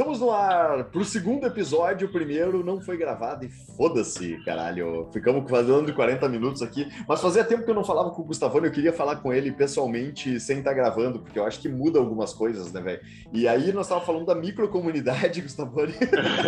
Estamos 0.00 0.18
no 0.18 0.30
ar 0.30 0.84
pro 0.84 1.04
segundo 1.04 1.46
episódio. 1.46 2.08
O 2.08 2.10
primeiro 2.10 2.64
não 2.64 2.80
foi 2.80 2.96
gravado 2.96 3.44
e 3.44 3.50
foda-se, 3.50 4.42
caralho. 4.46 5.06
Ficamos 5.12 5.48
fazendo 5.50 5.92
40 5.92 6.26
minutos 6.26 6.62
aqui. 6.62 6.90
Mas 7.06 7.20
fazia 7.20 7.44
tempo 7.44 7.64
que 7.64 7.70
eu 7.70 7.74
não 7.74 7.84
falava 7.84 8.08
com 8.08 8.22
o 8.22 8.24
Gustavone. 8.24 8.64
Eu 8.64 8.72
queria 8.72 8.94
falar 8.94 9.16
com 9.16 9.30
ele 9.30 9.52
pessoalmente 9.52 10.40
sem 10.40 10.60
estar 10.60 10.72
gravando, 10.72 11.18
porque 11.18 11.38
eu 11.38 11.44
acho 11.44 11.60
que 11.60 11.68
muda 11.68 11.98
algumas 11.98 12.32
coisas, 12.32 12.72
né, 12.72 12.80
velho? 12.80 13.02
E 13.30 13.46
aí 13.46 13.74
nós 13.74 13.84
estávamos 13.84 14.06
falando 14.06 14.24
da 14.24 14.34
microcomunidade, 14.34 15.42
Gustavone. 15.44 15.92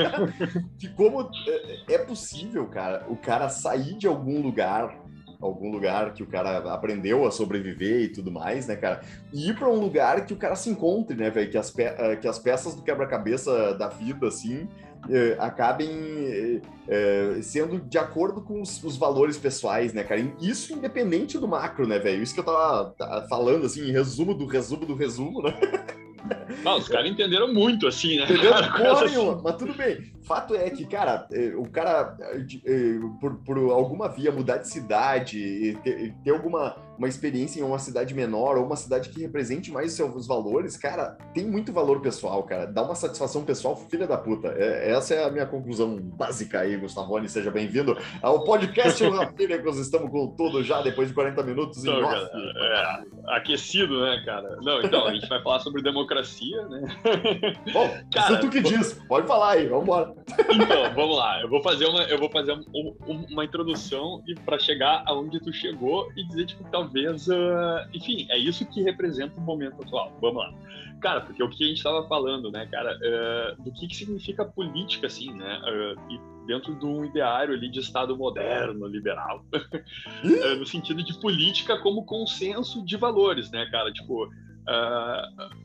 que 0.81 0.89
como 0.89 1.29
é, 1.47 1.97
é 1.97 1.99
possível, 1.99 2.67
cara, 2.69 3.05
o 3.11 3.17
cara 3.17 3.51
sair 3.51 3.99
de 3.99 4.07
algum 4.07 4.41
lugar 4.41 5.02
algum 5.43 5.71
lugar 5.71 6.15
que 6.15 6.23
o 6.23 6.27
cara 6.27 6.73
aprendeu 6.73 7.27
a 7.27 7.31
sobreviver 7.31 8.03
e 8.03 8.09
tudo 8.09 8.31
mais, 8.31 8.69
né, 8.69 8.77
cara? 8.77 9.01
E 9.33 9.51
ir 9.51 9.57
para 9.59 9.69
um 9.69 9.81
lugar 9.81 10.25
que 10.25 10.33
o 10.33 10.37
cara 10.37 10.55
se 10.55 10.71
encontre, 10.71 11.17
né, 11.17 11.31
velho? 11.31 11.51
Que, 11.51 11.59
as 11.59 11.77
eh, 11.77 12.17
que 12.17 12.29
as 12.29 12.39
peças 12.39 12.75
do 12.75 12.83
quebra-cabeça 12.83 13.75
da 13.75 13.89
vida, 13.89 14.29
assim, 14.29 14.69
eh, 15.11 15.37
acabem 15.41 16.63
eh, 16.89 17.41
sendo 17.43 17.81
de 17.81 17.99
acordo 17.99 18.41
com 18.41 18.63
os, 18.63 18.83
os, 18.85 18.97
valores 18.97 19.37
pessoais, 19.37 19.93
né, 19.93 20.05
cara? 20.05 20.21
Isso 20.41 20.73
independente 20.73 21.39
do 21.39 21.49
macro, 21.49 21.89
né, 21.89 21.99
velho? 21.99 22.23
Isso 22.23 22.35
que 22.35 22.41
eu 22.41 22.45
tava 22.45 23.27
falando, 23.29 23.67
assim, 23.67 23.89
em 23.89 23.93
resumo 23.93 24.35
do 24.35 24.47
resumo 24.47 24.87
do 24.87 24.95
resumo, 24.95 25.43
né? 25.43 25.55
Não, 26.63 26.79
os 26.79 26.89
caras 26.89 27.11
entenderam 27.11 27.53
muito, 27.53 27.87
assim, 27.87 28.17
né? 28.17 28.25
Entendeu? 28.25 28.53
Porra 28.77 29.07
nenhuma, 29.07 29.41
mas 29.43 29.57
tudo 29.57 29.75
bem. 29.75 30.13
Fato 30.23 30.55
é 30.55 30.71
que, 30.71 30.87
cara, 30.87 31.27
é, 31.33 31.53
o 31.57 31.69
cara, 31.69 32.17
é, 32.21 32.99
por, 33.21 33.37
por 33.45 33.59
alguma 33.71 34.09
via, 34.09 34.31
mudar 34.31 34.59
de 34.59 34.69
cidade, 34.69 35.79
ter, 35.83 36.15
ter 36.23 36.31
alguma 36.31 36.77
uma 37.03 37.09
experiência 37.09 37.61
em 37.61 37.65
uma 37.65 37.79
cidade 37.79 38.15
menor 38.15 38.57
ou 38.57 38.65
uma 38.65 38.77
cidade 38.77 39.09
que 39.09 39.21
represente 39.21 39.73
mais 39.73 39.91
os 39.91 39.97
seus 39.97 40.27
valores, 40.27 40.77
cara, 40.77 41.19
tem 41.35 41.45
muito 41.45 41.73
valor 41.73 42.01
pessoal, 42.01 42.43
cara. 42.45 42.67
Dá 42.67 42.83
uma 42.83 42.95
satisfação 42.95 43.45
pessoal, 43.45 43.77
filha 43.77 44.07
da 44.07 44.17
puta. 44.17 44.55
É, 44.57 44.93
essa 44.93 45.15
é 45.15 45.25
a 45.25 45.31
minha 45.31 45.47
conclusão 45.47 45.97
básica 45.97 46.61
aí, 46.61 46.77
Gustavone. 46.77 47.29
Seja 47.29 47.51
bem-vindo 47.51 47.99
ao 48.23 48.45
podcast 48.45 49.03
Rapínicos. 49.05 49.79
Estamos 49.83 50.11
com 50.11 50.29
tudo 50.29 50.63
já 50.63 50.81
depois 50.83 51.09
de 51.09 51.15
40 51.15 51.43
minutos. 51.43 51.85
Então, 51.85 52.01
cara, 52.03 52.31
é, 52.35 53.37
aquecido, 53.37 54.01
né, 54.01 54.23
cara? 54.25 54.59
Não, 54.63 54.81
então, 54.81 55.07
a 55.07 55.13
gente 55.13 55.29
vai 55.29 55.43
falar 55.43 55.61
sobre 55.61 55.83
democracia, 55.83 56.42
né? 56.51 56.83
Bom, 57.73 57.89
cara, 58.13 58.39
tu 58.39 58.51
que 58.51 58.61
diz. 58.61 58.95
Pode 59.09 59.27
falar 59.27 59.53
aí, 59.53 59.67
vamos 59.67 59.85
embora. 59.85 60.15
Então, 60.51 60.95
vamos 60.95 61.17
lá. 61.17 61.41
Eu 61.41 61.49
vou 61.49 61.63
fazer 61.63 61.87
uma, 61.87 62.03
eu 62.05 62.19
vou 62.19 62.31
fazer 62.31 62.53
um, 62.53 62.95
um, 63.07 63.27
uma 63.31 63.45
introdução 63.45 64.23
e 64.27 64.35
para 64.35 64.59
chegar 64.59 65.03
aonde 65.07 65.41
tu 65.41 65.53
chegou 65.53 66.11
e 66.17 66.27
dizer 66.29 66.47
tipo 66.47 66.65
talvez, 66.71 67.29
uh, 67.29 67.87
enfim, 67.93 68.27
é 68.31 68.39
isso 68.39 68.67
que 68.67 68.83
representa 68.83 69.39
o 69.39 69.41
momento 69.41 69.83
atual. 69.83 70.17
Vamos 70.21 70.43
lá, 70.43 70.53
cara, 71.01 71.21
porque 71.21 71.43
o 71.43 71.49
que 71.49 71.65
a 71.65 71.67
gente 71.67 71.79
estava 71.79 72.07
falando, 72.09 72.51
né, 72.51 72.67
cara, 72.67 72.97
uh, 72.97 73.63
do 73.63 73.73
que, 73.73 73.87
que 73.87 73.97
significa 73.97 74.45
política, 74.45 75.07
assim, 75.07 75.33
né, 75.33 75.61
uh, 75.61 76.13
e 76.13 76.47
dentro 76.47 76.75
de 76.75 76.85
um 76.85 77.05
ideário 77.05 77.55
ali 77.55 77.71
de 77.71 77.79
Estado 77.79 78.17
moderno, 78.17 78.87
liberal, 78.87 79.45
no 80.59 80.67
sentido 80.67 81.03
de 81.03 81.19
política 81.21 81.79
como 81.79 82.05
consenso 82.05 82.85
de 82.85 82.97
valores, 82.97 83.51
né, 83.51 83.67
cara, 83.71 83.93
tipo 83.93 84.29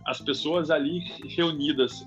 as 0.06 0.20
pessoas 0.22 0.72
ali 0.72 1.00
reunidas 1.36 2.04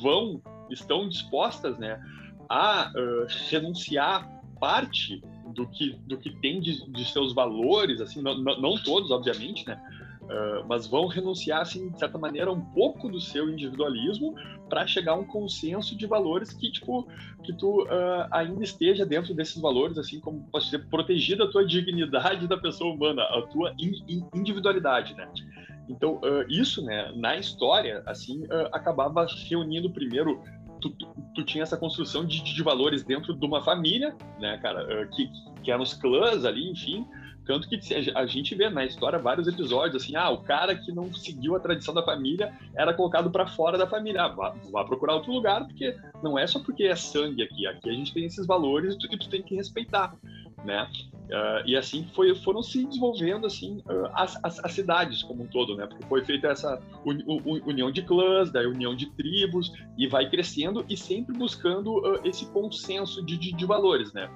vão 0.00 0.40
estão 0.72 1.08
dispostas, 1.08 1.78
né, 1.78 2.00
a 2.48 2.90
uh, 2.94 3.26
renunciar 3.50 4.28
parte 4.60 5.22
do 5.54 5.66
que 5.66 5.92
do 6.06 6.16
que 6.16 6.30
tem 6.30 6.60
de, 6.60 6.90
de 6.90 7.04
seus 7.04 7.34
valores, 7.34 8.00
assim, 8.00 8.22
não, 8.22 8.36
não, 8.38 8.74
todos, 8.82 9.10
obviamente, 9.10 9.66
né, 9.66 9.80
uh, 10.22 10.66
mas 10.66 10.86
vão 10.86 11.06
renunciar, 11.06 11.62
assim, 11.62 11.90
de 11.90 11.98
certa 11.98 12.16
maneira, 12.16 12.50
um 12.50 12.60
pouco 12.60 13.08
do 13.08 13.20
seu 13.20 13.50
individualismo 13.50 14.34
para 14.68 14.86
chegar 14.86 15.12
a 15.12 15.16
um 15.16 15.24
consenso 15.24 15.96
de 15.96 16.06
valores 16.06 16.52
que, 16.52 16.70
tipo, 16.70 17.06
que 17.42 17.52
tu 17.52 17.82
uh, 17.82 18.28
ainda 18.30 18.62
esteja 18.62 19.04
dentro 19.04 19.34
desses 19.34 19.60
valores, 19.60 19.98
assim, 19.98 20.20
como 20.20 20.46
posso 20.50 20.66
dizer, 20.66 20.86
protegida 20.88 21.44
a 21.44 21.50
tua 21.50 21.66
dignidade 21.66 22.46
da 22.46 22.56
pessoa 22.56 22.94
humana, 22.94 23.22
a 23.22 23.42
tua 23.42 23.74
in, 23.78 23.92
in, 24.08 24.26
individualidade, 24.34 25.14
né. 25.14 25.28
Então, 25.88 26.16
uh, 26.16 26.44
isso, 26.48 26.82
né, 26.82 27.12
na 27.16 27.36
história, 27.36 28.02
assim, 28.06 28.44
acabava 28.72 29.26
reunindo 29.48 29.90
primeiro 29.90 30.40
tu, 30.82 30.90
tu, 30.90 31.08
tu, 31.34 31.44
tinha 31.44 31.62
essa 31.62 31.76
construção 31.76 32.26
de, 32.26 32.42
de, 32.42 32.62
valores 32.62 33.04
dentro 33.04 33.34
de 33.34 33.46
uma 33.46 33.62
família, 33.62 34.14
né, 34.38 34.58
cara, 34.58 34.84
eh, 34.90 35.06
que, 35.12 35.30
que 35.62 35.70
eram 35.70 35.82
os 35.82 35.94
clãs 35.94 36.44
ali, 36.44 36.68
enfim, 36.68 37.06
tanto 37.46 37.68
que 37.68 37.78
a 38.14 38.26
gente 38.26 38.54
vê 38.54 38.68
na 38.68 38.84
história 38.84 39.18
vários 39.18 39.48
episódios 39.48 40.02
assim, 40.02 40.14
ah, 40.14 40.30
o 40.30 40.42
cara 40.42 40.76
que 40.76 40.92
não 40.92 41.12
seguiu 41.12 41.56
a 41.56 41.60
tradição 41.60 41.94
da 41.94 42.02
família 42.02 42.52
era 42.74 42.94
colocado 42.94 43.30
para 43.30 43.46
fora 43.46 43.78
da 43.78 43.86
família, 43.86 44.24
ah, 44.24 44.28
vá, 44.28 44.54
vá, 44.70 44.84
procurar 44.84 45.14
outro 45.14 45.32
lugar, 45.32 45.64
porque 45.64 45.96
não 46.22 46.38
é 46.38 46.46
só 46.46 46.60
porque 46.60 46.84
é 46.84 46.96
sangue 46.96 47.42
aqui, 47.42 47.66
aqui 47.66 47.88
a 47.88 47.92
gente 47.92 48.12
tem 48.12 48.24
esses 48.24 48.46
valores 48.46 48.94
e 48.94 48.98
tu, 48.98 49.06
e 49.12 49.18
tu 49.18 49.28
tem 49.28 49.42
que 49.42 49.54
respeitar, 49.54 50.14
né? 50.64 50.88
Uh, 51.32 51.64
e 51.64 51.76
assim 51.76 52.06
foi, 52.14 52.34
foram 52.34 52.62
se 52.62 52.84
desenvolvendo 52.84 53.46
assim 53.46 53.78
uh, 53.88 54.10
as, 54.12 54.38
as, 54.42 54.62
as, 54.62 54.72
cidades 54.72 55.22
como 55.22 55.44
um 55.44 55.46
todo, 55.46 55.74
né? 55.74 55.86
Porque 55.86 56.04
foi 56.04 56.22
feita 56.22 56.48
essa 56.48 56.78
uni, 57.06 57.24
união 57.64 57.90
de 57.90 58.02
clãs, 58.02 58.50
da 58.50 58.60
união 58.60 58.94
de 58.94 59.06
tribos 59.12 59.72
e 59.96 60.06
vai 60.06 60.28
crescendo 60.28 60.84
e 60.90 60.96
sempre 60.96 61.34
buscando 61.34 61.98
uh, 62.00 62.20
esse 62.22 62.44
consenso 62.50 63.24
de, 63.24 63.38
de, 63.38 63.52
de, 63.52 63.64
valores, 63.64 64.12
né? 64.12 64.28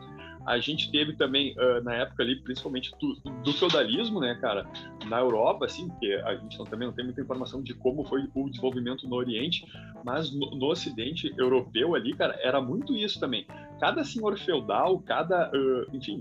A 0.46 0.58
gente 0.58 0.90
teve 0.90 1.14
também 1.14 1.54
na 1.82 1.94
época 1.94 2.22
ali, 2.22 2.36
principalmente 2.36 2.92
do, 3.00 3.14
do, 3.42 3.52
feudalismo, 3.52 4.20
né, 4.20 4.38
cara, 4.40 4.64
na 5.06 5.18
Europa, 5.18 5.64
assim, 5.66 5.88
porque 5.88 6.12
a 6.24 6.36
gente 6.36 6.56
não, 6.58 6.64
também 6.64 6.86
não 6.86 6.94
tem 6.94 7.04
muita 7.04 7.20
informação 7.20 7.62
de 7.62 7.74
como 7.74 8.04
foi 8.04 8.28
o 8.34 8.48
desenvolvimento 8.48 9.08
no 9.08 9.16
Oriente, 9.16 9.66
mas 10.04 10.32
no, 10.32 10.50
no 10.50 10.66
Ocidente 10.66 11.34
europeu 11.36 11.94
ali, 11.94 12.14
cara, 12.14 12.38
era 12.40 12.60
muito 12.60 12.94
isso 12.94 13.18
também. 13.18 13.46
Cada 13.80 14.04
senhor 14.04 14.38
feudal, 14.38 15.00
cada, 15.00 15.50
enfim, 15.92 16.20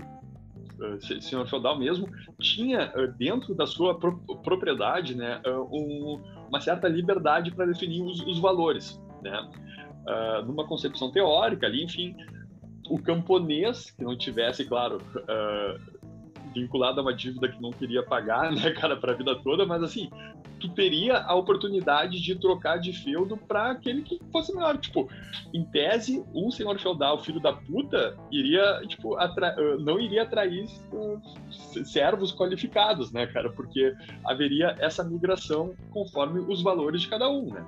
uh, 0.80 1.22
senhor 1.22 1.48
feudal 1.48 1.78
mesmo, 1.78 2.08
tinha 2.40 2.92
uh, 2.96 3.08
dentro 3.18 3.54
da 3.56 3.66
sua 3.66 3.98
pro 3.98 4.18
propriedade 4.44 5.16
né, 5.16 5.42
uh, 5.46 5.68
um, 5.72 6.22
uma 6.50 6.60
certa 6.60 6.88
liberdade 6.88 7.52
para 7.52 7.66
definir 7.66 8.02
os, 8.02 8.22
os, 8.22 8.40
valores. 8.40 9.02
Né? 9.22 9.50
numa 10.46 10.68
concepção 10.68 11.12
teórica 11.12 11.66
ali, 11.66 11.84
enfim, 11.84 12.16
o 12.90 12.98
camponês 13.00 13.92
que 13.92 14.04
não 14.04 14.18
tivesse, 14.18 14.66
claro, 14.66 15.02
vinculado 16.56 17.00
a 17.00 17.04
uma 17.04 17.14
dívida 17.14 17.50
que 17.50 17.62
não 17.62 17.72
queria 17.72 18.02
pagar, 18.02 18.52
né, 18.56 18.72
cara, 18.72 18.96
para 18.96 19.12
a 19.12 19.16
vida 19.16 19.36
toda, 19.36 19.66
mas 19.66 19.84
assim, 19.84 20.10
tu 20.60 20.70
teria 20.70 21.18
a 21.18 21.36
oportunidade 21.36 22.22
de 22.22 22.36
trocar 22.36 22.78
de 22.78 22.94
feudo 22.94 23.36
para 23.36 23.72
aquele 23.72 24.02
que 24.02 24.20
fosse 24.32 24.54
melhor. 24.56 24.78
Tipo, 24.78 25.10
em 25.54 25.64
tese, 25.66 26.24
um 26.34 26.50
senhor 26.50 26.80
feudal, 26.80 27.22
filho 27.22 27.42
da 27.42 27.54
puta, 27.54 28.18
iria, 28.32 28.82
tipo, 28.88 29.16
atra... 29.18 29.56
não 29.80 30.00
iria 30.00 30.24
atrair 30.24 30.66
uh, 30.94 31.22
servos 31.86 32.34
qualificados, 32.34 33.12
né, 33.12 33.28
cara? 33.28 33.50
Porque 33.52 33.94
haveria 34.24 34.76
essa 34.80 35.04
migração 35.04 35.76
conforme 35.92 36.40
os 36.40 36.62
valores 36.62 37.02
de 37.02 37.10
cada 37.10 37.30
um, 37.30 37.54
né? 37.54 37.66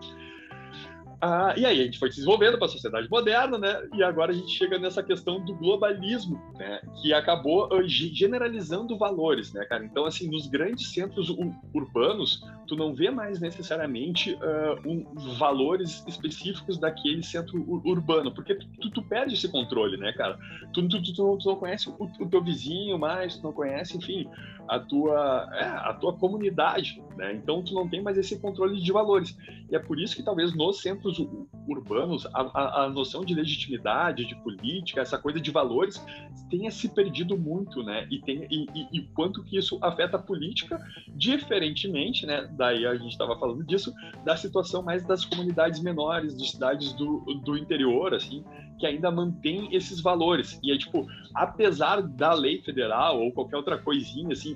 Ah, 1.19 1.53
e 1.57 1.65
aí 1.65 1.81
a 1.81 1.83
gente 1.83 1.97
foi 1.97 2.11
se 2.11 2.17
desenvolvendo 2.17 2.57
para 2.57 2.67
a 2.67 2.69
sociedade 2.69 3.09
moderna, 3.09 3.57
né? 3.57 3.81
E 3.95 4.03
agora 4.03 4.31
a 4.31 4.35
gente 4.35 4.51
chega 4.51 4.77
nessa 4.77 5.01
questão 5.01 5.43
do 5.43 5.55
globalismo, 5.55 6.39
né? 6.55 6.79
Que 7.01 7.11
acabou 7.11 7.67
uh, 7.73 7.87
generalizando 7.87 8.95
valores, 8.97 9.51
né, 9.51 9.65
cara? 9.65 9.83
Então, 9.83 10.05
assim, 10.05 10.29
nos 10.29 10.45
grandes 10.47 10.91
centros 10.93 11.33
urbanos, 11.73 12.43
tu 12.67 12.75
não 12.75 12.93
vê 12.93 13.09
mais 13.09 13.39
necessariamente 13.39 14.33
uh, 14.33 14.87
um, 14.87 15.05
valores 15.37 16.03
específicos 16.07 16.77
daquele 16.77 17.23
centro 17.23 17.63
urbano, 17.83 18.31
porque 18.31 18.53
tu, 18.55 18.91
tu, 18.91 19.01
perde 19.01 19.33
esse 19.33 19.49
controle, 19.49 19.97
né, 19.97 20.13
cara? 20.13 20.37
Tu, 20.71 20.87
tu, 20.87 21.01
tu, 21.01 21.13
tu 21.13 21.49
não 21.49 21.55
conhece 21.55 21.89
o, 21.89 21.95
o, 21.99 22.29
teu 22.29 22.43
vizinho 22.43 22.99
mais, 22.99 23.37
tu 23.37 23.43
não 23.43 23.53
conhece, 23.53 23.97
enfim, 23.97 24.29
a 24.67 24.79
tua, 24.79 25.49
é, 25.53 25.63
a 25.63 25.93
tua 25.93 26.13
comunidade, 26.13 27.01
né? 27.15 27.33
Então, 27.33 27.63
tu 27.63 27.73
não 27.73 27.87
tem 27.87 28.01
mais 28.01 28.17
esse 28.17 28.39
controle 28.39 28.81
de 28.81 28.91
valores. 28.91 29.37
E 29.69 29.75
é 29.75 29.79
por 29.79 29.99
isso 29.99 30.15
que 30.15 30.23
talvez 30.23 30.55
nos 30.55 30.81
centros 30.81 31.19
urbanos, 31.67 32.25
a, 32.27 32.41
a, 32.41 32.83
a, 32.83 32.89
noção 32.89 33.25
de 33.25 33.33
legitimidade, 33.33 34.25
de 34.25 34.35
política, 34.35 35.01
essa 35.01 35.17
coisa 35.17 35.39
de 35.39 35.51
valores, 35.51 36.03
tenha 36.49 36.71
se 36.71 36.89
perdido 36.89 37.37
muito, 37.37 37.83
né? 37.83 38.07
E, 38.09 38.19
tem, 38.19 38.47
e, 38.49 38.67
e, 38.73 38.99
e 38.99 39.01
quanto 39.13 39.43
que 39.43 39.57
isso 39.57 39.77
afeta 39.81 40.17
a 40.17 40.21
política, 40.21 40.79
diferentemente, 41.15 42.25
né? 42.25 42.47
Daí 42.51 42.85
a 42.85 42.95
gente 42.95 43.11
estava 43.11 43.37
falando 43.37 43.63
disso, 43.63 43.93
da 44.23 44.35
situação 44.35 44.81
mais 44.81 45.05
das 45.05 45.25
comunidades 45.25 45.81
menores, 45.81 46.35
de 46.35 46.49
cidades 46.49 46.93
do, 46.93 47.19
do 47.43 47.57
interior, 47.57 48.13
assim, 48.13 48.43
que 48.77 48.85
ainda 48.85 49.11
mantém 49.11 49.73
esses 49.75 50.01
valores. 50.01 50.59
E 50.63 50.71
é 50.71 50.77
tipo, 50.77 51.07
apesar 51.33 52.01
da 52.01 52.33
lei 52.33 52.61
federal 52.61 53.21
ou 53.21 53.31
qualquer 53.31 53.57
outra 53.57 53.77
coisinha, 53.77 54.33
assim, 54.33 54.55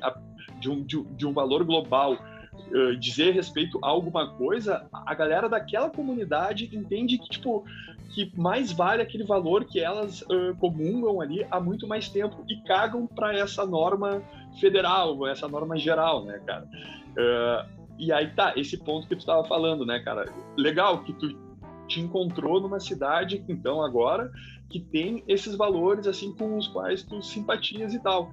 de 0.59 0.69
um, 0.69 0.83
de, 0.83 1.01
de 1.15 1.25
um 1.25 1.33
valor 1.33 1.63
global 1.63 2.13
uh, 2.13 2.95
dizer 2.97 3.33
respeito 3.33 3.79
a 3.83 3.88
alguma 3.88 4.29
coisa, 4.35 4.88
a 4.94 5.13
galera 5.13 5.50
daquela 5.50 5.89
comunidade 5.89 6.69
entende 6.73 7.18
que, 7.18 7.29
tipo, 7.29 7.65
que 8.13 8.31
mais 8.35 8.71
vale 8.71 9.01
aquele 9.01 9.23
valor 9.23 9.65
que 9.65 9.79
elas 9.79 10.21
uh, 10.23 10.56
comungam 10.59 11.21
ali 11.21 11.45
há 11.50 11.59
muito 11.59 11.88
mais 11.88 12.09
tempo 12.09 12.44
e 12.47 12.57
cagam 12.63 13.07
para 13.07 13.38
essa 13.38 13.65
norma 13.65 14.21
federal, 14.59 15.25
essa 15.27 15.47
norma 15.47 15.77
geral, 15.77 16.25
né, 16.25 16.39
cara? 16.45 16.68
Uh, 17.12 17.81
e 17.97 18.12
aí 18.12 18.27
tá, 18.31 18.53
esse 18.56 18.77
ponto 18.77 19.07
que 19.07 19.15
tu 19.15 19.19
estava 19.19 19.44
falando, 19.45 19.85
né, 19.85 20.00
cara? 20.00 20.25
Legal 20.57 21.03
que 21.03 21.13
tu 21.13 21.50
te 21.92 22.00
encontrou 22.00 22.62
numa 22.62 22.80
cidade, 22.80 23.44
então 23.50 23.82
agora, 23.82 24.32
que 24.70 24.80
tem 24.80 25.24
esses 25.28 25.56
valores 25.56 26.08
assim 26.08 26.34
com 26.34 26.58
os 26.58 26.68
quais 26.68 27.04
tu 27.04 27.22
simpatias 27.22 27.94
e 27.94 28.00
tal. 28.00 28.32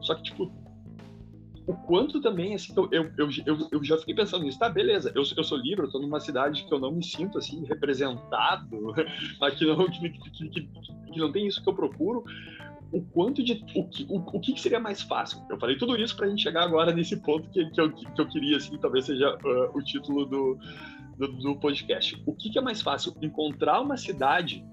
Só 0.00 0.14
que, 0.14 0.22
tipo, 0.22 0.52
o 1.66 1.74
quanto 1.74 2.20
também, 2.20 2.54
assim, 2.54 2.72
eu, 2.76 2.88
eu, 2.92 3.28
eu, 3.46 3.68
eu, 3.72 3.84
já 3.84 3.98
fiquei 3.98 4.14
pensando 4.14 4.44
nisso, 4.44 4.58
tá, 4.58 4.68
beleza, 4.68 5.12
eu, 5.14 5.22
eu 5.36 5.44
sou 5.44 5.58
livre, 5.58 5.86
eu 5.86 5.90
tô 5.90 5.98
numa 5.98 6.20
cidade 6.20 6.64
que 6.64 6.72
eu 6.72 6.78
não 6.78 6.92
me 6.92 7.04
sinto, 7.04 7.38
assim, 7.38 7.64
representado, 7.64 8.94
que 9.58 9.66
não, 9.66 9.86
que, 9.90 10.10
que, 10.10 10.48
que, 10.48 10.68
que 11.12 11.18
não 11.18 11.32
tem 11.32 11.46
isso 11.46 11.62
que 11.62 11.68
eu 11.68 11.74
procuro, 11.74 12.24
o 12.92 13.00
quanto 13.02 13.42
de. 13.42 13.64
O 13.76 13.88
que, 13.88 14.04
o, 14.08 14.16
o 14.16 14.40
que 14.40 14.60
seria 14.60 14.80
mais 14.80 15.00
fácil? 15.00 15.40
Eu 15.48 15.58
falei 15.58 15.76
tudo 15.76 15.96
isso 15.96 16.16
para 16.16 16.26
a 16.26 16.28
gente 16.28 16.42
chegar 16.42 16.64
agora 16.64 16.92
nesse 16.92 17.16
ponto 17.22 17.48
que, 17.50 17.64
que, 17.70 17.80
eu, 17.80 17.92
que 17.92 18.20
eu 18.20 18.26
queria, 18.26 18.56
assim, 18.56 18.76
talvez 18.78 19.04
seja 19.04 19.36
uh, 19.36 19.78
o 19.78 19.82
título 19.82 20.26
do, 20.26 20.58
do, 21.20 21.28
do, 21.28 21.56
podcast. 21.56 22.20
O 22.26 22.34
que, 22.34 22.48
que 22.50 22.58
é 22.58 22.62
mais 22.62 22.80
fácil? 22.80 23.14
Encontrar 23.20 23.80
uma 23.80 23.96
cidade 23.96 24.64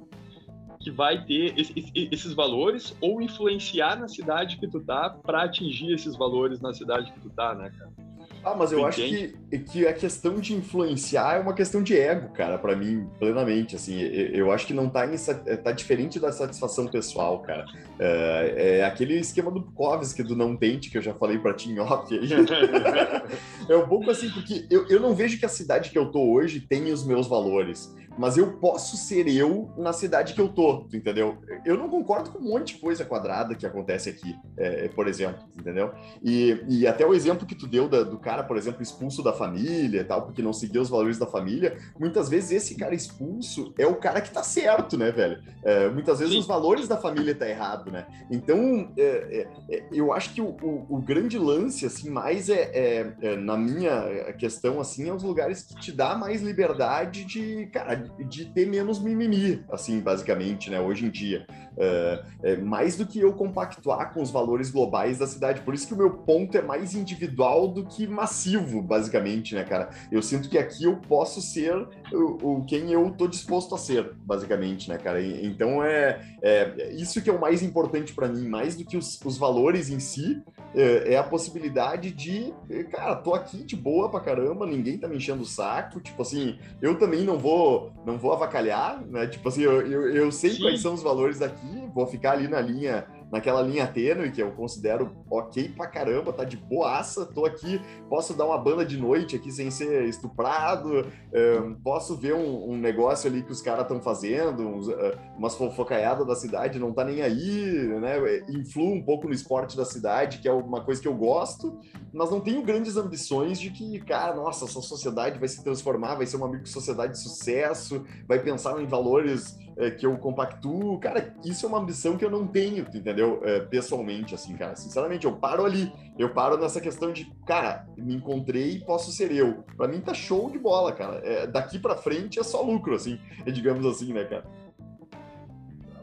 que 0.79 0.89
vai 0.89 1.25
ter 1.25 1.53
esses 1.57 2.33
valores 2.33 2.95
ou 3.01 3.21
influenciar 3.21 3.99
na 3.99 4.07
cidade 4.07 4.57
que 4.57 4.67
tu 4.67 4.79
tá 4.79 5.09
para 5.09 5.43
atingir 5.43 5.91
esses 5.91 6.15
valores 6.15 6.61
na 6.61 6.73
cidade 6.73 7.11
que 7.11 7.19
tu 7.19 7.29
tá, 7.31 7.53
né, 7.53 7.69
cara? 7.77 8.06
Ah, 8.47 8.55
mas 8.55 8.71
eu 8.71 8.85
acho 8.85 9.01
que, 9.01 9.35
que 9.59 9.85
a 9.85 9.93
questão 9.93 10.35
de 10.35 10.53
influenciar 10.53 11.35
é 11.35 11.39
uma 11.39 11.53
questão 11.53 11.83
de 11.83 11.97
ego, 11.97 12.29
cara, 12.29 12.57
para 12.57 12.75
mim, 12.75 13.05
plenamente, 13.19 13.75
assim, 13.75 13.99
eu 13.99 14.51
acho 14.51 14.65
que 14.65 14.73
não 14.73 14.87
tá, 14.87 15.05
em, 15.05 15.17
tá 15.57 15.71
diferente 15.73 16.17
da 16.17 16.31
satisfação 16.31 16.87
pessoal, 16.87 17.39
cara. 17.39 17.65
É, 17.99 18.77
é 18.79 18.85
aquele 18.85 19.19
esquema 19.19 19.51
do 19.51 19.59
Bukowski, 19.59 20.23
do 20.23 20.35
não 20.35 20.55
tente, 20.55 20.89
que 20.89 20.97
eu 20.97 21.01
já 21.01 21.13
falei 21.13 21.37
pra 21.37 21.53
ti 21.53 21.69
em 21.71 21.79
off 21.79 22.17
aí. 22.17 22.29
é 23.67 23.75
um 23.75 23.87
pouco 23.87 24.09
assim, 24.09 24.29
porque 24.29 24.65
eu, 24.69 24.87
eu 24.87 24.99
não 25.01 25.13
vejo 25.13 25.37
que 25.37 25.45
a 25.45 25.49
cidade 25.49 25.89
que 25.89 25.97
eu 25.97 26.09
tô 26.09 26.31
hoje 26.31 26.61
tenha 26.61 26.93
os 26.93 27.05
meus 27.05 27.27
valores 27.27 27.93
mas 28.17 28.37
eu 28.37 28.53
posso 28.57 28.97
ser 28.97 29.27
eu 29.27 29.69
na 29.77 29.93
cidade 29.93 30.33
que 30.33 30.41
eu 30.41 30.49
tô, 30.49 30.87
entendeu? 30.93 31.37
Eu 31.65 31.77
não 31.77 31.89
concordo 31.89 32.31
com 32.31 32.39
um 32.39 32.49
monte 32.49 32.75
de 32.75 32.81
coisa 32.81 33.05
quadrada 33.05 33.55
que 33.55 33.65
acontece 33.65 34.09
aqui, 34.09 34.35
é, 34.57 34.87
por 34.89 35.07
exemplo, 35.07 35.43
entendeu? 35.57 35.91
E, 36.23 36.63
e 36.67 36.87
até 36.87 37.05
o 37.05 37.13
exemplo 37.13 37.45
que 37.45 37.55
tu 37.55 37.67
deu 37.67 37.87
da, 37.87 38.03
do 38.03 38.17
cara, 38.17 38.43
por 38.43 38.57
exemplo, 38.57 38.81
expulso 38.81 39.23
da 39.23 39.33
família 39.33 40.01
e 40.01 40.03
tal, 40.03 40.23
porque 40.23 40.41
não 40.41 40.53
seguiu 40.53 40.81
os 40.81 40.89
valores 40.89 41.17
da 41.17 41.25
família, 41.25 41.77
muitas 41.99 42.29
vezes 42.29 42.51
esse 42.51 42.75
cara 42.75 42.95
expulso 42.95 43.73
é 43.77 43.85
o 43.85 43.95
cara 43.95 44.21
que 44.21 44.31
tá 44.31 44.43
certo, 44.43 44.97
né, 44.97 45.11
velho? 45.11 45.41
É, 45.63 45.89
muitas 45.89 46.19
vezes 46.19 46.33
Sim. 46.33 46.39
os 46.39 46.47
valores 46.47 46.87
da 46.87 46.97
família 46.97 47.35
tá 47.35 47.47
errado, 47.47 47.91
né? 47.91 48.07
Então, 48.31 48.91
é, 48.97 49.47
é, 49.69 49.75
é 49.75 49.87
eu 49.91 50.11
acho 50.13 50.33
que 50.33 50.41
o, 50.41 50.55
o, 50.61 50.85
o, 50.89 51.01
grande 51.01 51.37
lance, 51.37 51.85
assim, 51.85 52.09
mais 52.09 52.49
é, 52.49 53.15
é, 53.21 53.35
na 53.37 53.57
minha 53.57 54.33
questão, 54.33 54.79
assim, 54.79 55.09
é 55.09 55.13
os 55.13 55.23
lugares 55.23 55.63
que 55.63 55.75
te 55.79 55.91
dá 55.91 56.15
mais 56.15 56.41
liberdade 56.41 57.25
de, 57.25 57.67
cara, 57.67 58.06
de 58.27 58.45
ter 58.45 58.65
menos 58.65 58.99
mimimi, 58.99 59.63
assim, 59.71 59.99
basicamente, 59.99 60.69
né, 60.69 60.79
hoje 60.79 61.05
em 61.05 61.09
dia. 61.09 61.45
É, 61.79 62.23
é, 62.41 62.57
mais 62.57 62.95
do 62.95 63.05
que 63.05 63.19
eu 63.19 63.33
compactuar 63.33 64.11
com 64.11 64.21
os 64.21 64.31
valores 64.31 64.71
globais 64.71 65.19
da 65.19 65.27
cidade. 65.27 65.61
Por 65.61 65.75
isso 65.75 65.87
que 65.87 65.93
o 65.93 65.97
meu 65.97 66.09
ponto 66.09 66.57
é 66.57 66.61
mais 66.61 66.95
individual 66.95 67.67
do 67.67 67.85
que 67.85 68.07
massivo, 68.07 68.81
basicamente, 68.81 69.53
né, 69.53 69.63
cara? 69.63 69.89
Eu 70.11 70.21
sinto 70.23 70.49
que 70.49 70.57
aqui 70.57 70.85
eu 70.85 70.97
posso 70.97 71.39
ser 71.39 71.75
o, 72.11 72.57
o 72.57 72.65
quem 72.65 72.91
eu 72.91 73.11
tô 73.11 73.27
disposto 73.27 73.75
a 73.75 73.77
ser, 73.77 74.11
basicamente, 74.25 74.89
né, 74.89 74.97
cara? 74.97 75.21
E, 75.21 75.45
então 75.45 75.83
é, 75.83 76.19
é, 76.41 76.91
isso 76.93 77.21
que 77.21 77.29
é 77.29 77.33
o 77.33 77.39
mais 77.39 77.61
importante 77.61 78.13
para 78.13 78.27
mim, 78.27 78.47
mais 78.47 78.75
do 78.75 78.83
que 78.83 78.97
os, 78.97 79.19
os 79.23 79.37
valores 79.37 79.89
em 79.89 79.99
si, 79.99 80.41
é, 80.73 81.13
é, 81.13 81.17
a 81.17 81.23
possibilidade 81.23 82.11
de, 82.11 82.53
cara, 82.91 83.15
tô 83.15 83.33
aqui 83.33 83.63
de 83.63 83.75
boa 83.75 84.09
pra 84.09 84.19
caramba, 84.19 84.65
ninguém 84.65 84.97
tá 84.97 85.07
me 85.07 85.17
enchendo 85.17 85.43
o 85.43 85.45
saco, 85.45 85.99
tipo 86.01 86.21
assim, 86.21 86.57
eu 86.81 86.97
também 86.97 87.23
não 87.23 87.37
vou 87.37 87.91
não 88.05 88.17
vou 88.17 88.31
avacalhar, 88.31 89.05
né? 89.05 89.27
Tipo 89.27 89.49
assim, 89.49 89.61
eu, 89.61 89.81
eu, 89.81 90.15
eu 90.15 90.31
sei 90.31 90.51
Sim. 90.51 90.61
quais 90.61 90.81
são 90.81 90.93
os 90.93 91.03
valores 91.03 91.41
aqui, 91.41 91.66
vou 91.93 92.07
ficar 92.07 92.33
ali 92.33 92.47
na 92.47 92.61
linha 92.61 93.07
naquela 93.31 93.61
linha 93.61 93.85
tênue 93.87 94.31
que 94.31 94.41
eu 94.41 94.51
considero 94.51 95.11
ok 95.29 95.69
pra 95.69 95.87
caramba, 95.87 96.31
tá 96.31 96.43
de 96.43 96.55
boaça, 96.55 97.25
tô 97.25 97.45
aqui, 97.45 97.81
posso 98.09 98.33
dar 98.33 98.45
uma 98.45 98.57
banda 98.57 98.85
de 98.85 98.97
noite 98.97 99.35
aqui 99.35 99.51
sem 99.51 99.69
ser 99.69 100.05
estuprado, 100.05 101.05
um, 101.33 101.73
posso 101.75 102.15
ver 102.15 102.33
um, 102.33 102.71
um, 102.71 102.77
negócio 102.77 103.29
ali 103.29 103.43
que 103.43 103.51
os 103.51 103.61
caras 103.61 103.81
estão 103.81 104.01
fazendo, 104.01 104.67
uns, 104.67 104.87
uh, 104.87 105.17
umas 105.37 105.55
fofocaiadas 105.55 106.25
da 106.25 106.35
cidade, 106.35 106.79
não 106.79 106.93
tá 106.93 107.03
nem 107.03 107.21
aí, 107.21 107.87
né? 107.99 108.17
Influo 108.49 108.93
um 108.93 109.03
pouco 109.03 109.27
no 109.27 109.33
esporte 109.33 109.75
da 109.75 109.83
cidade, 109.83 110.39
que 110.39 110.47
é 110.47 110.53
uma 110.53 110.81
coisa 110.81 111.01
que 111.01 111.07
eu 111.07 111.15
gosto, 111.15 111.79
mas 112.13 112.31
não 112.31 112.39
tenho 112.39 112.63
grandes 112.63 112.95
ambições 112.95 113.59
de 113.59 113.69
que, 113.69 113.99
cara, 113.99 114.33
nossa, 114.33 114.65
essa 114.65 114.81
sociedade 114.81 115.37
vai 115.37 115.47
se 115.47 115.63
transformar, 115.63 116.15
vai 116.15 116.25
ser 116.25 116.37
uma 116.37 116.47
micro-sociedade 116.47 117.13
de 117.13 117.19
sucesso, 117.19 118.05
vai 118.27 118.39
pensar 118.39 118.81
em 118.81 118.85
valores 118.85 119.57
é, 119.77 119.91
que 119.91 120.05
eu 120.05 120.17
compactuo. 120.17 120.99
Cara, 120.99 121.35
isso 121.45 121.65
é 121.65 121.69
uma 121.69 121.79
ambição 121.79 122.17
que 122.17 122.25
eu 122.25 122.31
não 122.31 122.47
tenho, 122.47 122.85
entendeu? 122.93 123.41
É, 123.43 123.59
pessoalmente, 123.59 124.33
assim, 124.33 124.55
cara. 124.57 124.75
Sinceramente, 124.75 125.25
eu 125.25 125.35
paro 125.35 125.65
ali. 125.65 125.91
Eu 126.17 126.33
paro 126.33 126.57
nessa 126.57 126.81
questão 126.81 127.13
de, 127.13 127.25
cara, 127.45 127.87
me 127.95 128.15
encontrei 128.15 128.71
e 128.71 128.79
posso 128.79 129.11
ser 129.11 129.31
eu. 129.31 129.63
Pra 129.77 129.87
mim 129.87 130.01
tá 130.01 130.13
show 130.13 130.49
de 130.49 130.57
bola, 130.57 130.91
cara. 130.91 131.21
É, 131.23 131.45
daqui 131.45 131.77
pra 131.77 131.95
frente 131.95 132.39
é 132.39 132.43
só 132.43 132.61
lucro, 132.61 132.95
assim, 132.95 133.19
digamos 133.45 133.85
assim, 133.85 134.11
né, 134.11 134.23
cara? 134.23 134.45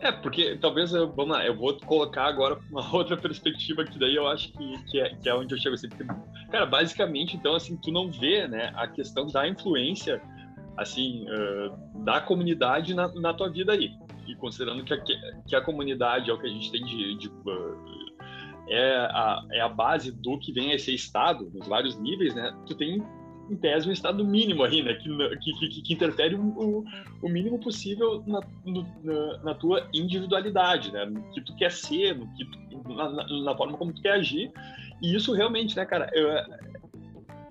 É, 0.00 0.12
porque 0.12 0.58
talvez, 0.60 0.90
vamos 0.92 1.28
lá, 1.28 1.46
eu 1.46 1.56
vou 1.56 1.78
colocar 1.80 2.26
agora 2.26 2.58
uma 2.70 2.84
outra 2.94 3.16
perspectiva 3.16 3.84
que 3.84 3.98
daí 3.98 4.14
eu 4.14 4.28
acho 4.28 4.52
que, 4.52 4.84
que, 4.84 5.00
é, 5.00 5.14
que 5.14 5.28
é 5.28 5.34
onde 5.34 5.54
eu 5.54 5.58
chego 5.58 5.74
assim. 5.74 5.88
Porque, 5.88 6.04
cara, 6.50 6.66
basicamente, 6.66 7.36
então, 7.36 7.54
assim, 7.54 7.74
tu 7.76 7.90
não 7.90 8.10
vê, 8.10 8.46
né, 8.46 8.70
a 8.76 8.86
questão 8.86 9.26
da 9.26 9.48
influência 9.48 10.20
assim, 10.76 11.24
uh, 11.28 12.04
da 12.04 12.20
comunidade 12.20 12.94
na, 12.94 13.08
na, 13.14 13.34
tua 13.34 13.48
vida 13.48 13.72
aí. 13.72 13.90
E 14.26 14.34
considerando 14.36 14.84
que 14.84 14.94
a, 14.94 14.98
que 15.46 15.56
a 15.56 15.60
comunidade 15.60 16.30
é 16.30 16.32
o 16.32 16.38
que 16.38 16.46
a 16.46 16.50
gente 16.50 16.70
tem 16.70 16.84
de, 16.84 17.18
de 17.18 17.28
uh, 17.28 18.04
é, 18.68 18.96
a, 18.96 19.44
é 19.52 19.60
a 19.60 19.68
base 19.68 20.10
do 20.10 20.38
que 20.38 20.52
vem 20.52 20.72
a 20.72 20.78
ser 20.78 20.92
Estado, 20.92 21.50
nos 21.52 21.66
vários 21.66 21.98
níveis, 21.98 22.34
né? 22.34 22.54
Tu 22.66 22.74
tem, 22.74 23.02
em 23.50 23.56
tese, 23.56 23.88
um 23.88 23.92
Estado 23.92 24.24
mínimo 24.24 24.62
aí, 24.64 24.82
né? 24.82 24.94
Que, 24.94 25.52
que, 25.52 25.82
que, 25.82 25.92
interfere 25.92 26.34
o, 26.34 26.84
o, 27.22 27.28
mínimo 27.28 27.58
possível 27.58 28.22
na, 28.26 28.40
no, 28.64 28.86
na, 29.02 29.38
na, 29.44 29.54
tua 29.54 29.88
individualidade, 29.92 30.92
né? 30.92 31.04
No 31.04 31.22
que 31.32 31.40
tu 31.42 31.54
quer 31.56 31.70
ser, 31.70 32.16
no 32.16 32.26
que 32.34 32.44
tu, 32.44 32.94
na, 32.94 33.10
na, 33.10 33.56
forma 33.56 33.76
como 33.76 33.92
tu 33.92 34.00
quer 34.00 34.14
agir. 34.14 34.50
E 35.02 35.14
isso 35.14 35.34
realmente, 35.34 35.76
né, 35.76 35.84
cara, 35.84 36.08
eu, 36.14 36.28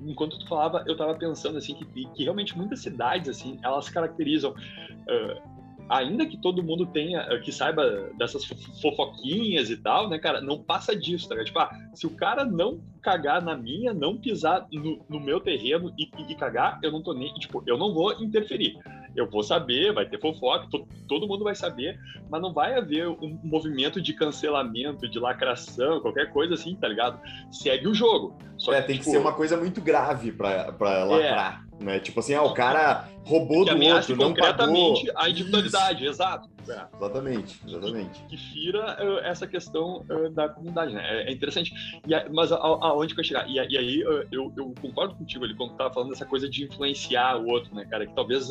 enquanto 0.05 0.39
tu 0.39 0.47
falava, 0.47 0.83
eu 0.87 0.95
tava 0.95 1.15
pensando 1.15 1.57
assim 1.57 1.75
que, 1.75 1.85
que 1.85 2.23
realmente 2.23 2.57
muitas 2.57 2.79
cidades 2.79 3.29
assim, 3.29 3.59
elas 3.63 3.89
caracterizam 3.89 4.51
uh, 4.51 5.53
ainda 5.89 6.25
que 6.25 6.37
todo 6.37 6.63
mundo 6.63 6.85
tenha, 6.85 7.39
que 7.41 7.51
saiba 7.51 8.09
dessas 8.17 8.45
fofoquinhas 8.81 9.69
e 9.69 9.77
tal, 9.77 10.09
né, 10.09 10.17
cara, 10.17 10.41
não 10.41 10.61
passa 10.61 10.95
disso, 10.95 11.27
tá? 11.27 11.43
Tipo, 11.43 11.59
ah, 11.59 11.71
se 11.93 12.07
o 12.07 12.11
cara 12.11 12.45
não 12.45 12.81
cagar 13.01 13.43
na 13.43 13.55
minha, 13.55 13.93
não 13.93 14.17
pisar 14.17 14.67
no, 14.71 15.05
no 15.09 15.19
meu 15.19 15.39
terreno 15.39 15.93
e, 15.97 16.09
e, 16.29 16.35
cagar, 16.35 16.79
eu 16.81 16.91
não 16.91 17.01
tô 17.01 17.13
nem, 17.13 17.33
tipo, 17.35 17.63
eu 17.67 17.77
não 17.77 17.93
vou 17.93 18.13
interferir 18.23 18.77
eu 19.15 19.29
vou 19.29 19.43
saber, 19.43 19.93
vai 19.93 20.05
ter 20.05 20.19
fofoca, 20.19 20.67
to, 20.69 20.87
todo 21.07 21.27
mundo 21.27 21.43
vai 21.43 21.55
saber, 21.55 21.99
mas 22.29 22.41
não 22.41 22.53
vai 22.53 22.75
haver 22.75 23.07
um 23.07 23.39
movimento 23.43 24.01
de 24.01 24.13
cancelamento, 24.13 25.07
de 25.07 25.19
lacração, 25.19 25.99
qualquer 25.99 26.31
coisa 26.31 26.53
assim, 26.53 26.75
tá 26.75 26.87
ligado? 26.87 27.19
Segue 27.51 27.87
o 27.87 27.93
jogo. 27.93 28.35
Só 28.57 28.73
é, 28.73 28.81
que, 28.81 28.87
tem 28.87 28.95
tipo, 28.95 29.05
que 29.05 29.11
ser 29.11 29.17
uma 29.17 29.33
coisa 29.33 29.57
muito 29.57 29.81
grave 29.81 30.31
pra, 30.31 30.71
pra 30.71 31.03
lacrar. 31.03 31.63
É. 31.69 31.72
Né? 31.83 31.99
Tipo 31.99 32.19
assim, 32.19 32.33
ah, 32.33 32.43
o 32.43 32.53
cara 32.53 33.09
roubou 33.25 33.65
que 33.65 33.73
do 33.73 33.85
outro, 33.85 34.15
não 34.15 34.33
pagou. 34.33 34.95
a 35.15 35.29
individualidade, 35.29 36.03
Isso. 36.03 36.13
exato. 36.13 36.49
É. 36.69 36.85
Exatamente, 36.95 37.59
exatamente. 37.67 38.21
Que, 38.21 38.27
que 38.29 38.37
fira 38.37 38.97
uh, 39.03 39.17
essa 39.19 39.45
questão 39.45 40.05
uh, 40.09 40.29
da 40.29 40.47
comunidade, 40.47 40.93
né? 40.93 41.01
É, 41.03 41.29
é 41.29 41.31
interessante. 41.31 41.73
E 42.07 42.15
a, 42.15 42.27
mas 42.29 42.51
aonde 42.51 43.13
que 43.13 43.19
eu 43.19 43.23
chegar? 43.23 43.47
E, 43.49 43.55
e 43.55 43.77
aí 43.77 44.03
uh, 44.05 44.25
eu, 44.31 44.53
eu, 44.55 44.73
concordo 44.81 45.15
contigo 45.15 45.43
ali 45.43 45.55
quando 45.55 45.71
tu 45.71 45.77
tava 45.77 45.93
falando 45.93 46.11
dessa 46.11 46.25
coisa 46.25 46.49
de 46.49 46.63
influenciar 46.63 47.37
o 47.37 47.47
outro, 47.47 47.75
né, 47.75 47.85
cara? 47.85 48.05
Que 48.05 48.13
talvez 48.13 48.49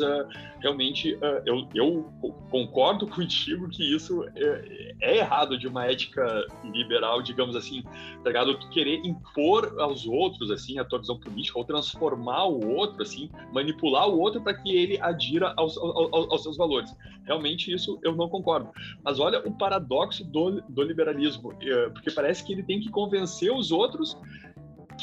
realmente 0.61 1.19
eu, 1.47 1.67
eu 1.75 2.13
concordo 2.51 3.07
contigo 3.09 3.69
que 3.69 3.83
isso 3.83 4.25
é, 4.37 4.95
é, 5.01 5.19
errado 5.19 5.59
de 5.59 5.67
uma 5.67 5.87
ética 5.87 6.47
liberal, 6.65 7.23
digamos 7.23 7.57
assim, 7.57 7.83
tá 8.23 8.29
ligado? 8.29 8.59
Tu 8.59 8.69
querer 8.69 9.01
impor 9.05 9.75
aos 9.79 10.07
outros, 10.07 10.51
assim, 10.51 10.79
a 10.79 10.85
tua 10.85 10.99
visão 10.99 11.19
política, 11.19 11.59
ou 11.59 11.65
transformar 11.65 12.45
o 12.45 12.75
outro, 12.75 13.03
assim, 13.03 13.22
manipular 13.53 14.09
o 14.09 14.19
outro 14.19 14.41
para 14.41 14.55
que 14.55 14.75
ele 14.75 14.99
adira 15.01 15.53
aos, 15.57 15.77
aos, 15.77 16.13
aos 16.13 16.43
seus 16.43 16.57
valores. 16.57 16.95
Realmente 17.25 17.73
isso 17.73 17.99
eu 18.03 18.15
não 18.15 18.29
concordo. 18.29 18.71
Mas 19.03 19.19
olha 19.19 19.41
o 19.47 19.53
paradoxo 19.53 20.25
do, 20.25 20.61
do 20.69 20.83
liberalismo, 20.83 21.53
eh, 21.61 21.89
porque 21.91 22.11
parece 22.11 22.45
que 22.45 22.53
ele 22.53 22.63
tem 22.63 22.81
que 22.81 22.91
convencer 22.91 23.53
os 23.53 23.71
outros 23.71 24.17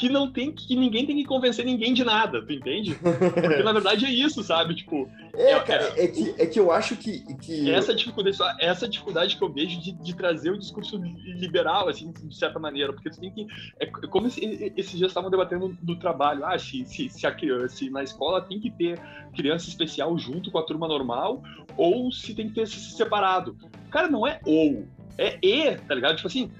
que 0.00 0.08
não 0.08 0.32
tem 0.32 0.50
que 0.50 0.74
ninguém 0.74 1.04
tem 1.04 1.14
que 1.14 1.26
convencer 1.26 1.62
ninguém 1.62 1.92
de 1.92 2.02
nada, 2.02 2.40
tu 2.40 2.50
entende? 2.50 2.94
Porque 2.94 3.62
na 3.62 3.72
verdade 3.72 4.06
é 4.06 4.10
isso, 4.10 4.42
sabe? 4.42 4.74
Tipo, 4.74 5.06
é, 5.34 5.52
é 5.52 5.60
cara, 5.60 5.92
é, 5.94 6.04
é 6.04 6.08
que, 6.08 6.34
é 6.38 6.46
que 6.46 6.58
eu 6.58 6.72
acho 6.72 6.96
que, 6.96 7.20
que... 7.36 7.70
essa 7.70 7.94
dificuldade, 7.94 8.38
essa 8.58 8.88
dificuldade 8.88 9.36
que 9.36 9.44
eu 9.44 9.52
vejo 9.52 9.78
de, 9.78 9.92
de 9.92 10.16
trazer 10.16 10.52
o 10.52 10.58
discurso 10.58 10.96
liberal, 10.96 11.86
assim, 11.86 12.10
de 12.10 12.34
certa 12.34 12.58
maneira, 12.58 12.94
porque 12.94 13.10
tu 13.10 13.20
tem 13.20 13.30
que, 13.30 13.46
é 13.78 13.84
como 13.86 14.26
esse, 14.26 14.72
esses 14.74 14.96
dias 14.96 15.10
estavam 15.10 15.30
debatendo 15.30 15.76
do 15.82 15.94
trabalho, 15.96 16.46
ah, 16.46 16.58
se, 16.58 16.86
se, 16.86 17.10
se, 17.10 17.26
a, 17.26 17.36
se 17.68 17.90
na 17.90 18.02
escola 18.02 18.40
tem 18.40 18.58
que 18.58 18.70
ter 18.70 18.98
criança 19.36 19.68
especial 19.68 20.16
junto 20.18 20.50
com 20.50 20.58
a 20.58 20.62
turma 20.62 20.88
normal 20.88 21.42
ou 21.76 22.10
se 22.10 22.34
tem 22.34 22.48
que 22.48 22.54
ter 22.54 22.66
separado. 22.66 23.54
Cara, 23.90 24.08
não 24.08 24.26
é 24.26 24.40
ou, 24.46 24.86
é 25.18 25.38
e, 25.42 25.76
tá 25.76 25.94
ligado? 25.94 26.16
Tipo 26.16 26.28
assim, 26.28 26.50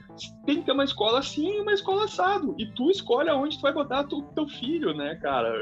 tem 0.44 0.56
que 0.56 0.66
ter 0.66 0.72
uma 0.72 0.84
escola 0.84 1.18
assim 1.18 1.48
e 1.48 1.60
uma 1.60 1.72
escola 1.72 2.04
assado. 2.04 2.54
E 2.58 2.66
tu 2.66 2.90
escolhe 2.90 3.28
aonde 3.28 3.58
tu 3.58 3.62
vai 3.62 3.72
botar 3.72 4.04
tu, 4.04 4.22
teu 4.34 4.46
filho, 4.48 4.94
né, 4.94 5.14
cara? 5.16 5.52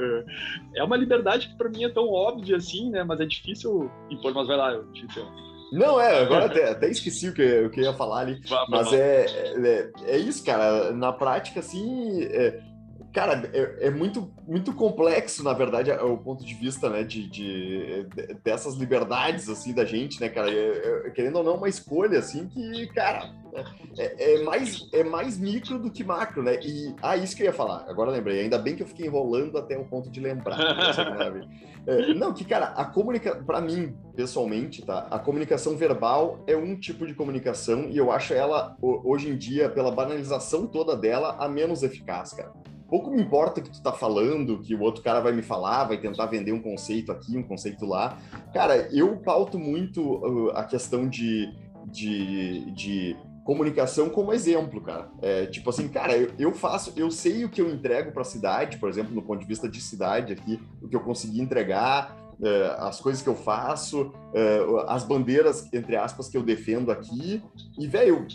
É 0.74 0.82
uma 0.82 0.96
liberdade 0.96 1.48
que 1.48 1.56
para 1.56 1.68
mim 1.68 1.84
é 1.84 1.88
tão 1.88 2.08
óbvia 2.08 2.56
assim, 2.56 2.90
né? 2.90 3.04
Mas 3.04 3.20
é 3.20 3.26
difícil 3.26 3.90
impor. 4.10 4.32
Mas 4.34 4.46
vai 4.46 4.56
lá, 4.56 4.72
eu 4.72 4.90
te 4.92 5.06
Não, 5.72 6.00
é, 6.00 6.22
agora 6.22 6.46
até, 6.46 6.70
até 6.70 6.88
esqueci 6.88 7.28
o 7.28 7.34
que, 7.34 7.60
o 7.60 7.70
que 7.70 7.80
eu 7.80 7.84
ia 7.84 7.94
falar 7.94 8.20
ali. 8.20 8.40
mas 8.68 8.92
é, 8.92 9.26
é, 9.26 9.92
é, 10.06 10.16
isso, 10.18 10.44
cara. 10.44 10.92
Na 10.92 11.12
prática, 11.12 11.60
assim, 11.60 12.22
é, 12.24 12.60
cara, 13.12 13.48
é, 13.52 13.86
é, 13.86 13.90
muito, 13.90 14.30
muito 14.46 14.72
complexo, 14.72 15.42
na 15.42 15.52
verdade, 15.52 15.90
o 15.90 16.16
ponto 16.18 16.44
de 16.44 16.54
vista, 16.54 16.90
né, 16.90 17.02
de, 17.02 17.28
de, 17.28 18.06
dessas 18.44 18.74
liberdades, 18.74 19.48
assim, 19.48 19.72
da 19.72 19.84
gente, 19.84 20.20
né, 20.20 20.28
cara, 20.28 20.50
é, 20.50 21.06
é, 21.06 21.10
querendo 21.10 21.36
ou 21.36 21.44
não, 21.44 21.56
uma 21.56 21.68
escolha, 21.68 22.18
assim, 22.18 22.46
que, 22.48 22.86
cara, 22.88 23.30
é, 23.96 24.34
é, 24.34 24.42
mais, 24.42 24.88
é 24.92 25.02
mais 25.02 25.38
micro 25.38 25.78
do 25.78 25.90
que 25.90 26.04
macro, 26.04 26.42
né, 26.42 26.58
e, 26.62 26.94
ah, 27.02 27.16
isso 27.16 27.34
que 27.34 27.42
eu 27.42 27.46
ia 27.46 27.52
falar, 27.52 27.86
agora 27.88 28.10
lembrei, 28.10 28.40
ainda 28.40 28.58
bem 28.58 28.76
que 28.76 28.82
eu 28.82 28.86
fiquei 28.86 29.06
enrolando 29.06 29.56
até 29.56 29.78
o 29.78 29.84
ponto 29.84 30.10
de 30.10 30.20
lembrar, 30.20 30.58
é, 31.86 32.14
não, 32.14 32.34
que, 32.34 32.44
cara, 32.44 32.66
a 32.66 32.84
comunicação, 32.84 33.42
para 33.44 33.60
mim, 33.60 33.96
pessoalmente, 34.14 34.84
tá, 34.84 35.06
a 35.10 35.18
comunicação 35.18 35.76
verbal 35.76 36.44
é 36.46 36.56
um 36.56 36.78
tipo 36.78 37.06
de 37.06 37.14
comunicação 37.14 37.88
e 37.88 37.96
eu 37.96 38.12
acho 38.12 38.34
ela, 38.34 38.76
hoje 38.82 39.30
em 39.30 39.36
dia, 39.36 39.70
pela 39.70 39.90
banalização 39.90 40.66
toda 40.66 40.94
dela, 40.94 41.36
a 41.38 41.48
menos 41.48 41.82
eficaz, 41.82 42.32
cara 42.32 42.52
pouco 42.88 43.10
me 43.10 43.20
importa 43.22 43.60
o 43.60 43.62
que 43.62 43.70
tu 43.70 43.82
tá 43.82 43.92
falando, 43.92 44.60
que 44.60 44.74
o 44.74 44.80
outro 44.80 45.02
cara 45.02 45.20
vai 45.20 45.32
me 45.32 45.42
falar, 45.42 45.84
vai 45.84 45.98
tentar 45.98 46.26
vender 46.26 46.52
um 46.52 46.62
conceito 46.62 47.12
aqui, 47.12 47.36
um 47.36 47.42
conceito 47.42 47.84
lá. 47.84 48.18
Cara, 48.52 48.88
eu 48.92 49.16
pauto 49.18 49.58
muito 49.58 50.02
uh, 50.02 50.50
a 50.50 50.64
questão 50.64 51.08
de, 51.08 51.52
de, 51.86 52.70
de 52.72 53.16
comunicação 53.44 54.08
como 54.08 54.32
exemplo, 54.32 54.80
cara. 54.80 55.10
É, 55.22 55.46
tipo 55.46 55.70
assim, 55.70 55.88
cara, 55.88 56.16
eu, 56.16 56.32
eu, 56.38 56.52
faço, 56.52 56.92
eu 56.96 57.10
sei 57.10 57.44
o 57.44 57.48
que 57.48 57.60
eu 57.60 57.70
entrego 57.70 58.10
para 58.12 58.22
a 58.22 58.24
cidade, 58.24 58.78
por 58.78 58.88
exemplo, 58.88 59.14
no 59.14 59.22
ponto 59.22 59.40
de 59.40 59.46
vista 59.46 59.68
de 59.68 59.80
cidade 59.80 60.32
aqui, 60.32 60.60
o 60.82 60.88
que 60.88 60.96
eu 60.96 61.00
consegui 61.00 61.40
entregar, 61.40 62.27
as 62.78 63.00
coisas 63.00 63.20
que 63.20 63.28
eu 63.28 63.34
faço, 63.34 64.02
uh, 64.02 64.78
as 64.86 65.04
bandeiras, 65.04 65.68
entre 65.72 65.96
aspas, 65.96 66.28
que 66.28 66.36
eu 66.36 66.42
defendo 66.42 66.90
aqui. 66.90 67.42
E, 67.78 67.86
velho, 67.86 68.26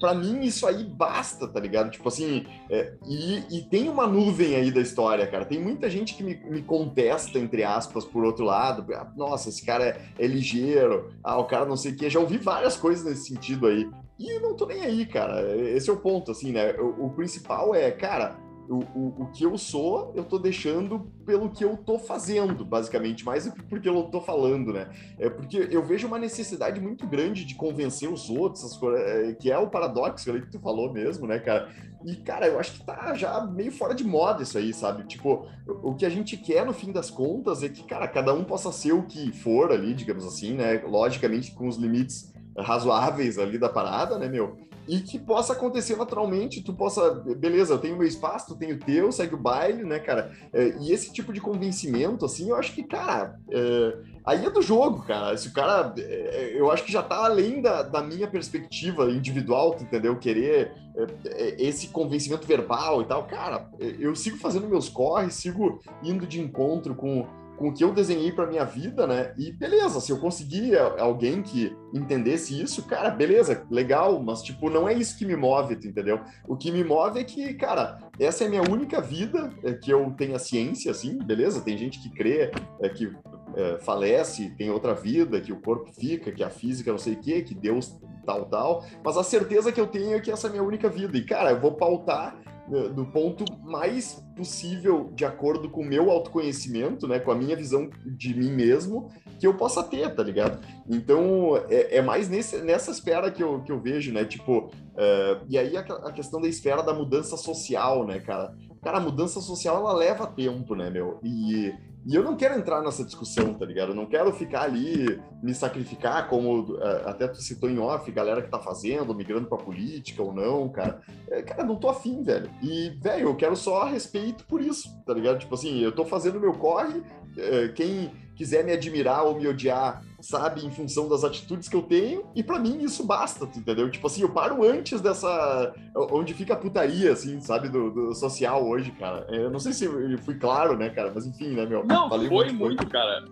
para 0.00 0.14
mim 0.14 0.42
isso 0.42 0.66
aí 0.66 0.84
basta, 0.84 1.46
tá 1.46 1.60
ligado? 1.60 1.90
Tipo 1.90 2.08
assim, 2.08 2.46
é, 2.68 2.94
e, 3.06 3.58
e, 3.58 3.62
tem 3.62 3.88
uma 3.88 4.06
nuvem 4.06 4.56
aí 4.56 4.70
da 4.70 4.80
história, 4.80 5.26
cara. 5.26 5.44
Tem 5.44 5.60
muita 5.60 5.88
gente 5.88 6.14
que 6.14 6.22
me, 6.22 6.34
me 6.34 6.62
contesta, 6.62 7.38
entre 7.38 7.62
aspas, 7.62 8.04
por 8.04 8.24
outro 8.24 8.44
lado. 8.44 8.84
Ah, 8.94 9.12
nossa, 9.16 9.48
esse 9.48 9.64
cara 9.64 9.84
é, 9.84 10.00
é 10.18 10.26
ligeiro, 10.26 11.12
ah, 11.22 11.38
o 11.38 11.44
cara 11.44 11.64
não 11.64 11.76
sei 11.76 11.92
o 11.92 11.96
quê. 11.96 12.10
Já 12.10 12.20
ouvi 12.20 12.38
várias 12.38 12.76
coisas 12.76 13.04
nesse 13.04 13.28
sentido 13.28 13.66
aí. 13.66 13.88
E 14.18 14.38
não 14.38 14.54
tô 14.54 14.66
nem 14.66 14.82
aí, 14.82 15.06
cara. 15.06 15.56
Esse 15.56 15.90
é 15.90 15.92
o 15.92 15.96
ponto, 15.96 16.30
assim, 16.30 16.52
né? 16.52 16.72
O, 16.74 17.06
o 17.06 17.10
principal 17.10 17.74
é, 17.74 17.90
cara, 17.90 18.36
o, 18.68 18.78
o, 18.94 19.22
o, 19.22 19.26
que 19.32 19.44
eu 19.44 19.56
sou, 19.58 20.12
eu 20.14 20.24
tô 20.24 20.38
deixando 20.38 21.12
pelo 21.26 21.50
que 21.50 21.64
eu 21.64 21.76
tô 21.76 21.98
fazendo, 21.98 22.64
basicamente, 22.64 23.24
mais 23.24 23.44
do 23.44 23.52
que 23.52 23.62
porque 23.62 23.88
eu 23.88 24.02
tô 24.04 24.20
falando, 24.20 24.72
né? 24.72 24.90
É 25.18 25.28
porque 25.28 25.68
eu 25.70 25.82
vejo 25.82 26.06
uma 26.06 26.18
necessidade 26.18 26.80
muito 26.80 27.06
grande 27.06 27.44
de 27.44 27.54
convencer 27.54 28.10
os 28.10 28.30
outros, 28.30 28.78
é, 28.96 29.34
que 29.34 29.50
é 29.50 29.58
o 29.58 29.68
paradoxo 29.68 30.30
ali 30.30 30.40
que 30.40 30.50
tu 30.50 30.60
falou 30.60 30.92
mesmo, 30.92 31.26
né, 31.26 31.38
cara? 31.38 31.68
E, 32.04 32.16
cara, 32.16 32.46
eu 32.46 32.58
acho 32.58 32.72
que 32.72 32.84
tá 32.84 33.14
já 33.14 33.44
meio 33.46 33.72
fora 33.72 33.94
de 33.94 34.04
moda 34.04 34.42
isso 34.42 34.58
aí, 34.58 34.74
sabe? 34.74 35.04
Tipo, 35.04 35.46
o 35.66 35.94
que 35.94 36.04
a 36.04 36.10
gente 36.10 36.36
quer, 36.36 36.66
no 36.66 36.72
fim 36.72 36.92
das 36.92 37.10
contas, 37.10 37.62
é 37.62 37.68
que, 37.68 37.82
cara, 37.84 38.06
cada 38.06 38.34
um 38.34 38.44
possa 38.44 38.70
ser 38.70 38.92
o 38.92 39.04
que 39.04 39.32
for 39.32 39.72
ali, 39.72 39.94
digamos 39.94 40.26
assim, 40.26 40.54
né? 40.54 40.82
Logicamente, 40.86 41.52
com 41.52 41.66
os 41.66 41.76
limites 41.76 42.32
razoáveis 42.58 43.38
ali 43.38 43.58
da 43.58 43.68
parada, 43.68 44.18
né, 44.18 44.28
meu? 44.28 44.56
E 44.86 45.00
que 45.00 45.18
possa 45.18 45.52
acontecer 45.52 45.96
naturalmente, 45.96 46.62
tu 46.62 46.72
possa, 46.72 47.10
beleza, 47.36 47.74
eu 47.74 47.78
tenho 47.78 47.96
meu 47.96 48.06
espaço, 48.06 48.48
tu 48.48 48.56
tem 48.56 48.72
o 48.72 48.78
teu, 48.78 49.10
segue 49.10 49.34
o 49.34 49.38
baile, 49.38 49.82
né, 49.84 49.98
cara? 49.98 50.32
É, 50.52 50.76
e 50.80 50.92
esse 50.92 51.12
tipo 51.12 51.32
de 51.32 51.40
convencimento, 51.40 52.24
assim, 52.24 52.50
eu 52.50 52.56
acho 52.56 52.72
que, 52.72 52.82
cara, 52.82 53.38
é, 53.50 53.96
aí 54.24 54.44
é 54.44 54.50
do 54.50 54.60
jogo, 54.60 55.02
cara. 55.02 55.36
Se 55.36 55.48
o 55.48 55.52
cara, 55.52 55.94
é, 55.98 56.52
eu 56.54 56.70
acho 56.70 56.84
que 56.84 56.92
já 56.92 57.02
tá 57.02 57.24
além 57.24 57.62
da, 57.62 57.82
da 57.82 58.02
minha 58.02 58.28
perspectiva 58.28 59.10
individual, 59.10 59.76
entendeu? 59.80 60.16
Querer 60.16 60.72
é, 60.96 61.06
é, 61.26 61.62
esse 61.62 61.88
convencimento 61.88 62.46
verbal 62.46 63.02
e 63.02 63.06
tal, 63.06 63.24
cara, 63.24 63.68
eu 63.78 64.14
sigo 64.14 64.36
fazendo 64.36 64.68
meus 64.68 64.88
corres, 64.88 65.34
sigo 65.34 65.80
indo 66.02 66.26
de 66.26 66.40
encontro 66.40 66.94
com 66.94 67.26
com 67.56 67.68
o 67.68 67.72
que 67.72 67.84
eu 67.84 67.92
desenhei 67.92 68.32
para 68.32 68.46
minha 68.46 68.64
vida, 68.64 69.06
né? 69.06 69.32
E 69.36 69.52
beleza, 69.52 70.00
se 70.00 70.10
eu 70.10 70.18
conseguir 70.18 70.76
alguém 70.98 71.42
que 71.42 71.76
entendesse 71.92 72.60
isso, 72.60 72.82
cara, 72.84 73.10
beleza, 73.10 73.64
legal, 73.70 74.20
mas 74.22 74.42
tipo, 74.42 74.68
não 74.68 74.88
é 74.88 74.94
isso 74.94 75.16
que 75.16 75.24
me 75.24 75.36
move, 75.36 75.74
entendeu? 75.74 76.20
O 76.48 76.56
que 76.56 76.70
me 76.70 76.82
move 76.82 77.20
é 77.20 77.24
que, 77.24 77.54
cara, 77.54 77.98
essa 78.18 78.44
é 78.44 78.46
a 78.46 78.50
minha 78.50 78.62
única 78.62 79.00
vida 79.00 79.50
é, 79.62 79.72
que 79.72 79.90
eu 79.90 80.12
tenho 80.16 80.34
a 80.34 80.38
ciência, 80.38 80.90
assim, 80.90 81.18
beleza? 81.18 81.60
Tem 81.60 81.78
gente 81.78 82.00
que 82.00 82.10
crê 82.10 82.50
é, 82.80 82.88
que 82.88 83.12
é, 83.56 83.78
falece, 83.78 84.50
tem 84.56 84.70
outra 84.70 84.94
vida, 84.94 85.40
que 85.40 85.52
o 85.52 85.60
corpo 85.60 85.92
fica, 85.92 86.32
que 86.32 86.42
a 86.42 86.50
física 86.50 86.90
não 86.90 86.98
sei 86.98 87.14
o 87.14 87.20
quê, 87.20 87.42
que 87.42 87.54
Deus 87.54 87.96
tal, 88.24 88.46
tal, 88.46 88.84
mas 89.04 89.16
a 89.16 89.22
certeza 89.22 89.70
que 89.70 89.80
eu 89.80 89.86
tenho 89.86 90.16
é 90.16 90.20
que 90.20 90.30
essa 90.30 90.46
é 90.46 90.48
a 90.48 90.52
minha 90.52 90.62
única 90.62 90.88
vida. 90.88 91.16
E, 91.16 91.24
cara, 91.24 91.50
eu 91.50 91.60
vou 91.60 91.72
pautar 91.72 92.36
do 92.66 93.04
ponto 93.06 93.44
mais 93.62 94.24
possível 94.34 95.10
de 95.14 95.24
acordo 95.24 95.68
com 95.68 95.82
o 95.82 95.84
meu 95.84 96.10
autoconhecimento, 96.10 97.06
né, 97.06 97.18
com 97.18 97.30
a 97.30 97.34
minha 97.34 97.54
visão 97.54 97.90
de 98.04 98.34
mim 98.34 98.50
mesmo, 98.50 99.10
que 99.38 99.46
eu 99.46 99.54
possa 99.54 99.82
ter, 99.82 100.14
tá 100.14 100.22
ligado? 100.22 100.66
Então, 100.88 101.56
é, 101.68 101.98
é 101.98 102.02
mais 102.02 102.28
nesse, 102.28 102.62
nessa 102.62 102.90
esfera 102.90 103.30
que 103.30 103.42
eu, 103.42 103.62
que 103.62 103.70
eu 103.70 103.80
vejo, 103.80 104.12
né, 104.12 104.24
tipo, 104.24 104.66
uh, 104.66 105.44
e 105.48 105.58
aí 105.58 105.76
a, 105.76 105.80
a, 105.80 106.12
questão 106.12 106.40
da 106.40 106.48
esfera 106.48 106.82
da 106.82 106.94
mudança 106.94 107.36
social, 107.36 108.06
né, 108.06 108.18
cara? 108.20 108.54
Cara, 108.82 108.98
a 108.98 109.00
mudança 109.00 109.40
social, 109.40 109.76
ela 109.76 109.92
leva 109.92 110.26
tempo, 110.26 110.74
né, 110.74 110.90
meu? 110.90 111.18
E, 111.22 111.72
e 112.06 112.14
eu 112.14 112.22
não 112.22 112.36
quero 112.36 112.58
entrar 112.58 112.82
nessa 112.82 113.04
discussão, 113.04 113.54
tá 113.54 113.64
ligado? 113.64 113.90
Eu 113.90 113.94
não 113.94 114.06
quero 114.06 114.30
ficar 114.32 114.62
ali, 114.62 115.20
me 115.42 115.54
sacrificar, 115.54 116.28
como 116.28 116.76
é, 116.78 117.08
até 117.08 117.26
tu 117.26 117.40
citou 117.40 117.70
em 117.70 117.78
off, 117.78 118.10
galera 118.12 118.42
que 118.42 118.50
tá 118.50 118.58
fazendo, 118.58 119.14
migrando 119.14 119.46
pra 119.46 119.56
política 119.56 120.22
ou 120.22 120.32
não, 120.32 120.68
cara. 120.68 121.00
É, 121.30 121.42
cara, 121.42 121.64
não 121.64 121.76
tô 121.76 121.88
afim, 121.88 122.22
velho. 122.22 122.50
E, 122.62 122.90
velho, 123.00 123.28
eu 123.28 123.36
quero 123.36 123.56
só 123.56 123.84
respeito 123.84 124.44
por 124.44 124.60
isso, 124.60 124.88
tá 125.06 125.14
ligado? 125.14 125.38
Tipo 125.38 125.54
assim, 125.54 125.80
eu 125.80 125.92
tô 125.92 126.04
fazendo 126.04 126.38
meu 126.38 126.52
corre, 126.52 127.02
é, 127.38 127.68
quem 127.68 128.12
quiser 128.36 128.64
me 128.64 128.72
admirar 128.72 129.24
ou 129.24 129.36
me 129.36 129.46
odiar, 129.48 130.02
sabe, 130.24 130.64
em 130.64 130.70
função 130.70 131.08
das 131.08 131.22
atitudes 131.22 131.68
que 131.68 131.76
eu 131.76 131.82
tenho, 131.82 132.24
e 132.34 132.42
para 132.42 132.58
mim 132.58 132.82
isso 132.82 133.04
basta, 133.04 133.44
entendeu? 133.44 133.90
Tipo 133.90 134.06
assim, 134.06 134.22
eu 134.22 134.30
paro 134.30 134.64
antes 134.64 135.00
dessa. 135.00 135.74
onde 135.94 136.32
fica 136.32 136.54
a 136.54 136.56
putaria, 136.56 137.12
assim, 137.12 137.40
sabe, 137.40 137.68
do, 137.68 137.90
do 137.90 138.14
social 138.14 138.66
hoje, 138.66 138.90
cara. 138.92 139.26
É, 139.28 139.44
eu 139.44 139.50
não 139.50 139.60
sei 139.60 139.72
se 139.72 139.84
eu 139.84 140.18
fui 140.18 140.36
claro, 140.36 140.76
né, 140.76 140.88
cara, 140.90 141.12
mas 141.14 141.26
enfim, 141.26 141.54
né, 141.54 141.66
meu? 141.66 141.84
Não, 141.84 142.08
foi 142.08 142.28
muito, 142.28 142.54
muito 142.54 142.88
cara. 142.88 143.24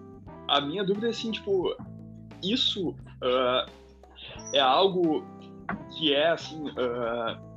A 0.49 0.61
minha 0.61 0.85
dúvida 0.85 1.07
é 1.07 1.11
assim, 1.11 1.31
tipo, 1.31 1.75
isso 2.43 2.91
uh, 2.91 3.71
é 4.53 4.61
algo 4.61 5.25
que 5.97 6.13
é, 6.13 6.31
assim. 6.31 6.69
Uh, 6.71 7.52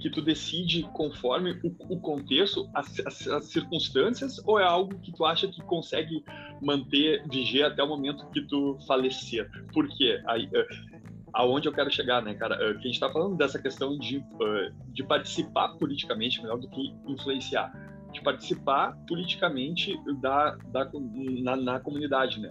que 0.00 0.10
tu 0.10 0.22
decide 0.22 0.82
conforme 0.94 1.52
o, 1.62 1.94
o 1.94 2.00
contexto, 2.00 2.68
as, 2.74 2.98
as, 3.06 3.28
as, 3.28 3.44
circunstâncias, 3.46 4.40
ou 4.46 4.58
é 4.58 4.64
algo 4.64 4.98
que 4.98 5.12
tu 5.12 5.24
acha 5.24 5.46
que 5.46 5.62
consegue 5.62 6.24
manter, 6.60 7.22
viger 7.28 7.64
até 7.66 7.82
o 7.82 7.86
momento 7.86 8.28
que 8.30 8.40
tu 8.42 8.78
falecer? 8.86 9.48
Por 9.72 9.86
quê? 9.88 10.20
Aí, 10.26 10.46
uh, 10.46 11.00
aonde 11.32 11.68
eu 11.68 11.72
quero 11.72 11.90
chegar, 11.90 12.22
né, 12.22 12.34
cara? 12.34 12.56
Uh, 12.56 12.78
que 12.78 12.88
a 12.88 12.90
gente 12.90 13.00
tá 13.00 13.10
falando 13.10 13.36
dessa 13.36 13.60
questão 13.60 13.98
de, 13.98 14.18
uh, 14.18 14.92
de 14.92 15.02
participar 15.04 15.76
politicamente 15.78 16.40
melhor 16.40 16.58
do 16.58 16.68
que 16.68 16.94
influenciar. 17.06 17.70
De 18.12 18.20
participar 18.22 18.96
politicamente 19.06 19.96
da, 20.20 20.56
da, 20.66 20.90
na, 21.42 21.56
na 21.56 21.80
comunidade, 21.80 22.40
né? 22.40 22.50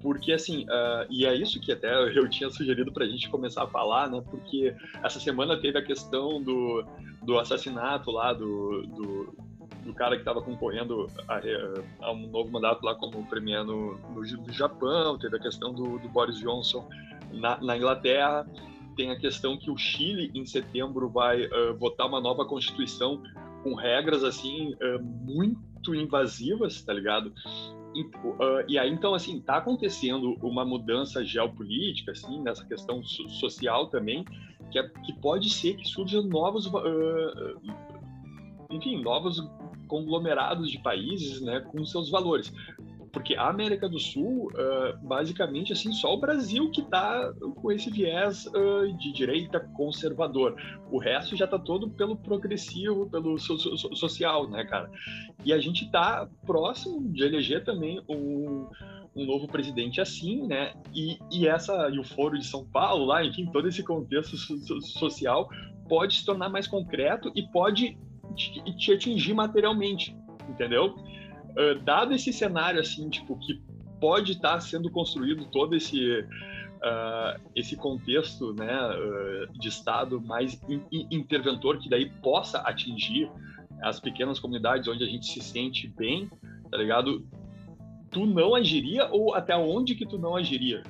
porque 0.00 0.32
assim, 0.32 0.64
uh, 0.64 1.06
e 1.10 1.26
é 1.26 1.34
isso 1.34 1.60
que 1.60 1.72
até 1.72 1.92
eu 2.16 2.28
tinha 2.28 2.50
sugerido 2.50 2.92
para 2.92 3.04
a 3.04 3.08
gente 3.08 3.28
começar 3.28 3.64
a 3.64 3.66
falar, 3.66 4.08
né? 4.10 4.22
Porque 4.30 4.74
essa 5.02 5.18
semana 5.18 5.60
teve 5.60 5.78
a 5.78 5.82
questão 5.82 6.40
do, 6.40 6.84
do 7.22 7.38
assassinato 7.38 8.10
lá 8.10 8.32
do, 8.32 8.82
do, 8.82 9.36
do 9.84 9.94
cara 9.94 10.14
que 10.14 10.22
estava 10.22 10.42
concorrendo 10.42 11.08
a, 11.26 11.40
a, 12.06 12.12
um 12.12 12.28
novo 12.28 12.50
mandato 12.50 12.84
lá 12.84 12.94
como 12.94 13.26
premier 13.26 13.64
no, 13.64 13.98
no, 13.98 14.20
no 14.20 14.52
Japão, 14.52 15.18
teve 15.18 15.36
a 15.36 15.40
questão 15.40 15.74
do, 15.74 15.98
do 15.98 16.08
Boris 16.08 16.38
Johnson 16.38 16.88
na, 17.32 17.60
na, 17.60 17.76
Inglaterra, 17.76 18.46
tem 18.96 19.10
a 19.10 19.18
questão 19.18 19.56
que 19.58 19.70
o 19.70 19.76
Chile 19.76 20.30
em 20.34 20.46
setembro 20.46 21.08
vai 21.08 21.46
uh, 21.46 21.76
votar 21.76 22.06
uma 22.06 22.20
nova 22.20 22.44
constituição 22.44 23.22
com 23.62 23.74
regras 23.74 24.24
assim 24.24 24.74
uh, 24.74 25.02
muito 25.02 25.94
invasivas, 25.94 26.82
tá 26.82 26.92
ligado? 26.92 27.32
E, 27.94 28.02
uh, 28.02 28.64
e, 28.68 28.78
aí 28.78 28.90
então 28.90 29.14
assim 29.14 29.40
tá 29.40 29.56
acontecendo 29.56 30.34
uma 30.42 30.64
mudança 30.64 31.24
geopolítica 31.24 32.12
assim 32.12 32.42
nessa 32.42 32.64
questão 32.66 33.02
so 33.02 33.28
social 33.28 33.88
também 33.88 34.24
que, 34.70 34.78
é, 34.78 34.86
que 34.86 35.14
pode 35.14 35.48
ser 35.48 35.76
que 35.76 35.88
surjam 35.88 36.24
novos 36.24 36.70
enfim 38.68 39.02
novos 39.02 39.42
conglomerados 39.88 40.70
de 40.70 40.78
países 40.78 41.40
né 41.40 41.60
com 41.60 41.86
seus 41.86 42.10
valores 42.10 42.52
porque 43.16 43.34
a 43.34 43.48
América 43.48 43.88
do 43.88 43.98
Sul, 43.98 44.52
uh, 44.52 44.98
basicamente, 45.00 45.72
assim, 45.72 45.90
só 45.90 46.12
o 46.12 46.20
Brasil 46.20 46.70
que 46.70 46.82
está 46.82 47.32
com 47.62 47.72
esse 47.72 47.90
viés 47.90 48.44
uh, 48.44 48.94
de 48.98 49.10
direita 49.10 49.58
conservador. 49.58 50.54
O 50.90 50.98
resto 50.98 51.34
já 51.34 51.46
está 51.46 51.58
todo 51.58 51.88
pelo 51.88 52.14
progressivo, 52.14 53.08
pelo 53.08 53.38
so 53.38 53.56
so 53.56 53.96
social, 53.96 54.46
né, 54.50 54.66
cara? 54.66 54.90
E 55.46 55.50
a 55.50 55.58
gente 55.58 55.86
está 55.86 56.28
próximo 56.44 57.10
de 57.10 57.24
eleger 57.24 57.64
também 57.64 58.02
um, 58.06 58.68
um 59.16 59.24
novo 59.24 59.48
presidente 59.48 59.98
assim, 59.98 60.46
né? 60.46 60.74
E, 60.94 61.18
e 61.32 61.48
essa 61.48 61.88
e 61.88 61.98
o 61.98 62.04
Foro 62.04 62.38
de 62.38 62.44
São 62.44 62.66
Paulo, 62.66 63.06
lá, 63.06 63.24
enfim, 63.24 63.46
todo 63.46 63.66
esse 63.66 63.82
contexto 63.82 64.36
so 64.36 64.78
social 64.82 65.48
pode 65.88 66.16
se 66.16 66.26
tornar 66.26 66.50
mais 66.50 66.66
concreto 66.66 67.32
e 67.34 67.42
pode 67.50 67.96
te, 68.34 68.76
te 68.76 68.92
atingir 68.92 69.32
materialmente, 69.32 70.14
entendeu? 70.50 70.94
Uh, 71.56 71.80
dado 71.82 72.14
esse 72.14 72.32
cenário 72.32 72.80
assim, 72.80 73.08
tipo, 73.08 73.38
que 73.38 73.60
pode 74.00 74.32
estar 74.32 74.54
tá 74.54 74.60
sendo 74.60 74.90
construído 74.90 75.46
todo 75.46 75.74
esse 75.74 76.20
uh, 76.20 77.40
esse 77.54 77.76
contexto, 77.76 78.52
né, 78.52 78.78
uh, 78.88 79.58
de 79.58 79.68
estado 79.68 80.20
mais 80.20 80.60
in, 80.68 80.82
in, 80.92 81.06
interventor 81.10 81.78
que 81.78 81.88
daí 81.88 82.10
possa 82.22 82.58
atingir 82.58 83.30
as 83.82 84.00
pequenas 84.00 84.38
comunidades 84.38 84.88
onde 84.88 85.04
a 85.04 85.06
gente 85.06 85.26
se 85.26 85.40
sente 85.40 85.88
bem, 85.88 86.30
tá 86.70 86.76
ligado? 86.76 87.26
Tu 88.10 88.24
não 88.24 88.54
agiria 88.54 89.08
ou 89.10 89.34
até 89.34 89.54
onde 89.56 89.94
que 89.94 90.06
tu 90.06 90.18
não 90.18 90.34
agiria? 90.34 90.82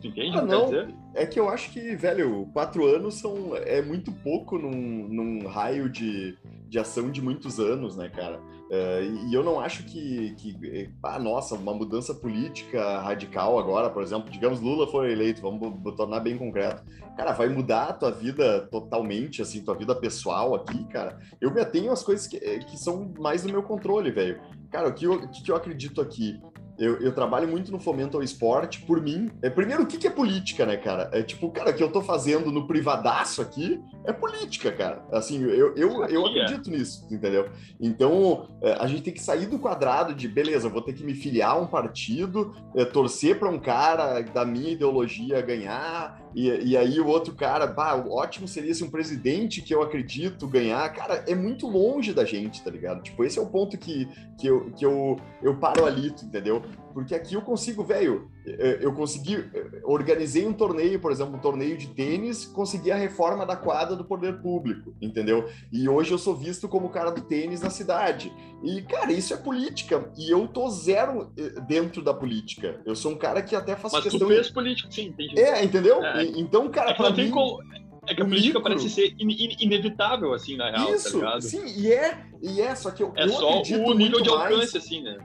Tu 0.00 0.08
entende? 0.08 0.38
Ah, 0.38 0.42
não. 0.42 0.68
É 1.14 1.26
que 1.26 1.38
eu 1.38 1.48
acho 1.48 1.70
que, 1.70 1.96
velho, 1.96 2.48
quatro 2.52 2.86
anos 2.86 3.14
são, 3.14 3.56
é 3.56 3.82
muito 3.82 4.12
pouco 4.12 4.58
num, 4.58 5.08
num 5.08 5.46
raio 5.46 5.88
de, 5.88 6.36
de 6.68 6.78
ação 6.78 7.10
de 7.10 7.22
muitos 7.22 7.58
anos, 7.58 7.96
né, 7.96 8.08
cara? 8.08 8.38
Uh, 8.70 9.26
e 9.28 9.34
eu 9.34 9.42
não 9.42 9.58
acho 9.58 9.84
que, 9.84 10.34
que, 10.36 10.90
ah, 11.02 11.18
nossa, 11.18 11.54
uma 11.54 11.72
mudança 11.72 12.12
política 12.12 13.00
radical 13.00 13.58
agora, 13.58 13.88
por 13.88 14.02
exemplo, 14.02 14.30
digamos 14.30 14.60
Lula 14.60 14.86
foi 14.86 15.10
eleito, 15.10 15.40
vamos 15.40 15.96
tornar 15.96 16.20
bem 16.20 16.36
concreto. 16.36 16.82
Cara, 17.16 17.32
vai 17.32 17.48
mudar 17.48 17.84
a 17.84 17.92
tua 17.94 18.10
vida 18.10 18.68
totalmente, 18.70 19.40
assim, 19.40 19.64
tua 19.64 19.74
vida 19.74 19.94
pessoal 19.94 20.54
aqui, 20.54 20.84
cara. 20.84 21.18
Eu 21.40 21.52
me 21.52 21.60
atenho 21.60 21.90
às 21.90 22.02
coisas 22.02 22.26
que, 22.26 22.38
que 22.38 22.76
são 22.76 23.12
mais 23.18 23.42
do 23.42 23.48
meu 23.48 23.62
controle, 23.62 24.10
velho. 24.10 24.40
Cara, 24.70 24.88
o 24.88 24.94
que 24.94 25.06
eu, 25.06 25.14
o 25.14 25.28
que 25.30 25.50
eu 25.50 25.56
acredito 25.56 26.00
aqui? 26.00 26.38
Eu, 26.78 27.00
eu, 27.00 27.12
trabalho 27.12 27.48
muito 27.48 27.72
no 27.72 27.80
fomento 27.80 28.16
ao 28.16 28.22
esporte, 28.22 28.82
por 28.82 29.02
mim. 29.02 29.28
É, 29.42 29.50
primeiro, 29.50 29.82
o 29.82 29.86
que, 29.86 29.98
que 29.98 30.06
é 30.06 30.10
política, 30.10 30.64
né, 30.64 30.76
cara? 30.76 31.10
É 31.12 31.24
tipo, 31.24 31.50
cara, 31.50 31.70
o 31.70 31.74
que 31.74 31.82
eu 31.82 31.90
tô 31.90 32.00
fazendo 32.00 32.52
no 32.52 32.68
privadaço 32.68 33.42
aqui 33.42 33.82
é 34.08 34.12
política, 34.12 34.72
cara. 34.72 35.04
Assim, 35.12 35.42
eu, 35.42 35.76
eu, 35.76 36.04
eu 36.06 36.26
acredito 36.26 36.70
nisso, 36.70 37.06
entendeu? 37.10 37.50
Então, 37.78 38.48
é, 38.62 38.72
a 38.80 38.86
gente 38.86 39.02
tem 39.02 39.12
que 39.12 39.20
sair 39.20 39.44
do 39.44 39.58
quadrado 39.58 40.14
de, 40.14 40.26
beleza, 40.26 40.66
vou 40.70 40.80
ter 40.80 40.94
que 40.94 41.04
me 41.04 41.14
filiar 41.14 41.50
a 41.50 41.60
um 41.60 41.66
partido, 41.66 42.56
é, 42.74 42.86
torcer 42.86 43.38
para 43.38 43.50
um 43.50 43.58
cara 43.58 44.22
da 44.22 44.46
minha 44.46 44.70
ideologia 44.70 45.42
ganhar, 45.42 46.26
e, 46.34 46.70
e 46.70 46.76
aí 46.76 46.98
o 47.00 47.06
outro 47.06 47.34
cara, 47.34 47.66
bah, 47.66 47.96
ótimo 47.96 48.46
seria 48.48 48.72
se 48.72 48.84
um 48.84 48.90
presidente 48.90 49.60
que 49.60 49.74
eu 49.74 49.82
acredito 49.82 50.46
ganhar. 50.46 50.88
Cara, 50.92 51.24
é 51.26 51.34
muito 51.34 51.66
longe 51.66 52.12
da 52.12 52.24
gente, 52.24 52.62
tá 52.62 52.70
ligado? 52.70 53.02
Tipo, 53.02 53.24
esse 53.24 53.38
é 53.38 53.42
o 53.42 53.46
ponto 53.46 53.76
que, 53.76 54.08
que, 54.38 54.46
eu, 54.46 54.70
que 54.72 54.84
eu, 54.84 55.16
eu 55.42 55.56
paro 55.56 55.84
ali, 55.84 56.08
entendeu? 56.08 56.62
Porque 56.92 57.14
aqui 57.14 57.34
eu 57.34 57.42
consigo, 57.42 57.84
velho, 57.84 58.30
eh, 58.46 58.78
eu 58.80 58.92
consegui, 58.92 59.36
eh, 59.36 59.80
organizei 59.84 60.46
um 60.46 60.52
torneio, 60.52 61.00
por 61.00 61.12
exemplo, 61.12 61.36
um 61.36 61.38
torneio 61.38 61.76
de 61.76 61.88
tênis, 61.88 62.44
consegui 62.44 62.90
a 62.90 62.96
reforma 62.96 63.46
da 63.46 63.56
quadra 63.56 63.94
do 63.94 64.04
poder 64.04 64.40
público, 64.40 64.94
entendeu? 65.00 65.48
E 65.72 65.88
hoje 65.88 66.12
eu 66.12 66.18
sou 66.18 66.34
visto 66.34 66.68
como 66.68 66.86
o 66.86 66.90
cara 66.90 67.10
do 67.10 67.20
tênis 67.20 67.60
na 67.60 67.70
cidade. 67.70 68.32
E, 68.62 68.82
cara, 68.82 69.12
isso 69.12 69.32
é 69.32 69.36
política. 69.36 70.10
E 70.16 70.30
eu 70.30 70.46
tô 70.48 70.68
zero 70.70 71.30
eh, 71.36 71.60
dentro 71.60 72.02
da 72.02 72.12
política. 72.12 72.80
Eu 72.84 72.96
sou 72.96 73.12
um 73.12 73.16
cara 73.16 73.42
que 73.42 73.54
até 73.54 73.76
faz 73.76 73.92
Mas 73.92 74.02
questão... 74.04 74.26
Mas 74.26 74.36
tu 74.36 74.42
fez 74.42 74.50
político, 74.50 74.92
sim, 74.92 75.06
entendi. 75.06 75.38
É, 75.38 75.64
entendeu? 75.64 76.04
É, 76.04 76.24
então, 76.24 76.68
cara, 76.68 76.90
é 76.90 76.94
pra 76.94 77.10
mim... 77.10 77.30
Como... 77.30 77.62
É 78.08 78.14
que 78.14 78.22
a 78.22 78.24
política 78.24 78.58
micro... 78.58 78.62
parece 78.62 78.88
ser 78.88 79.14
in, 79.18 79.30
in, 79.30 79.56
inevitável, 79.60 80.32
assim, 80.32 80.56
na 80.56 80.70
real, 80.70 80.86
tá 80.86 80.94
Isso, 80.94 81.12
tá 81.12 81.16
ligado? 81.18 81.40
Sim, 81.42 81.64
e 81.78 81.92
é, 81.92 82.18
e 82.42 82.60
é, 82.60 82.74
só 82.74 82.90
que 82.90 83.02
eu, 83.02 83.12
é 83.14 83.24
eu 83.24 83.28
só 83.28 83.60
o 83.60 83.94
nível 83.94 84.22
de 84.22 84.30
alcance, 84.30 84.56
mais... 84.56 84.74
assim, 84.74 85.02
né? 85.02 85.18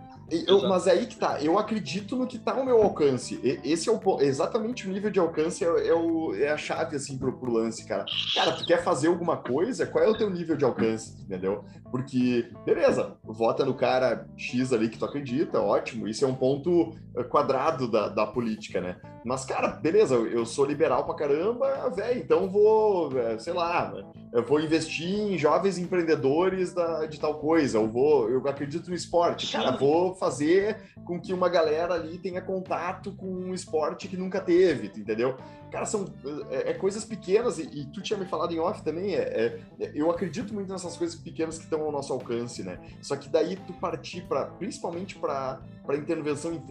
Eu, 0.47 0.67
mas 0.67 0.87
é 0.87 0.91
aí 0.91 1.05
que 1.05 1.15
tá, 1.15 1.41
eu 1.41 1.57
acredito 1.59 2.15
no 2.15 2.25
que 2.25 2.39
tá 2.39 2.53
ao 2.53 2.65
meu 2.65 2.81
alcance. 2.81 3.39
Esse 3.63 3.89
é 3.89 3.91
o 3.91 4.21
exatamente 4.21 4.87
o 4.87 4.91
nível 4.91 5.11
de 5.11 5.19
alcance, 5.19 5.63
é, 5.63 5.87
é, 5.87 5.93
o, 5.93 6.33
é 6.35 6.49
a 6.49 6.57
chave, 6.57 6.95
assim, 6.95 7.17
pro, 7.17 7.33
pro, 7.33 7.51
lance, 7.51 7.85
cara. 7.85 8.05
Cara, 8.33 8.53
tu 8.53 8.65
quer 8.65 8.83
fazer 8.83 9.07
alguma 9.07 9.37
coisa, 9.37 9.85
qual 9.85 10.03
é 10.03 10.07
o 10.07 10.17
teu 10.17 10.29
nível 10.29 10.55
de 10.55 10.65
alcance, 10.65 11.21
entendeu? 11.21 11.63
Porque, 11.91 12.49
beleza, 12.65 13.17
vota 13.23 13.63
no 13.63 13.73
cara 13.73 14.27
X 14.35 14.73
ali 14.73 14.89
que 14.89 14.97
tu 14.97 15.05
acredita, 15.05 15.61
ótimo, 15.61 16.07
isso 16.07 16.25
é 16.25 16.27
um 16.27 16.35
ponto 16.35 16.91
eh, 17.15 17.23
quadrado 17.23 17.87
da, 17.87 18.09
da 18.09 18.25
política, 18.25 18.81
né? 18.81 18.97
Mas, 19.23 19.45
cara, 19.45 19.67
beleza, 19.67 20.15
eu 20.15 20.45
sou 20.45 20.65
liberal 20.65 21.05
pra 21.05 21.15
caramba, 21.15 21.89
velho, 21.95 22.19
então 22.19 22.49
vou, 22.49 23.17
eh, 23.17 23.37
sei 23.37 23.53
lá, 23.53 23.93
eu 24.33 24.43
vou 24.43 24.59
investir 24.59 25.07
em 25.07 25.37
jovens 25.37 25.77
empreendedores 25.77 26.73
da, 26.73 27.05
de 27.05 27.19
tal 27.19 27.35
coisa, 27.35 27.77
eu 27.77 27.87
vou, 27.87 28.29
eu 28.29 28.39
acredito 28.47 28.89
no 28.89 28.95
esporte, 28.95 29.51
cara, 29.51 29.71
vou 29.77 30.15
fazer 30.23 30.77
com 31.03 31.19
que 31.19 31.33
uma 31.33 31.49
galera 31.49 31.95
ali 31.95 32.17
tenha 32.17 32.41
contato 32.41 33.11
com 33.13 33.27
um 33.27 33.53
esporte 33.53 34.07
que 34.07 34.15
nunca 34.15 34.39
teve, 34.39 34.87
entendeu? 34.87 35.35
Cara, 35.69 35.85
são 35.85 36.05
é, 36.49 36.71
é 36.71 36.73
coisas 36.73 37.03
pequenas, 37.03 37.57
e, 37.59 37.63
e, 37.63 37.85
tu 37.87 38.01
tinha 38.01 38.17
me 38.17 38.25
falado 38.25 38.53
em 38.53 38.59
off 38.59 38.81
também, 38.83 39.15
é, 39.15 39.59
é, 39.79 39.91
eu 39.93 40.09
acredito 40.09 40.53
muito 40.53 40.71
nessas 40.71 40.95
coisas 40.95 41.19
pequenas 41.19 41.57
que 41.57 41.65
estão 41.65 41.81
ao 41.81 41.91
nosso 41.91 42.13
alcance, 42.13 42.63
né? 42.63 42.79
Só 43.01 43.15
que 43.17 43.27
daí 43.27 43.57
tu 43.57 43.73
partir 43.73 44.21
para, 44.21 44.45
principalmente 44.45 45.17
para 45.17 45.61
intervenção, 45.95 46.63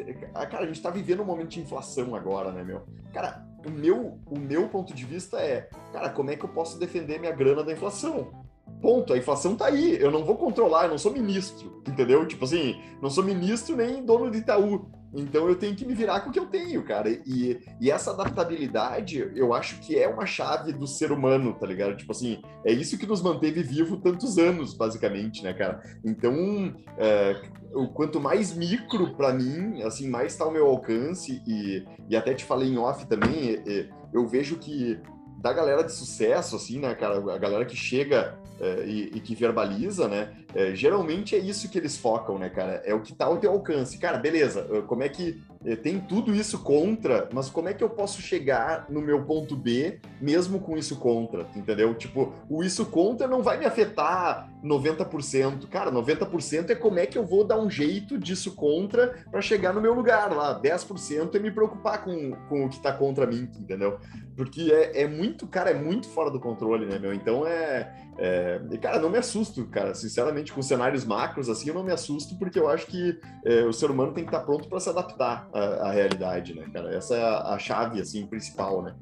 cara, 0.50 0.64
a 0.64 0.66
gente 0.66 0.80
tá 0.80 0.90
vivendo 0.90 1.20
um 1.20 1.26
momento 1.26 1.50
de 1.50 1.60
inflação 1.60 2.14
agora, 2.14 2.52
né, 2.52 2.62
meu? 2.62 2.86
Cara, 3.12 3.44
o 3.66 3.70
meu, 3.70 4.18
o 4.26 4.38
meu 4.38 4.68
ponto 4.68 4.94
de 4.94 5.04
vista 5.04 5.38
é, 5.38 5.68
cara, 5.92 6.08
como 6.10 6.30
é 6.30 6.36
que 6.36 6.44
eu 6.44 6.48
posso 6.48 6.78
defender 6.78 7.18
minha 7.18 7.32
grana 7.32 7.62
da 7.62 7.72
inflação? 7.72 8.32
Ponto, 8.80 9.12
a 9.12 9.18
inflação 9.18 9.54
tá 9.54 9.66
aí, 9.66 9.96
eu 10.00 10.10
não 10.10 10.24
vou 10.24 10.36
controlar, 10.36 10.84
eu 10.84 10.90
não 10.90 10.98
sou 10.98 11.12
ministro, 11.12 11.82
entendeu? 11.86 12.26
Tipo 12.26 12.44
assim, 12.44 12.80
não 13.00 13.10
sou 13.10 13.22
ministro 13.22 13.76
nem 13.76 14.04
dono 14.04 14.30
de 14.30 14.38
Itaú. 14.38 14.90
Então 15.14 15.46
eu 15.46 15.54
tenho 15.54 15.76
que 15.76 15.84
me 15.84 15.94
virar 15.94 16.20
com 16.20 16.30
o 16.30 16.32
que 16.32 16.38
eu 16.38 16.46
tenho, 16.46 16.82
cara. 16.82 17.10
E, 17.10 17.60
e 17.80 17.90
essa 17.90 18.12
adaptabilidade, 18.12 19.30
eu 19.34 19.52
acho 19.52 19.78
que 19.80 19.98
é 19.98 20.08
uma 20.08 20.24
chave 20.24 20.72
do 20.72 20.86
ser 20.86 21.12
humano, 21.12 21.52
tá 21.52 21.66
ligado? 21.66 21.96
Tipo 21.96 22.12
assim, 22.12 22.40
é 22.64 22.72
isso 22.72 22.98
que 22.98 23.06
nos 23.06 23.20
manteve 23.20 23.62
vivo 23.62 23.98
tantos 23.98 24.38
anos, 24.38 24.74
basicamente, 24.74 25.42
né, 25.44 25.52
cara? 25.52 25.82
Então, 26.02 26.74
é, 26.96 27.42
o 27.74 27.88
quanto 27.88 28.20
mais 28.20 28.56
micro 28.56 29.14
para 29.14 29.34
mim, 29.34 29.82
assim, 29.82 30.08
mais 30.08 30.34
tá 30.34 30.44
ao 30.44 30.50
meu 30.50 30.66
alcance. 30.66 31.42
E, 31.46 31.84
e 32.08 32.16
até 32.16 32.32
te 32.32 32.44
falei 32.44 32.70
em 32.70 32.78
off 32.78 33.06
também, 33.06 33.50
é, 33.50 33.62
é, 33.66 33.88
eu 34.14 34.26
vejo 34.26 34.56
que 34.56 34.98
da 35.42 35.52
galera 35.52 35.82
de 35.82 35.92
sucesso, 35.92 36.54
assim, 36.54 36.78
né, 36.78 36.94
cara, 36.94 37.16
a 37.34 37.38
galera 37.38 37.64
que 37.64 37.74
chega 37.74 38.38
é, 38.60 38.84
e, 38.86 39.10
e, 39.16 39.20
que 39.20 39.34
verbaliza, 39.34 40.06
né, 40.06 40.32
é, 40.54 40.72
geralmente 40.72 41.34
é 41.34 41.38
isso 41.38 41.68
que 41.68 41.76
eles 41.76 41.96
focam, 41.96 42.38
né, 42.38 42.48
cara, 42.48 42.80
é 42.84 42.94
o 42.94 43.00
que 43.00 43.12
tá 43.12 43.24
ao 43.24 43.38
teu 43.38 43.50
alcance. 43.50 43.98
Cara, 43.98 44.18
beleza, 44.18 44.62
como 44.86 45.02
é 45.02 45.08
que 45.08 45.42
tem 45.82 46.00
tudo 46.00 46.34
isso 46.34 46.58
contra, 46.58 47.28
mas 47.32 47.48
como 47.48 47.68
é 47.68 47.74
que 47.74 47.84
eu 47.84 47.90
posso 47.90 48.20
chegar 48.20 48.86
no 48.88 49.00
meu 49.00 49.24
ponto 49.24 49.56
B 49.56 50.00
mesmo 50.20 50.60
com 50.60 50.76
isso 50.76 50.96
contra, 50.96 51.46
entendeu? 51.54 51.94
Tipo, 51.94 52.32
o 52.48 52.62
isso 52.64 52.86
contra 52.86 53.26
não 53.26 53.42
vai 53.42 53.58
me 53.58 53.64
afetar 53.64 54.50
90%. 54.64 55.68
Cara, 55.68 55.90
90% 55.90 56.70
é 56.70 56.74
como 56.74 56.98
é 56.98 57.06
que 57.06 57.18
eu 57.18 57.24
vou 57.24 57.44
dar 57.44 57.58
um 57.58 57.70
jeito 57.70 58.18
disso 58.18 58.54
contra 58.54 59.24
para 59.30 59.40
chegar 59.40 59.72
no 59.72 59.80
meu 59.80 59.94
lugar 59.94 60.32
lá. 60.32 60.60
10% 60.60 61.34
é 61.34 61.38
me 61.38 61.50
preocupar 61.50 62.04
com, 62.04 62.32
com 62.48 62.66
o 62.66 62.68
que 62.68 62.80
tá 62.80 62.92
contra 62.92 63.26
mim, 63.26 63.48
entendeu? 63.58 63.98
Porque 64.36 64.72
é, 64.72 65.02
é 65.02 65.08
muito, 65.08 65.46
cara, 65.46 65.70
é 65.70 65.74
muito 65.74 66.08
fora 66.08 66.30
do 66.30 66.40
controle, 66.40 66.86
né, 66.86 66.98
meu? 66.98 67.12
Então 67.12 67.46
é, 67.46 67.92
é. 68.18 68.60
Cara, 68.80 68.98
não 68.98 69.10
me 69.10 69.18
assusto, 69.18 69.66
cara. 69.66 69.94
Sinceramente, 69.94 70.52
com 70.52 70.62
cenários 70.62 71.04
macros 71.04 71.48
assim, 71.48 71.68
eu 71.68 71.74
não 71.74 71.84
me 71.84 71.92
assusto 71.92 72.36
porque 72.38 72.58
eu 72.58 72.68
acho 72.68 72.86
que 72.86 73.18
é, 73.44 73.62
o 73.64 73.72
ser 73.72 73.90
humano 73.90 74.12
tem 74.12 74.24
que 74.24 74.28
estar 74.28 74.40
tá 74.40 74.46
pronto 74.46 74.68
para 74.68 74.80
se 74.80 74.88
adaptar 74.88 75.48
a, 75.52 75.88
a, 75.88 75.92
realidade, 75.92 76.54
né, 76.54 76.66
cara? 76.72 76.94
Essa 76.94 77.16
é 77.16 77.22
a, 77.22 77.54
a 77.54 77.58
chave, 77.58 78.00
assim, 78.00 78.26
principal, 78.26 78.82
né? 78.82 78.94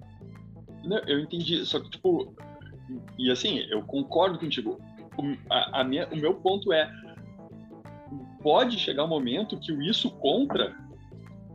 Não, 0.84 0.98
eu 1.00 1.20
entendi, 1.20 1.64
só 1.64 1.78
que, 1.80 1.90
tipo, 1.90 2.34
e 3.18 3.30
assim, 3.30 3.58
eu 3.70 3.82
concordo 3.82 4.38
contigo. 4.38 4.80
O, 5.16 5.36
a, 5.52 5.80
a 5.80 5.84
minha, 5.84 6.08
o 6.08 6.16
meu 6.16 6.34
ponto 6.34 6.72
é, 6.72 6.90
pode 8.42 8.78
chegar 8.78 9.04
um 9.04 9.08
momento 9.08 9.58
que 9.58 9.72
o 9.72 9.82
isso 9.82 10.10
contra 10.10 10.74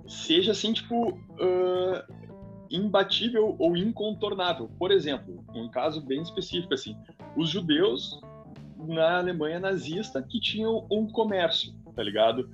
seja, 0.07 0.51
assim, 0.51 0.71
tipo, 0.73 1.09
uh, 1.09 2.13
imbatível 2.69 3.55
ou 3.57 3.75
incontornável. 3.75 4.69
Por 4.77 4.91
exemplo, 4.91 5.43
um 5.53 5.69
caso 5.69 6.01
bem 6.01 6.21
específico, 6.21 6.73
assim, 6.73 6.95
os 7.35 7.49
judeus 7.49 8.19
na 8.87 9.17
Alemanha 9.17 9.59
nazista 9.59 10.21
que 10.21 10.39
tinham 10.39 10.85
um 10.91 11.07
comércio, 11.07 11.73
tá 11.95 12.03
ligado? 12.03 12.49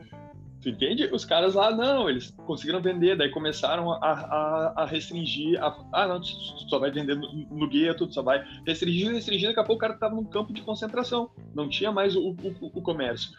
Tu 0.61 0.69
entende? 0.69 1.09
Os 1.11 1.25
caras 1.25 1.55
lá, 1.55 1.71
não, 1.75 2.07
eles 2.07 2.29
conseguiram 2.45 2.79
vender, 2.79 3.17
daí 3.17 3.29
começaram 3.29 3.91
a, 3.91 3.97
a, 3.97 4.73
a 4.83 4.85
restringir. 4.85 5.61
A, 5.61 5.75
ah, 5.91 6.07
não, 6.07 6.21
tu 6.21 6.27
só 6.69 6.77
vai 6.77 6.91
vender 6.91 7.15
no, 7.15 7.31
no 7.49 7.67
gueto, 7.67 8.05
tu 8.05 8.13
só 8.13 8.21
vai 8.21 8.45
restringir, 8.65 9.11
restringir. 9.11 9.49
Daqui 9.49 9.59
a 9.59 9.63
pouco 9.63 9.83
o 9.83 9.87
cara 9.87 9.97
tava 9.97 10.15
num 10.15 10.23
campo 10.23 10.53
de 10.53 10.61
concentração, 10.61 11.31
não 11.55 11.67
tinha 11.67 11.91
mais 11.91 12.15
o, 12.15 12.29
o, 12.29 12.55
o 12.73 12.81
comércio. 12.81 13.31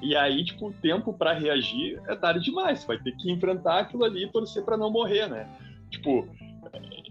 E 0.00 0.14
aí, 0.14 0.44
tipo, 0.44 0.68
o 0.68 0.72
tempo 0.72 1.12
para 1.12 1.32
reagir 1.32 2.00
é 2.06 2.14
tarde 2.14 2.44
demais. 2.44 2.84
Vai 2.84 2.98
ter 2.98 3.12
que 3.16 3.30
enfrentar 3.30 3.80
aquilo 3.80 4.04
ali 4.04 4.24
e 4.24 4.30
torcer 4.30 4.64
para 4.64 4.76
não 4.76 4.90
morrer, 4.90 5.28
né? 5.28 5.48
Tipo, 5.90 6.28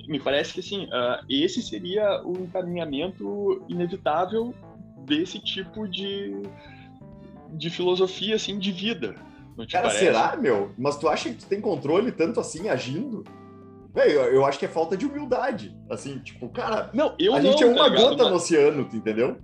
me 0.07 0.19
parece 0.19 0.53
que 0.53 0.59
assim, 0.61 0.85
uh, 0.85 1.25
esse 1.29 1.61
seria 1.61 2.21
o 2.23 2.43
encaminhamento 2.43 3.65
inevitável 3.67 4.53
desse 5.05 5.39
tipo 5.39 5.87
de, 5.87 6.41
de 7.51 7.69
filosofia 7.69 8.35
assim 8.35 8.57
de 8.57 8.71
vida. 8.71 9.15
Cara, 9.65 9.87
parece? 9.87 9.99
será, 9.99 10.35
meu? 10.35 10.71
Mas 10.77 10.97
tu 10.97 11.07
acha 11.07 11.29
que 11.29 11.35
tu 11.35 11.45
tem 11.45 11.59
controle 11.59 12.11
tanto 12.11 12.39
assim 12.39 12.69
agindo? 12.69 13.23
Véio, 13.93 14.11
eu, 14.11 14.33
eu 14.33 14.45
acho 14.45 14.59
que 14.59 14.65
é 14.65 14.69
falta 14.69 14.95
de 14.95 15.05
humildade. 15.05 15.75
Assim, 15.89 16.19
tipo, 16.19 16.49
cara, 16.49 16.89
não, 16.93 17.15
eu 17.17 17.33
a 17.33 17.41
não, 17.41 17.51
gente 17.51 17.63
é 17.63 17.65
uma 17.65 17.77
tá 17.77 17.87
ligado, 17.87 18.03
gota 18.03 18.23
mas... 18.23 18.29
no 18.29 18.35
oceano, 18.35 18.85
tu 18.85 18.95
entendeu? 18.95 19.37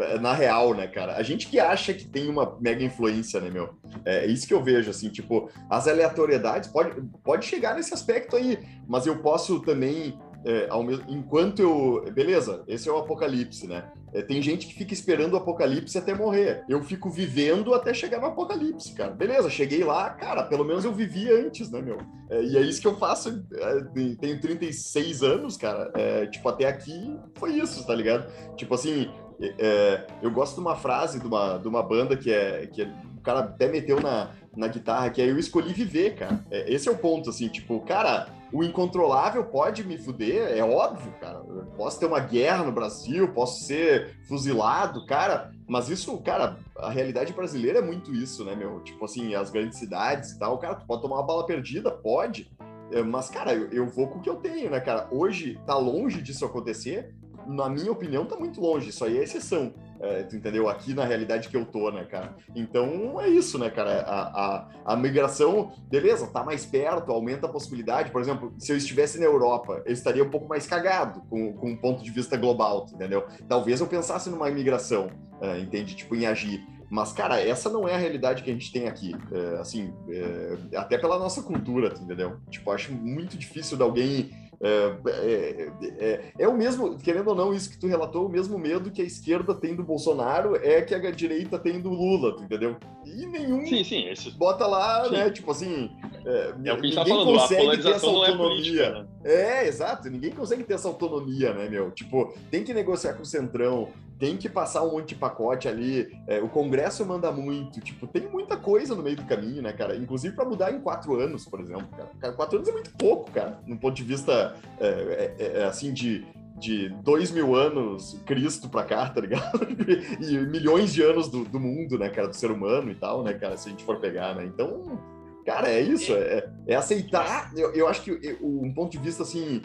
É, 0.00 0.18
na 0.18 0.32
real, 0.32 0.74
né, 0.74 0.86
cara? 0.86 1.16
A 1.16 1.22
gente 1.24 1.48
que 1.48 1.58
acha 1.58 1.92
que 1.92 2.06
tem 2.06 2.28
uma 2.28 2.56
mega 2.60 2.84
influência, 2.84 3.40
né, 3.40 3.50
meu? 3.50 3.74
É 4.04 4.26
isso 4.26 4.46
que 4.46 4.54
eu 4.54 4.62
vejo, 4.62 4.88
assim, 4.88 5.08
tipo, 5.08 5.50
as 5.68 5.88
aleatoriedades 5.88 6.70
pode, 6.70 7.02
pode 7.24 7.44
chegar 7.46 7.74
nesse 7.74 7.92
aspecto 7.92 8.36
aí, 8.36 8.60
mas 8.86 9.06
eu 9.06 9.18
posso 9.18 9.58
também 9.60 10.16
é, 10.48 10.82
mesmo, 10.82 11.04
enquanto 11.08 11.60
eu. 11.60 12.10
Beleza, 12.10 12.64
esse 12.66 12.88
é 12.88 12.92
o 12.92 12.96
apocalipse, 12.96 13.66
né? 13.66 13.92
É, 14.14 14.22
tem 14.22 14.40
gente 14.40 14.66
que 14.66 14.72
fica 14.72 14.94
esperando 14.94 15.34
o 15.34 15.36
apocalipse 15.36 15.98
até 15.98 16.14
morrer. 16.14 16.64
Eu 16.66 16.82
fico 16.82 17.10
vivendo 17.10 17.74
até 17.74 17.92
chegar 17.92 18.18
no 18.18 18.28
apocalipse, 18.28 18.94
cara. 18.94 19.10
Beleza, 19.10 19.50
cheguei 19.50 19.84
lá, 19.84 20.08
cara, 20.08 20.42
pelo 20.44 20.64
menos 20.64 20.86
eu 20.86 20.92
vivi 20.94 21.30
antes, 21.30 21.70
né, 21.70 21.82
meu? 21.82 21.98
É, 22.30 22.42
e 22.42 22.56
é 22.56 22.62
isso 22.62 22.80
que 22.80 22.86
eu 22.86 22.96
faço. 22.96 23.44
É, 23.52 24.14
tenho 24.14 24.40
36 24.40 25.22
anos, 25.22 25.58
cara. 25.58 25.92
É, 25.94 26.26
tipo, 26.26 26.48
até 26.48 26.66
aqui 26.66 27.14
foi 27.34 27.52
isso, 27.58 27.86
tá 27.86 27.94
ligado? 27.94 28.26
Tipo 28.56 28.74
assim, 28.74 29.10
é, 29.40 30.06
eu 30.22 30.30
gosto 30.30 30.54
de 30.54 30.60
uma 30.60 30.76
frase 30.76 31.20
de 31.20 31.26
uma, 31.26 31.58
de 31.58 31.68
uma 31.68 31.82
banda 31.82 32.16
que 32.16 32.32
é, 32.32 32.66
que 32.66 32.82
é, 32.82 32.92
cara 33.28 33.40
até 33.40 33.68
meteu 33.68 34.00
na, 34.00 34.30
na 34.56 34.68
guitarra, 34.68 35.10
que 35.10 35.20
é 35.20 35.30
eu 35.30 35.38
escolhi 35.38 35.74
viver, 35.74 36.14
cara. 36.14 36.42
É, 36.50 36.72
esse 36.72 36.88
é 36.88 36.92
o 36.92 36.96
ponto, 36.96 37.28
assim, 37.28 37.48
tipo, 37.48 37.78
cara, 37.80 38.28
o 38.50 38.64
incontrolável 38.64 39.44
pode 39.44 39.84
me 39.84 39.98
fuder, 39.98 40.56
é 40.56 40.64
óbvio, 40.64 41.12
cara. 41.20 41.42
Eu 41.46 41.66
posso 41.76 42.00
ter 42.00 42.06
uma 42.06 42.20
guerra 42.20 42.64
no 42.64 42.72
Brasil, 42.72 43.28
posso 43.34 43.64
ser 43.64 44.16
fuzilado, 44.26 45.04
cara, 45.04 45.52
mas 45.68 45.90
isso, 45.90 46.16
cara, 46.22 46.56
a 46.78 46.88
realidade 46.88 47.34
brasileira 47.34 47.80
é 47.80 47.82
muito 47.82 48.14
isso, 48.14 48.42
né, 48.44 48.54
meu? 48.56 48.80
Tipo 48.80 49.04
assim, 49.04 49.34
as 49.34 49.50
grandes 49.50 49.78
cidades 49.78 50.30
e 50.30 50.38
tal, 50.38 50.56
cara, 50.58 50.76
tu 50.76 50.86
pode 50.86 51.02
tomar 51.02 51.16
uma 51.16 51.26
bala 51.26 51.44
perdida, 51.44 51.90
pode, 51.90 52.50
é, 52.90 53.02
mas, 53.02 53.28
cara, 53.28 53.52
eu, 53.52 53.68
eu 53.70 53.86
vou 53.86 54.08
com 54.08 54.20
o 54.20 54.22
que 54.22 54.30
eu 54.30 54.36
tenho, 54.36 54.70
né, 54.70 54.80
cara? 54.80 55.06
Hoje 55.10 55.60
tá 55.66 55.76
longe 55.76 56.22
disso 56.22 56.46
acontecer, 56.46 57.14
na 57.46 57.68
minha 57.68 57.90
opinião, 57.90 58.26
tá 58.26 58.36
muito 58.36 58.60
longe. 58.60 58.90
Isso 58.90 59.04
aí 59.04 59.18
é 59.18 59.22
exceção. 59.22 59.72
É, 60.00 60.22
tu 60.22 60.36
entendeu? 60.36 60.68
Aqui 60.68 60.94
na 60.94 61.04
realidade 61.04 61.48
que 61.48 61.56
eu 61.56 61.64
tô, 61.64 61.90
né, 61.90 62.04
cara? 62.04 62.36
Então 62.54 63.20
é 63.20 63.28
isso, 63.28 63.58
né, 63.58 63.68
cara? 63.68 64.02
A, 64.02 64.20
a, 64.22 64.68
a, 64.84 64.96
migração, 64.96 65.72
beleza, 65.90 66.26
tá 66.28 66.44
mais 66.44 66.64
perto, 66.64 67.10
aumenta 67.10 67.46
a 67.46 67.50
possibilidade. 67.50 68.10
Por 68.10 68.20
exemplo, 68.20 68.54
se 68.58 68.72
eu 68.72 68.76
estivesse 68.76 69.18
na 69.18 69.24
Europa, 69.24 69.82
eu 69.84 69.92
estaria 69.92 70.22
um 70.22 70.30
pouco 70.30 70.48
mais 70.48 70.66
cagado 70.66 71.22
com, 71.28 71.52
com 71.52 71.70
um 71.70 71.76
ponto 71.76 72.02
de 72.02 72.10
vista 72.10 72.36
global, 72.36 72.86
entendeu? 72.92 73.26
Talvez 73.48 73.80
eu 73.80 73.86
pensasse 73.86 74.30
numa 74.30 74.48
imigração, 74.48 75.10
é, 75.40 75.58
entende? 75.58 75.96
Tipo, 75.96 76.14
em 76.14 76.26
agir. 76.26 76.64
Mas, 76.90 77.12
cara, 77.12 77.40
essa 77.40 77.68
não 77.68 77.86
é 77.86 77.94
a 77.94 77.98
realidade 77.98 78.42
que 78.42 78.50
a 78.50 78.52
gente 78.52 78.72
tem 78.72 78.88
aqui. 78.88 79.14
É, 79.30 79.60
assim, 79.60 79.92
é, 80.08 80.76
até 80.76 80.96
pela 80.96 81.18
nossa 81.18 81.42
cultura, 81.42 81.92
entendeu? 82.00 82.38
Tipo, 82.48 82.70
acho 82.70 82.92
muito 82.92 83.36
difícil 83.36 83.76
de 83.76 83.82
alguém 83.82 84.30
é, 84.60 84.96
é, 85.06 85.72
é, 85.98 86.32
é, 86.36 86.48
o 86.48 86.56
mesmo, 86.56 86.98
querendo 86.98 87.28
ou 87.28 87.34
não, 87.34 87.54
isso 87.54 87.70
que 87.70 87.78
tu 87.78 87.86
relatou, 87.86 88.26
o 88.26 88.28
mesmo 88.28 88.58
medo 88.58 88.90
que 88.90 89.00
a 89.00 89.04
esquerda 89.04 89.54
tem 89.54 89.74
do 89.74 89.84
Bolsonaro 89.84 90.56
é 90.56 90.82
que 90.82 90.94
a 90.94 91.10
direita 91.12 91.58
tem 91.58 91.80
do 91.80 91.90
Lula, 91.90 92.36
entendeu? 92.42 92.76
E 93.04 93.24
nenhum 93.26 93.64
sim, 93.66 93.84
sim, 93.84 94.08
esse... 94.08 94.30
bota 94.32 94.66
lá, 94.66 95.04
sim. 95.04 95.12
né? 95.12 95.30
Tipo 95.30 95.52
assim, 95.52 95.90
é, 96.24 96.54
é 96.64 96.72
o 96.72 96.80
que 96.80 96.86
a 96.86 96.90
gente 96.90 96.94
tá 96.94 97.06
falando, 97.06 97.38
consegue 97.38 97.82
ter 97.82 97.90
essa 97.90 98.06
autonomia. 98.06 98.32
É, 98.32 98.36
política, 98.36 98.90
né? 98.90 99.06
é, 99.24 99.68
exato, 99.68 100.10
ninguém 100.10 100.30
consegue 100.32 100.64
ter 100.64 100.74
essa 100.74 100.88
autonomia, 100.88 101.54
né, 101.54 101.68
meu? 101.68 101.92
Tipo, 101.92 102.34
tem 102.50 102.64
que 102.64 102.74
negociar 102.74 103.14
com 103.14 103.22
o 103.22 103.26
Centrão, 103.26 103.88
tem 104.18 104.36
que 104.36 104.48
passar 104.48 104.82
um 104.82 104.92
monte 104.92 105.10
de 105.10 105.14
pacote 105.14 105.68
ali, 105.68 106.18
é, 106.26 106.40
o 106.40 106.48
Congresso 106.48 107.06
manda 107.06 107.30
muito, 107.30 107.80
tipo, 107.80 108.06
tem 108.06 108.28
muita 108.28 108.56
coisa 108.56 108.94
no 108.94 109.02
meio 109.02 109.16
do 109.16 109.24
caminho, 109.24 109.62
né, 109.62 109.72
cara? 109.72 109.96
Inclusive 109.96 110.34
para 110.34 110.44
mudar 110.44 110.72
em 110.72 110.80
quatro 110.80 111.14
anos, 111.20 111.46
por 111.46 111.60
exemplo, 111.60 111.88
cara. 112.20 112.32
Quatro 112.34 112.56
anos 112.56 112.68
é 112.68 112.72
muito 112.72 112.90
pouco, 112.96 113.30
cara, 113.30 113.60
no 113.66 113.78
ponto 113.78 113.94
de 113.94 114.02
vista, 114.02 114.56
é, 114.80 114.88
é, 114.88 115.34
é, 115.38 115.60
é 115.60 115.64
assim, 115.64 115.92
de, 115.92 116.26
de 116.56 116.88
dois 117.02 117.30
mil 117.30 117.54
anos 117.54 118.20
Cristo 118.26 118.68
pra 118.68 118.82
cá, 118.82 119.08
tá 119.08 119.20
ligado? 119.20 119.60
e 120.20 120.38
milhões 120.38 120.92
de 120.92 121.02
anos 121.02 121.28
do, 121.28 121.44
do, 121.44 121.60
mundo, 121.60 121.96
né, 121.96 122.08
cara, 122.08 122.28
do 122.28 122.34
ser 122.34 122.50
humano 122.50 122.90
e 122.90 122.96
tal, 122.96 123.22
né, 123.22 123.34
cara, 123.34 123.56
se 123.56 123.68
a 123.68 123.70
gente 123.70 123.84
for 123.84 124.00
pegar, 124.00 124.34
né? 124.34 124.44
Então, 124.44 125.00
cara, 125.46 125.68
é 125.68 125.80
isso, 125.80 126.12
é, 126.12 126.50
é 126.66 126.74
aceitar, 126.74 127.52
eu, 127.56 127.72
eu 127.72 127.86
acho 127.86 128.02
que 128.02 128.38
um 128.42 128.74
ponto 128.74 128.90
de 128.90 128.98
vista, 128.98 129.22
assim, 129.22 129.62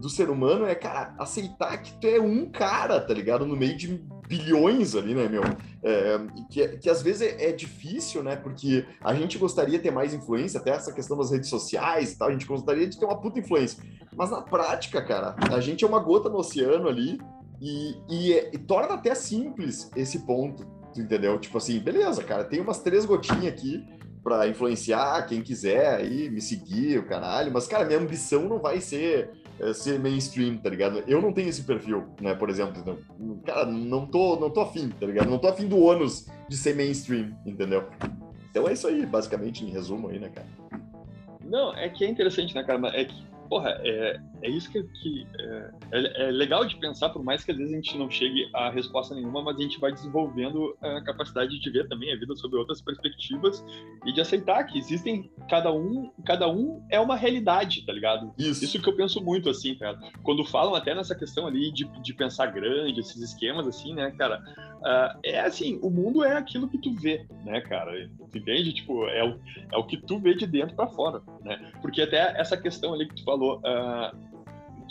do 0.00 0.08
ser 0.08 0.30
humano 0.30 0.64
é, 0.64 0.74
cara, 0.74 1.14
aceitar 1.18 1.76
que 1.78 1.92
tu 2.00 2.06
é 2.06 2.20
um 2.20 2.46
cara, 2.50 3.00
tá 3.00 3.12
ligado? 3.12 3.46
No 3.46 3.56
meio 3.56 3.76
de 3.76 4.02
bilhões 4.26 4.94
ali, 4.94 5.14
né, 5.14 5.28
meu? 5.28 5.42
É, 5.82 6.18
que, 6.48 6.68
que 6.78 6.88
às 6.88 7.02
vezes 7.02 7.22
é, 7.22 7.50
é, 7.50 7.52
difícil, 7.52 8.22
né? 8.22 8.36
Porque 8.36 8.86
a 9.02 9.14
gente 9.14 9.36
gostaria 9.36 9.76
de 9.76 9.82
ter 9.82 9.90
mais 9.90 10.14
influência, 10.14 10.58
até 10.58 10.70
essa 10.70 10.92
questão 10.92 11.16
das 11.16 11.30
redes 11.30 11.50
sociais 11.50 12.12
e 12.12 12.18
tal, 12.18 12.28
a 12.28 12.32
gente 12.32 12.46
gostaria 12.46 12.86
de 12.86 12.98
ter 12.98 13.04
uma 13.04 13.20
puta 13.20 13.38
influência. 13.38 13.82
Mas 14.16 14.30
na 14.30 14.40
prática, 14.40 15.02
cara, 15.02 15.36
a 15.52 15.60
gente 15.60 15.84
é 15.84 15.86
uma 15.88 16.00
gota 16.00 16.28
no 16.28 16.38
oceano 16.38 16.88
ali 16.88 17.20
e, 17.60 17.96
e, 18.08 18.32
é, 18.32 18.50
e 18.54 18.58
torna 18.58 18.94
até 18.94 19.14
simples 19.14 19.90
esse 19.94 20.20
ponto, 20.20 20.64
tu 20.94 21.00
entendeu? 21.00 21.38
Tipo 21.38 21.58
assim, 21.58 21.78
beleza, 21.78 22.22
cara, 22.24 22.44
tem 22.44 22.60
umas 22.60 22.78
três 22.80 23.04
gotinhas 23.04 23.46
aqui 23.46 23.84
para 24.22 24.46
influenciar 24.48 25.26
quem 25.26 25.42
quiser 25.42 25.94
aí, 25.94 26.30
me 26.30 26.40
seguir, 26.40 26.98
o 26.98 27.06
caralho, 27.06 27.52
mas, 27.52 27.66
cara, 27.66 27.84
minha 27.84 27.98
ambição 27.98 28.48
não 28.48 28.58
vai 28.58 28.80
ser 28.80 29.30
ser 29.74 29.98
mainstream, 29.98 30.56
tá 30.56 30.70
ligado? 30.70 31.02
Eu 31.06 31.20
não 31.20 31.32
tenho 31.32 31.48
esse 31.48 31.62
perfil, 31.62 32.06
né, 32.20 32.34
por 32.34 32.48
exemplo. 32.48 32.80
Então, 32.80 32.98
cara, 33.44 33.66
não 33.66 34.06
tô, 34.06 34.36
não 34.36 34.50
tô 34.50 34.60
afim, 34.60 34.88
tá 34.88 35.06
ligado? 35.06 35.28
Não 35.28 35.38
tô 35.38 35.48
afim 35.48 35.66
do 35.66 35.78
ônus 35.78 36.26
de 36.48 36.56
ser 36.56 36.74
mainstream, 36.74 37.36
entendeu? 37.44 37.88
Então 38.50 38.68
é 38.68 38.72
isso 38.72 38.88
aí, 38.88 39.04
basicamente, 39.06 39.64
em 39.64 39.70
resumo 39.70 40.08
aí, 40.08 40.18
né, 40.18 40.28
cara? 40.28 40.48
Não, 41.44 41.74
é 41.74 41.88
que 41.88 42.04
é 42.04 42.08
interessante, 42.08 42.54
né, 42.54 42.62
cara? 42.62 42.88
É 42.88 43.04
que 43.04 43.30
porra, 43.50 43.76
é, 43.82 44.20
é 44.42 44.48
isso 44.48 44.70
que, 44.70 44.82
que 44.82 45.26
é, 45.38 45.70
é, 45.92 46.28
é, 46.28 46.30
legal 46.30 46.64
de 46.64 46.76
pensar, 46.76 47.10
por 47.10 47.22
mais 47.22 47.44
que 47.44 47.50
às 47.50 47.56
vezes 47.56 47.72
a 47.72 47.76
gente 47.76 47.98
não 47.98 48.10
chegue 48.10 48.48
a 48.54 48.70
resposta 48.70 49.14
nenhuma, 49.14 49.42
mas 49.42 49.56
a 49.56 49.62
gente 49.62 49.78
vai 49.78 49.92
desenvolvendo 49.92 50.76
a 50.80 51.02
capacidade 51.02 51.58
de 51.58 51.70
ver 51.70 51.88
também 51.88 52.12
a 52.12 52.18
vida 52.18 52.34
sob 52.36 52.56
outras 52.56 52.80
perspectivas 52.80 53.64
e 54.06 54.12
de 54.12 54.20
aceitar 54.20 54.64
que 54.64 54.78
existem 54.78 55.30
cada 55.48 55.72
um, 55.72 56.10
cada 56.24 56.48
um 56.48 56.84
é 56.90 56.98
uma 56.98 57.16
realidade, 57.16 57.84
tá 57.84 57.92
ligado? 57.92 58.32
Isso. 58.38 58.64
Isso 58.64 58.80
que 58.80 58.88
eu 58.88 58.96
penso 58.96 59.22
muito 59.22 59.50
assim, 59.50 59.74
cara. 59.74 59.98
Quando 60.22 60.44
falam 60.44 60.74
até 60.74 60.94
nessa 60.94 61.14
questão 61.14 61.46
ali 61.46 61.70
de, 61.70 61.84
de 62.02 62.14
pensar 62.14 62.46
grande, 62.46 63.00
esses 63.00 63.20
esquemas 63.20 63.66
assim, 63.66 63.94
né, 63.94 64.10
cara? 64.12 64.42
Uh, 64.80 65.18
é 65.22 65.40
assim, 65.40 65.78
o 65.82 65.90
mundo 65.90 66.24
é 66.24 66.36
aquilo 66.36 66.68
que 66.68 66.78
tu 66.78 66.92
vê, 66.94 67.26
né, 67.44 67.60
cara? 67.60 68.08
Tu 68.32 68.38
entende? 68.38 68.72
Tipo, 68.72 69.06
é 69.06 69.22
o, 69.22 69.38
é 69.72 69.76
o 69.76 69.84
que 69.84 69.96
tu 69.98 70.18
vê 70.18 70.34
de 70.34 70.46
dentro 70.46 70.74
para 70.74 70.86
fora, 70.88 71.20
né? 71.42 71.72
Porque 71.82 72.00
até 72.00 72.40
essa 72.40 72.56
questão 72.56 72.94
ali 72.94 73.06
que 73.06 73.16
tu 73.16 73.24
falou, 73.24 73.58
uh, 73.58 74.29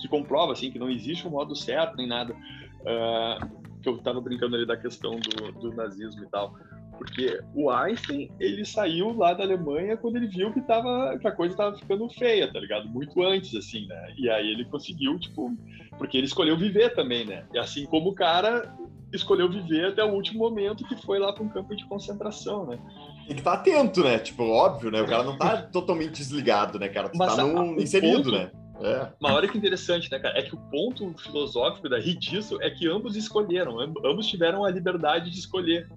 que 0.01 0.07
comprova, 0.07 0.53
assim, 0.53 0.71
que 0.71 0.79
não 0.79 0.89
existe 0.89 1.27
um 1.27 1.31
modo 1.31 1.55
certo 1.55 1.95
nem 1.95 2.07
nada, 2.07 2.33
uh, 2.33 3.79
que 3.81 3.89
eu 3.89 3.97
tava 3.99 4.21
brincando 4.21 4.55
ali 4.55 4.65
da 4.65 4.77
questão 4.77 5.19
do, 5.19 5.51
do 5.53 5.73
nazismo 5.73 6.23
e 6.23 6.27
tal. 6.27 6.53
Porque 6.97 7.39
o 7.55 7.69
Einstein, 7.69 8.29
ele 8.41 8.65
saiu 8.65 9.15
lá 9.17 9.33
da 9.33 9.43
Alemanha 9.43 9.95
quando 9.95 10.17
ele 10.17 10.27
viu 10.27 10.51
que, 10.51 10.59
tava, 10.59 11.17
que 11.17 11.25
a 11.25 11.31
coisa 11.31 11.55
tava 11.55 11.77
ficando 11.77 12.09
feia, 12.09 12.51
tá 12.51 12.59
ligado? 12.59 12.89
Muito 12.89 13.23
antes, 13.23 13.55
assim, 13.55 13.88
né? 13.88 14.13
E 14.17 14.29
aí 14.29 14.51
ele 14.51 14.65
conseguiu, 14.65 15.17
tipo... 15.17 15.55
Porque 15.97 16.17
ele 16.17 16.27
escolheu 16.27 16.57
viver 16.57 16.93
também, 16.93 17.25
né? 17.25 17.45
E 17.53 17.57
assim 17.57 17.85
como 17.85 18.09
o 18.09 18.13
cara 18.13 18.75
escolheu 19.13 19.49
viver 19.49 19.88
até 19.88 20.03
o 20.03 20.13
último 20.13 20.39
momento 20.39 20.85
que 20.88 20.95
foi 20.95 21.19
lá 21.19 21.33
para 21.33 21.43
um 21.43 21.49
campo 21.49 21.75
de 21.75 21.85
concentração, 21.88 22.65
né? 22.65 22.77
Tem 23.25 23.35
que 23.35 23.41
estar 23.41 23.57
tá 23.57 23.57
atento, 23.57 24.03
né? 24.03 24.19
Tipo, 24.19 24.43
óbvio, 24.43 24.91
né? 24.91 25.01
O 25.01 25.07
cara 25.07 25.23
não 25.23 25.38
tá 25.38 25.62
totalmente 25.71 26.12
desligado, 26.12 26.77
né, 26.77 26.89
cara? 26.89 27.09
Tu 27.09 27.17
Mas 27.17 27.35
tá 27.35 27.43
num, 27.43 27.75
inserido, 27.79 28.23
ponto, 28.23 28.31
né? 28.31 28.51
É. 28.81 29.11
Uma 29.19 29.33
hora 29.33 29.47
que 29.47 29.57
interessante, 29.57 30.09
né, 30.11 30.19
cara? 30.19 30.37
É 30.39 30.41
que 30.41 30.55
o 30.55 30.57
ponto 30.57 31.13
filosófico 31.17 31.89
daí 31.89 32.13
disso 32.13 32.57
é 32.61 32.69
que 32.69 32.87
ambos 32.87 33.15
escolheram, 33.15 33.79
ambos 33.79 34.27
tiveram 34.27 34.63
a 34.63 34.71
liberdade 34.71 35.29
de 35.29 35.39
escolher. 35.39 35.87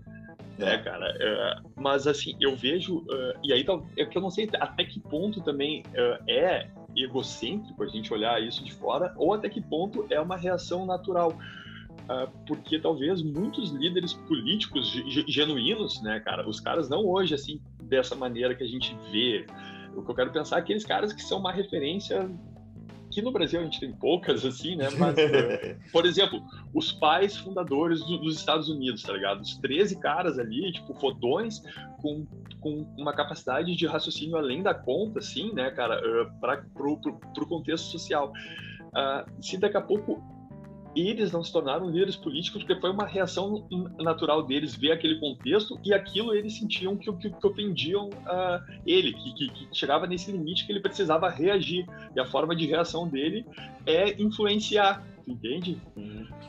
Né, 0.58 0.78
cara? 0.78 1.06
É, 1.18 1.56
mas 1.76 2.06
assim, 2.06 2.36
eu 2.38 2.54
vejo, 2.54 2.98
uh, 2.98 3.34
e 3.42 3.52
aí 3.52 3.64
é 3.96 4.04
que 4.04 4.18
eu 4.18 4.22
não 4.22 4.30
sei 4.30 4.48
até 4.60 4.84
que 4.84 5.00
ponto 5.00 5.40
também 5.40 5.82
uh, 5.82 6.22
é 6.28 6.68
egocêntrico 6.94 7.82
a 7.82 7.88
gente 7.88 8.12
olhar 8.12 8.40
isso 8.42 8.62
de 8.62 8.72
fora, 8.72 9.14
ou 9.16 9.32
até 9.32 9.48
que 9.48 9.62
ponto 9.62 10.06
é 10.10 10.20
uma 10.20 10.36
reação 10.36 10.84
natural 10.84 11.36
porque 12.46 12.78
talvez 12.78 13.22
muitos 13.22 13.70
líderes 13.70 14.12
políticos 14.12 14.92
genuínos, 15.26 16.02
né, 16.02 16.20
cara, 16.20 16.48
os 16.48 16.60
caras 16.60 16.88
não 16.88 17.06
hoje, 17.06 17.34
assim, 17.34 17.60
dessa 17.82 18.14
maneira 18.14 18.54
que 18.54 18.62
a 18.62 18.66
gente 18.66 18.96
vê. 19.10 19.46
O 19.94 20.02
que 20.02 20.10
eu 20.10 20.14
quero 20.14 20.32
pensar 20.32 20.56
é 20.56 20.58
aqueles 20.60 20.84
caras 20.84 21.12
que 21.12 21.22
são 21.22 21.38
uma 21.38 21.52
referência 21.52 22.28
que 23.12 23.20
no 23.20 23.30
Brasil 23.30 23.60
a 23.60 23.64
gente 23.64 23.78
tem 23.78 23.92
poucas, 23.92 24.44
assim, 24.44 24.74
né? 24.74 24.88
Mas, 24.98 25.14
por 25.92 26.06
exemplo, 26.06 26.42
os 26.74 26.92
pais 26.92 27.36
fundadores 27.36 28.00
do, 28.00 28.18
dos 28.18 28.36
Estados 28.36 28.68
Unidos, 28.68 29.02
tá 29.02 29.12
ligado? 29.12 29.40
Os 29.40 29.56
13 29.58 29.98
caras 30.00 30.38
ali, 30.38 30.72
tipo, 30.72 30.94
fodões, 30.94 31.62
com, 32.00 32.26
com 32.60 32.86
uma 32.96 33.12
capacidade 33.12 33.76
de 33.76 33.86
raciocínio 33.86 34.36
além 34.36 34.62
da 34.62 34.74
conta, 34.74 35.18
assim, 35.18 35.52
né, 35.52 35.70
cara, 35.70 36.00
uh, 36.00 36.40
para 36.40 36.64
pro, 36.74 36.96
pro, 36.96 37.20
pro 37.34 37.46
contexto 37.46 37.90
social. 37.90 38.32
Uh, 38.88 39.42
se 39.42 39.58
daqui 39.58 39.76
a 39.76 39.82
pouco 39.82 40.22
eles 40.94 41.32
não 41.32 41.42
se 41.42 41.52
tornaram 41.52 41.88
líderes 41.88 42.16
políticos 42.16 42.62
porque 42.62 42.80
foi 42.80 42.90
uma 42.90 43.06
reação 43.06 43.66
natural 43.98 44.42
deles 44.42 44.74
ver 44.74 44.92
aquele 44.92 45.18
contexto 45.18 45.78
e 45.84 45.92
aquilo 45.94 46.34
eles 46.34 46.56
sentiam 46.58 46.96
que, 46.96 47.10
que, 47.14 47.30
que 47.30 47.46
ofendiam 47.46 48.08
uh, 48.08 48.62
ele, 48.86 49.12
que, 49.14 49.34
que, 49.34 49.48
que, 49.48 49.68
chegava 49.72 50.06
nesse 50.06 50.30
limite 50.30 50.66
que 50.66 50.72
ele 50.72 50.80
precisava 50.80 51.28
reagir. 51.30 51.86
E 52.14 52.20
a 52.20 52.26
forma 52.26 52.54
de 52.54 52.66
reação 52.66 53.08
dele 53.08 53.46
é 53.86 54.20
influenciar, 54.20 55.02
entende? 55.26 55.80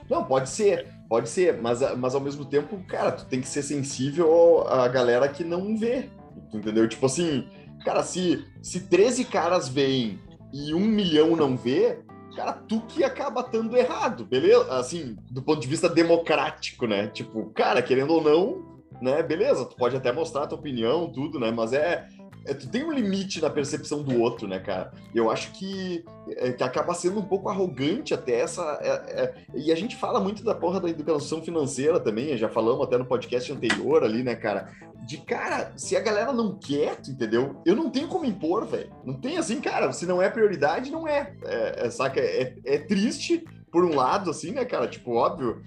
Não, 0.10 0.25
pode 0.25 0.49
ser, 0.49 0.88
pode 1.08 1.29
ser, 1.29 1.62
mas, 1.62 1.79
mas 1.97 2.13
ao 2.13 2.21
mesmo 2.21 2.43
tempo, 2.43 2.77
cara, 2.88 3.13
tu 3.13 3.25
tem 3.25 3.39
que 3.39 3.47
ser 3.47 3.63
sensível 3.63 4.67
à 4.67 4.88
galera 4.88 5.29
que 5.29 5.43
não 5.43 5.77
vê, 5.77 6.10
entendeu? 6.53 6.88
Tipo 6.88 7.06
assim, 7.06 7.47
cara, 7.86 8.03
se, 8.03 8.45
se 8.62 8.88
13 8.89 9.25
caras 9.25 9.69
veem 9.69 10.19
e 10.53 10.73
um 10.73 10.82
milhão 10.82 11.36
não 11.36 11.58
vê, 11.58 12.02
cara, 12.35 12.53
tu 12.53 12.81
que 12.81 13.03
acaba 13.03 13.41
estando 13.41 13.75
errado, 13.75 14.25
beleza? 14.25 14.73
Assim, 14.73 15.15
do 15.29 15.41
ponto 15.41 15.61
de 15.61 15.67
vista 15.67 15.89
democrático, 15.89 16.87
né? 16.87 17.07
Tipo, 17.07 17.51
cara, 17.51 17.81
querendo 17.81 18.13
ou 18.13 18.21
não, 18.21 18.81
né? 19.01 19.21
Beleza, 19.21 19.65
tu 19.65 19.75
pode 19.75 19.95
até 19.95 20.11
mostrar 20.11 20.43
a 20.43 20.47
tua 20.47 20.57
opinião, 20.57 21.11
tudo, 21.11 21.39
né? 21.39 21.51
Mas 21.51 21.73
é, 21.73 21.77
é, 21.77 22.07
tu 22.53 22.67
tem 22.67 22.84
um 22.84 22.91
limite 22.91 23.41
na 23.41 23.49
percepção 23.49 24.03
do 24.03 24.19
outro, 24.19 24.47
né, 24.47 24.60
cara? 24.60 24.91
Eu 25.15 25.32
acho 25.32 25.51
que, 25.53 26.03
é, 26.38 26.51
que 26.51 26.63
acaba 26.63 26.93
sendo 26.93 27.19
um 27.19 27.25
pouco 27.25 27.49
arrogante 27.49 28.13
até 28.13 28.39
essa. 28.39 28.62
É, 28.82 28.89
é 28.89 29.34
e 29.56 29.71
a 29.71 29.75
gente 29.75 29.95
fala 29.95 30.19
muito 30.19 30.43
da 30.43 30.56
porra 30.56 30.79
da 30.79 30.89
educação 30.89 31.41
financeira 31.41 31.99
também, 31.99 32.38
já 32.38 32.49
falamos 32.49 32.86
até 32.86 32.97
no 32.97 33.06
podcast 33.06 33.51
anterior 33.51 34.03
ali, 34.03 34.23
né, 34.23 34.36
cara? 34.36 34.71
De 35.06 35.17
cara, 35.17 35.71
se 35.77 35.95
a 35.95 35.99
galera 35.99 36.34
não 36.34 36.58
quer, 36.58 36.97
entendeu? 37.08 37.62
Eu 37.65 37.75
não 37.75 37.89
tenho 37.89 38.08
como 38.08 38.25
impor, 38.25 38.65
velho. 38.65 38.91
Não 39.06 39.13
tem 39.13 39.38
assim, 39.38 39.62
cara, 39.62 39.91
se 39.91 40.06
não 40.06 40.21
é 40.21 40.29
prioridade, 40.29 40.91
não 40.91 41.08
é. 41.08 41.34
é, 41.43 41.86
é 41.88 41.89
saca? 41.89 42.19
É, 42.19 42.56
é 42.65 42.77
triste, 42.77 43.43
por 43.71 43.84
um 43.84 43.95
lado, 43.95 44.29
assim, 44.29 44.51
né, 44.51 44.63
cara? 44.63 44.88
Tipo, 44.88 45.15
óbvio, 45.15 45.62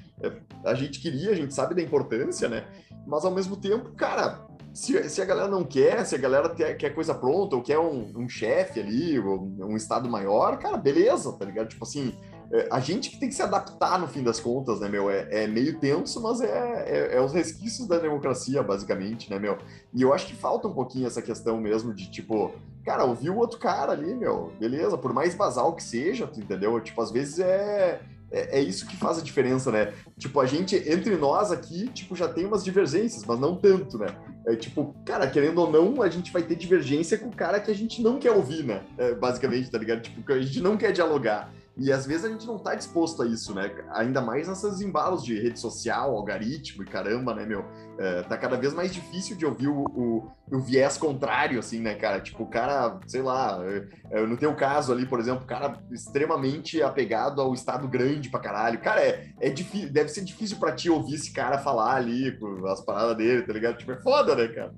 a 0.65 0.75
gente 0.75 1.01
queria, 1.01 1.31
a 1.31 1.35
gente 1.35 1.53
sabe 1.53 1.75
da 1.75 1.83
importância, 1.83 2.49
né? 2.49 2.65
Mas 3.07 3.25
ao 3.25 3.31
mesmo 3.31 3.57
tempo, 3.57 3.93
cara, 3.93 4.46
se, 4.77 5.09
se 5.09 5.23
a 5.23 5.25
galera 5.25 5.49
não 5.49 5.65
quer, 5.65 6.05
se 6.05 6.15
a 6.15 6.19
galera 6.19 6.51
quer, 6.51 6.75
quer 6.75 6.91
coisa 6.91 7.15
pronta, 7.15 7.57
ou 7.57 7.63
quer 7.63 7.79
um, 7.79 8.13
um 8.15 8.29
chefe 8.29 8.79
ali, 8.79 9.19
ou 9.19 9.41
um 9.59 9.75
estado 9.75 10.07
maior, 10.07 10.59
cara, 10.59 10.77
beleza, 10.77 11.33
tá 11.33 11.47
ligado? 11.47 11.69
Tipo 11.69 11.85
assim, 11.85 12.15
é, 12.53 12.69
a 12.71 12.79
gente 12.79 13.09
que 13.09 13.19
tem 13.19 13.31
que 13.31 13.35
se 13.35 13.41
adaptar 13.41 13.99
no 13.99 14.07
fim 14.07 14.23
das 14.23 14.39
contas, 14.39 14.79
né, 14.81 14.87
meu? 14.87 15.09
É, 15.09 15.45
é 15.45 15.47
meio 15.47 15.81
tenso, 15.81 16.21
mas 16.21 16.43
é, 16.43 16.47
é, 16.47 17.17
é, 17.17 17.21
os 17.23 17.33
resquícios 17.33 17.89
da 17.89 17.99
democracia, 17.99 18.63
basicamente, 18.63 19.31
né, 19.31 19.39
meu? 19.39 19.57
E 19.95 20.03
eu 20.03 20.13
acho 20.13 20.27
que 20.27 20.35
falta 20.35 20.69
um 20.69 20.75
pouquinho 20.75 21.07
essa 21.07 21.23
questão 21.23 21.59
mesmo 21.59 21.95
de, 21.95 22.11
tipo, 22.11 22.53
cara, 22.85 23.07
ouvir 23.07 23.31
o 23.31 23.37
outro 23.37 23.59
cara 23.59 23.93
ali, 23.93 24.15
meu, 24.15 24.53
beleza, 24.61 24.99
por 24.99 25.15
mais 25.15 25.35
basal 25.35 25.75
que 25.75 25.83
seja, 25.83 26.27
tu 26.27 26.39
entendeu? 26.39 26.79
Tipo, 26.83 27.01
às 27.01 27.11
vezes 27.11 27.39
é 27.39 28.03
é, 28.31 28.59
é, 28.59 28.61
isso 28.61 28.87
que 28.87 28.97
faz 28.97 29.19
a 29.19 29.23
diferença, 29.23 29.71
né? 29.71 29.93
Tipo, 30.19 30.41
a 30.41 30.47
gente, 30.47 30.77
entre 30.77 31.17
nós 31.17 31.53
aqui, 31.53 31.89
tipo, 31.89 32.17
já 32.17 32.29
tem 32.29 32.45
umas 32.45 32.65
divergências, 32.65 33.25
mas 33.25 33.39
não 33.39 33.55
tanto, 33.57 33.99
né? 33.99 34.07
É 34.47 34.57
tipo, 34.57 34.95
cara, 35.05 35.27
querendo 35.29 35.59
ou 35.59 35.71
não, 35.71 36.03
a 36.03 36.09
gente 36.09 36.33
vai 36.33 36.43
ter 36.43 36.57
divergência 36.57 37.19
com 37.19 37.29
o 37.29 37.35
cara 37.35 37.61
que 37.61 37.71
a 37.71 37.75
gente 37.75 38.03
não 38.03 38.19
quer 38.19 38.33
ouvir, 38.33 38.65
né? 38.65 38.83
É, 38.99 39.15
basicamente, 39.15 39.71
tá 39.71 39.79
ligado? 39.79 40.03
Tipo, 40.03 40.23
que 40.23 40.33
a 40.33 40.41
gente 40.41 40.61
não 40.61 40.77
quer 40.77 40.93
dialogar. 40.93 41.53
E 41.77 41.93
às 41.93 42.07
vezes 42.07 42.25
a 42.25 42.29
gente 42.31 42.47
não 42.47 42.59
tá 42.59 42.75
disposto 42.75 43.23
a 43.23 43.27
isso, 43.27 43.55
né? 43.55 43.71
Ainda 43.91 44.23
mais 44.23 44.49
nessas 44.49 44.81
embalos 44.81 45.23
de 45.23 45.39
rede 45.39 45.61
social, 45.61 46.17
algoritmo 46.17 46.83
e 46.83 46.87
caramba, 46.87 47.35
né, 47.35 47.45
meu? 47.45 47.67
É, 47.99 48.23
tá 48.23 48.39
cada 48.39 48.57
vez 48.57 48.73
mais 48.73 48.95
difícil 48.95 49.37
de 49.37 49.45
ouvir 49.45 49.69
o, 49.69 49.85
o, 49.85 50.31
o, 50.51 50.59
viés 50.59 50.97
contrário, 50.97 51.59
assim, 51.59 51.81
né, 51.81 51.95
cara? 51.95 52.21
Tipo, 52.21 52.45
o 52.45 52.47
cara, 52.47 52.99
sei 53.07 53.21
lá, 53.21 53.61
é, 53.63 53.89
é 54.11 54.27
no 54.27 54.39
teu 54.39 54.55
caso 54.55 54.91
ali, 54.91 55.05
por 55.05 55.21
exemplo, 55.21 55.45
o 55.45 55.47
cara 55.47 55.79
extremamente 55.91 56.83
apegado 56.83 57.43
ao 57.43 57.53
estado 57.53 57.87
grande 57.87 58.31
pra 58.31 58.41
caralho. 58.41 58.81
Cara, 58.81 59.03
é, 59.03 59.33
é 59.39 59.51
difícil, 59.51 59.93
deve 59.93 60.09
ser 60.09 60.25
difícil 60.25 60.59
pra 60.59 60.73
ti 60.73 60.89
ouvir 60.89 61.17
esse 61.17 61.31
cara 61.31 61.59
falar 61.59 61.97
ali, 61.97 62.39
as 62.71 62.81
paradas 62.81 63.19
dele, 63.19 63.43
tá 63.43 63.53
ligado? 63.53 63.77
Tipo, 63.77 63.93
é 63.93 64.01
foda, 64.01 64.35
né, 64.35 64.49
cara? 64.49 64.73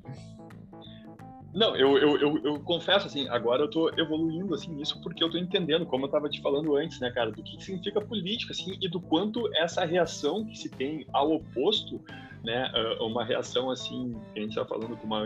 Não, 1.58 1.74
eu, 1.74 1.98
eu, 1.98 2.16
eu, 2.18 2.40
eu, 2.44 2.60
confesso, 2.60 3.08
assim, 3.08 3.28
agora 3.28 3.64
eu 3.64 3.68
tô 3.68 3.88
evoluindo, 3.98 4.54
assim, 4.54 4.72
nisso 4.72 5.00
porque 5.02 5.24
eu 5.24 5.28
tô 5.28 5.36
entendendo, 5.36 5.84
como 5.84 6.06
eu 6.06 6.08
tava 6.08 6.28
te 6.28 6.40
falando 6.40 6.76
antes, 6.76 7.00
né, 7.00 7.10
cara, 7.10 7.32
do 7.32 7.42
que 7.42 7.60
significa 7.60 8.00
política, 8.00 8.52
assim, 8.52 8.78
e 8.80 8.88
do 8.88 9.00
quanto 9.00 9.52
essa 9.56 9.84
reação 9.84 10.44
que 10.44 10.56
se 10.56 10.68
tem 10.68 11.04
ao 11.12 11.32
oposto, 11.32 12.00
né, 12.44 12.70
uma 13.00 13.24
reação, 13.24 13.70
assim, 13.70 14.14
que 14.32 14.38
a 14.38 14.42
gente 14.44 14.54
tá 14.54 14.64
falando 14.64 14.96
com 14.96 15.04
uma 15.04 15.24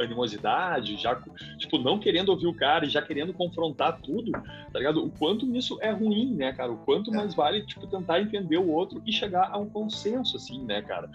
animosidade, 0.00 0.96
já, 0.96 1.22
tipo, 1.58 1.78
não 1.78 1.96
querendo 2.00 2.30
ouvir 2.30 2.48
o 2.48 2.54
cara 2.54 2.84
e 2.84 2.88
já 2.88 3.00
querendo 3.00 3.32
confrontar 3.32 4.00
tudo, 4.00 4.32
tá 4.32 4.78
ligado? 4.80 5.04
O 5.04 5.12
quanto 5.12 5.54
isso 5.54 5.78
é 5.80 5.92
ruim, 5.92 6.34
né, 6.34 6.52
cara? 6.52 6.72
O 6.72 6.78
quanto 6.78 7.12
mais 7.12 7.36
vale, 7.36 7.64
tipo, 7.64 7.86
tentar 7.86 8.20
entender 8.20 8.58
o 8.58 8.68
outro 8.68 9.00
e 9.06 9.12
chegar 9.12 9.48
a 9.52 9.56
um 9.56 9.70
consenso, 9.70 10.36
assim, 10.36 10.64
né, 10.64 10.82
cara? 10.82 11.08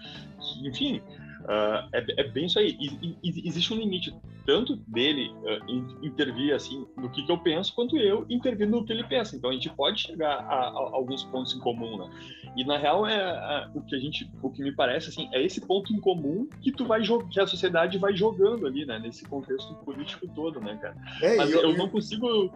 Enfim, 0.62 1.02
Uh, 1.44 1.88
é, 1.92 2.04
é, 2.20 2.24
bem 2.24 2.46
isso 2.46 2.58
aí. 2.58 2.76
E, 2.80 3.16
e, 3.22 3.46
existe 3.46 3.72
um 3.74 3.76
limite 3.76 4.14
tanto 4.46 4.76
dele 4.88 5.30
uh, 5.42 6.04
intervir 6.04 6.54
assim 6.54 6.86
no 6.96 7.10
que, 7.10 7.22
que, 7.22 7.30
eu 7.30 7.36
penso, 7.36 7.74
quanto 7.74 7.98
eu 7.98 8.24
intervir 8.30 8.66
no 8.66 8.84
que 8.84 8.92
ele 8.92 9.04
pensa. 9.04 9.36
Então 9.36 9.50
a 9.50 9.52
gente 9.52 9.68
pode 9.68 10.00
chegar 10.00 10.36
a, 10.36 10.54
a, 10.54 10.68
a 10.68 10.90
alguns 10.94 11.22
pontos 11.24 11.54
em 11.54 11.58
comum, 11.58 11.98
né? 11.98 12.10
E 12.56 12.64
na 12.64 12.78
real 12.78 13.06
é 13.06 13.68
o 13.74 13.82
que 13.82 13.94
a 13.94 13.98
gente, 13.98 14.30
o 14.42 14.48
que 14.48 14.62
me 14.62 14.72
parece 14.72 15.10
assim, 15.10 15.28
é 15.32 15.42
esse 15.42 15.60
ponto 15.60 15.92
em 15.92 16.00
comum 16.00 16.48
que 16.62 16.72
tu 16.72 16.86
vai 16.86 17.02
que 17.30 17.40
a 17.40 17.46
sociedade 17.46 17.98
vai 17.98 18.16
jogando 18.16 18.66
ali, 18.66 18.86
né? 18.86 18.98
Nesse 18.98 19.26
contexto 19.26 19.74
político 19.76 20.26
todo, 20.34 20.60
né, 20.60 20.78
cara? 20.80 20.96
É, 21.20 21.36
Mas 21.36 21.50
eu, 21.50 21.60
eu, 21.60 21.76
não 21.76 21.88
consigo 21.88 22.50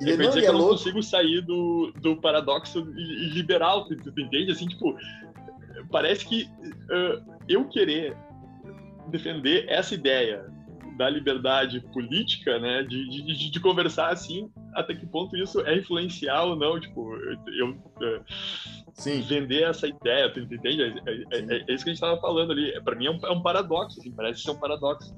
e, 0.00 0.10
e 0.10 0.16
não, 0.16 0.28
dizer 0.28 0.40
que 0.40 0.48
eu 0.48 0.52
não 0.54 0.68
consigo 0.68 1.02
sair 1.02 1.42
do, 1.42 1.92
do 2.00 2.16
paradoxo 2.16 2.80
liberal, 2.80 3.84
tu, 3.84 3.96
tu 3.96 4.20
entende? 4.20 4.52
Assim, 4.52 4.66
tipo, 4.66 4.96
parece 5.90 6.26
que 6.26 6.44
uh, 6.44 7.39
eu 7.50 7.68
querer 7.68 8.16
defender 9.08 9.66
essa 9.68 9.94
ideia 9.94 10.46
da 10.96 11.08
liberdade 11.08 11.80
política, 11.92 12.58
né, 12.58 12.82
de, 12.82 13.08
de, 13.08 13.50
de, 13.50 13.60
conversar 13.60 14.12
assim, 14.12 14.50
até 14.74 14.94
que 14.94 15.06
ponto 15.06 15.34
isso 15.34 15.60
é 15.62 15.78
influenciar 15.78 16.42
ou 16.42 16.54
não, 16.54 16.78
tipo, 16.78 17.14
eu, 17.16 17.74
eu 17.98 18.24
Sim. 18.92 19.22
vender 19.22 19.62
essa 19.62 19.86
ideia, 19.86 20.30
tu 20.30 20.40
entende? 20.40 20.82
É, 20.82 21.38
é, 21.38 21.38
é, 21.38 21.64
é 21.68 21.72
isso 21.72 21.84
que 21.84 21.90
a 21.90 21.94
gente 21.94 22.02
estava 22.02 22.20
falando 22.20 22.52
ali. 22.52 22.78
Para 22.82 22.96
mim 22.96 23.06
é 23.06 23.10
um, 23.10 23.18
é 23.24 23.30
um 23.30 23.40
paradoxo, 23.40 23.98
assim, 23.98 24.12
parece 24.12 24.42
ser 24.42 24.50
um 24.50 24.60
paradoxo. 24.60 25.14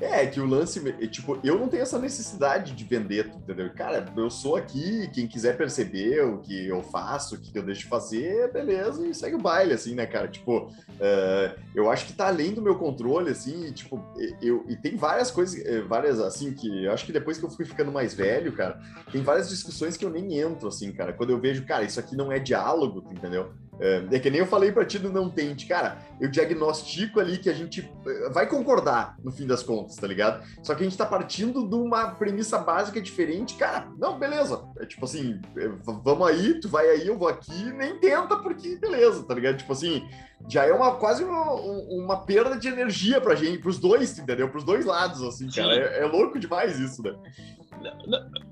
É, 0.00 0.26
que 0.26 0.40
o 0.40 0.46
lance, 0.46 0.80
tipo, 1.08 1.38
eu 1.42 1.58
não 1.58 1.68
tenho 1.68 1.82
essa 1.82 1.98
necessidade 1.98 2.72
de 2.72 2.84
vender, 2.84 3.32
entendeu? 3.34 3.68
Cara, 3.74 4.06
eu 4.16 4.30
sou 4.30 4.56
aqui, 4.56 5.08
quem 5.12 5.26
quiser 5.26 5.56
perceber 5.56 6.24
o 6.24 6.38
que 6.38 6.68
eu 6.68 6.82
faço, 6.82 7.34
o 7.34 7.38
que 7.38 7.56
eu 7.56 7.62
deixo 7.62 7.82
de 7.82 7.88
fazer, 7.88 8.52
beleza, 8.52 9.04
e 9.06 9.14
segue 9.14 9.34
o 9.34 9.40
baile, 9.40 9.72
assim, 9.72 9.94
né, 9.94 10.06
cara? 10.06 10.28
Tipo, 10.28 10.66
uh, 10.66 11.60
eu 11.74 11.90
acho 11.90 12.06
que 12.06 12.12
tá 12.12 12.28
além 12.28 12.52
do 12.52 12.62
meu 12.62 12.76
controle, 12.76 13.30
assim, 13.30 13.66
e, 13.66 13.72
tipo, 13.72 14.00
eu, 14.40 14.64
e 14.68 14.76
tem 14.76 14.96
várias 14.96 15.30
coisas, 15.30 15.64
eh, 15.64 15.80
várias, 15.80 16.20
assim, 16.20 16.52
que 16.52 16.84
eu 16.84 16.92
acho 16.92 17.04
que 17.04 17.12
depois 17.12 17.38
que 17.38 17.44
eu 17.44 17.50
fui 17.50 17.64
ficando 17.64 17.90
mais 17.90 18.14
velho, 18.14 18.52
cara, 18.52 18.80
tem 19.10 19.22
várias 19.22 19.48
discussões 19.48 19.96
que 19.96 20.04
eu 20.04 20.10
nem 20.10 20.38
entro, 20.38 20.68
assim, 20.68 20.92
cara, 20.92 21.12
quando 21.12 21.30
eu 21.30 21.40
vejo, 21.40 21.64
cara, 21.66 21.84
isso 21.84 21.98
aqui 21.98 22.14
não 22.14 22.30
é 22.30 22.38
diálogo, 22.38 23.04
entendeu? 23.10 23.52
É, 23.80 24.04
é, 24.10 24.18
que 24.18 24.30
nem 24.30 24.40
eu 24.40 24.46
falei 24.46 24.72
para 24.72 24.84
ti 24.84 24.98
do 24.98 25.12
não 25.12 25.30
tente. 25.30 25.66
Cara, 25.66 25.98
eu 26.20 26.28
diagnostico 26.28 27.20
ali 27.20 27.38
que 27.38 27.48
a 27.48 27.52
gente 27.52 27.88
eh, 28.06 28.30
vai 28.30 28.48
concordar 28.48 29.16
no 29.22 29.30
fim 29.30 29.46
das 29.46 29.62
contas, 29.62 29.94
tá 29.96 30.06
ligado? 30.06 30.44
Só 30.62 30.74
que 30.74 30.82
a 30.82 30.84
gente 30.84 30.98
tá 30.98 31.06
partindo 31.06 31.66
de 31.66 31.74
uma 31.76 32.10
premissa 32.10 32.58
básica 32.58 33.00
diferente. 33.00 33.54
Cara, 33.54 33.88
não, 33.96 34.18
beleza. 34.18 34.64
É 34.80 34.86
tipo 34.86 35.04
assim, 35.04 35.40
é, 35.56 35.68
vamos 36.02 36.26
aí, 36.26 36.58
tu 36.60 36.68
vai 36.68 36.88
aí, 36.88 37.06
eu 37.06 37.16
vou 37.16 37.28
aqui, 37.28 37.64
nem 37.72 37.98
tenta 37.98 38.36
porque 38.36 38.76
beleza, 38.76 39.22
tá 39.22 39.34
ligado? 39.34 39.58
Tipo 39.58 39.72
assim, 39.72 40.08
já 40.48 40.64
é 40.64 40.72
uma 40.72 40.96
quase 40.96 41.22
uma, 41.22 41.52
uma 41.52 42.16
perda 42.24 42.56
de 42.56 42.66
energia 42.66 43.20
pra 43.20 43.36
gente, 43.36 43.58
pros 43.58 43.78
dois, 43.78 44.18
entendeu? 44.18 44.48
Pros 44.48 44.64
dois 44.64 44.84
lados, 44.84 45.22
assim, 45.22 45.48
cara. 45.50 45.74
É, 45.74 46.00
é, 46.00 46.04
louco 46.04 46.38
demais 46.38 46.80
isso, 46.80 47.00
né? 47.02 47.14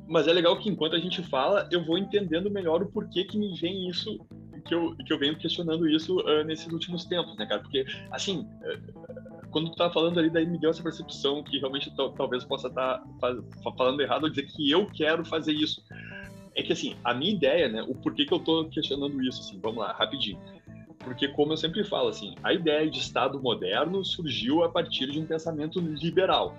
Mas 0.06 0.28
é 0.28 0.32
legal 0.32 0.56
que 0.58 0.68
enquanto 0.68 0.94
a 0.94 1.00
gente 1.00 1.20
fala, 1.28 1.68
eu 1.72 1.84
vou 1.84 1.98
entendendo 1.98 2.48
melhor 2.48 2.80
o 2.82 2.86
porquê 2.86 3.24
que 3.24 3.36
me 3.36 3.58
vem 3.58 3.88
isso 3.88 4.24
que 4.66 4.74
eu, 4.74 4.94
que 4.96 5.12
eu 5.12 5.18
venho 5.18 5.36
questionando 5.36 5.88
isso 5.88 6.18
uh, 6.20 6.44
nesses 6.44 6.70
últimos 6.72 7.04
tempos, 7.04 7.36
né, 7.36 7.46
cara? 7.46 7.60
Porque, 7.60 7.84
assim, 8.10 8.48
uh, 8.62 9.48
quando 9.50 9.70
tu 9.70 9.76
tá 9.76 9.90
falando 9.90 10.18
ali, 10.18 10.28
daí 10.28 10.46
me 10.46 10.58
deu 10.58 10.70
essa 10.70 10.82
percepção 10.82 11.42
que 11.42 11.58
realmente 11.58 11.90
talvez 12.16 12.44
possa 12.44 12.68
estar 12.68 13.02
tá 13.20 13.36
falando 13.76 14.00
errado 14.00 14.24
ou 14.24 14.30
dizer 14.30 14.44
que 14.44 14.70
eu 14.70 14.86
quero 14.86 15.24
fazer 15.24 15.52
isso. 15.52 15.82
é 16.54 16.62
que 16.62 16.72
assim, 16.72 16.96
a 17.04 17.14
minha 17.14 17.32
ideia, 17.32 17.68
né, 17.68 17.82
o 17.82 17.94
porquê 17.94 18.26
que 18.26 18.34
eu 18.34 18.38
tô 18.38 18.66
questionando 18.66 19.22
isso, 19.22 19.40
assim, 19.40 19.58
vamos 19.60 19.78
lá, 19.78 19.92
rapidinho. 19.92 20.38
Porque, 20.98 21.28
como 21.28 21.52
eu 21.52 21.56
sempre 21.56 21.84
falo, 21.84 22.08
assim, 22.08 22.34
a 22.42 22.52
ideia 22.52 22.90
de 22.90 22.98
Estado 22.98 23.40
moderno 23.40 24.04
surgiu 24.04 24.64
a 24.64 24.68
partir 24.68 25.10
de 25.10 25.20
um 25.20 25.24
pensamento 25.24 25.78
liberal. 25.78 26.54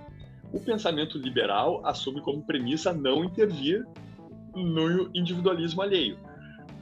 O 0.53 0.59
pensamento 0.59 1.17
liberal 1.17 1.85
assume 1.85 2.21
como 2.21 2.41
premissa 2.41 2.93
não 2.93 3.25
intervir 3.25 3.85
no 4.55 5.09
individualismo 5.13 5.81
alheio. 5.81 6.17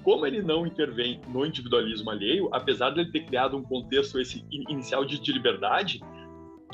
Como 0.06 0.24
ele 0.24 0.44
não 0.44 0.68
intervém 0.68 1.20
no 1.28 1.44
individualismo 1.44 2.12
alheio, 2.12 2.48
apesar 2.52 2.92
de 2.92 3.00
ele 3.00 3.12
ter 3.12 3.26
criado 3.26 3.58
um 3.58 3.64
contexto 3.64 4.20
esse 4.20 4.46
inicial 4.52 5.04
de, 5.04 5.20
de 5.20 5.34
liberdade, 5.34 6.00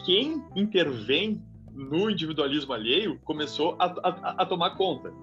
quem 0.06 0.44
intervém 0.54 1.42
no 1.74 2.10
individualismo 2.10 2.74
alheio 2.74 3.18
começou 3.24 3.78
a, 3.80 3.86
a, 3.86 4.42
a 4.42 4.46
tomar 4.46 4.72
conta. 4.72 5.14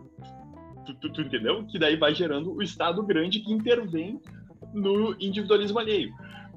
Tu, 0.86 0.94
tu, 0.94 1.12
tu, 1.12 1.20
entendeu? 1.20 1.66
Que 1.66 1.78
daí 1.78 1.96
vai 1.96 2.14
gerando 2.14 2.50
o 2.54 2.62
Estado 2.62 3.02
grande 3.02 3.40
que 3.40 3.52
intervém 3.52 4.18
no 4.72 5.14
individualismo 5.20 5.78
alheio. 5.78 6.10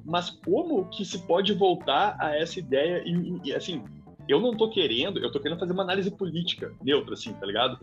Mas 0.06 0.30
como 0.30 0.88
que 0.88 1.04
se 1.04 1.18
pode 1.26 1.52
voltar 1.52 2.16
a 2.18 2.34
essa 2.34 2.58
ideia 2.58 3.02
e, 3.04 3.40
e 3.44 3.54
assim, 3.54 3.84
eu 4.26 4.40
não 4.40 4.56
tô 4.56 4.70
querendo, 4.70 5.18
eu 5.18 5.30
tô 5.30 5.38
querendo 5.38 5.58
fazer 5.58 5.74
uma 5.74 5.82
análise 5.82 6.10
política 6.10 6.72
neutra, 6.82 7.12
assim, 7.12 7.34
tá 7.34 7.44
ligado? 7.44 7.78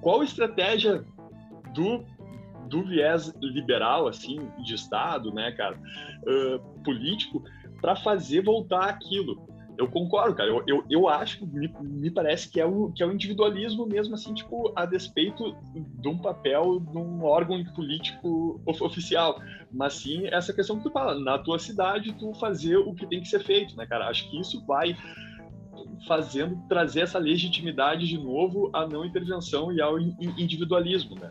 Qual 0.00 0.22
estratégia 0.22 1.04
do 1.74 2.04
do 2.68 2.82
viés 2.82 3.32
liberal, 3.40 4.06
assim, 4.06 4.50
de 4.62 4.74
Estado, 4.74 5.32
né, 5.32 5.52
cara, 5.52 5.76
uh, 5.76 6.82
político, 6.82 7.42
para 7.80 7.96
fazer 7.96 8.42
voltar 8.42 8.88
aquilo 8.88 9.48
eu 9.78 9.86
concordo, 9.86 10.34
cara. 10.34 10.50
Eu, 10.50 10.64
eu, 10.66 10.84
eu 10.90 11.08
acho, 11.08 11.46
me, 11.46 11.68
me 11.80 12.10
parece 12.10 12.50
que 12.50 12.60
é, 12.60 12.66
o, 12.66 12.90
que 12.90 13.00
é 13.00 13.06
o 13.06 13.12
individualismo 13.12 13.86
mesmo, 13.86 14.12
assim, 14.16 14.34
tipo, 14.34 14.72
a 14.74 14.84
despeito 14.84 15.56
de 15.72 16.08
um 16.08 16.18
papel 16.18 16.80
de 16.80 16.98
um 16.98 17.22
órgão 17.22 17.64
político 17.76 18.60
of, 18.66 18.82
oficial. 18.82 19.40
Mas 19.70 19.94
sim 19.94 20.26
essa 20.26 20.52
questão 20.52 20.76
que 20.78 20.82
tu 20.82 20.90
fala, 20.90 21.18
na 21.20 21.38
tua 21.38 21.60
cidade, 21.60 22.12
tu 22.14 22.34
fazer 22.34 22.76
o 22.76 22.92
que 22.92 23.06
tem 23.06 23.20
que 23.20 23.28
ser 23.28 23.38
feito, 23.44 23.76
né, 23.76 23.86
cara? 23.86 24.08
Acho 24.08 24.28
que 24.28 24.40
isso 24.40 24.66
vai 24.66 24.96
fazendo, 26.08 26.60
trazer 26.68 27.02
essa 27.02 27.18
legitimidade 27.18 28.08
de 28.08 28.18
novo 28.18 28.70
à 28.74 28.84
não 28.84 29.04
intervenção 29.04 29.72
e 29.72 29.80
ao 29.80 29.96
individualismo, 30.00 31.14
né? 31.14 31.30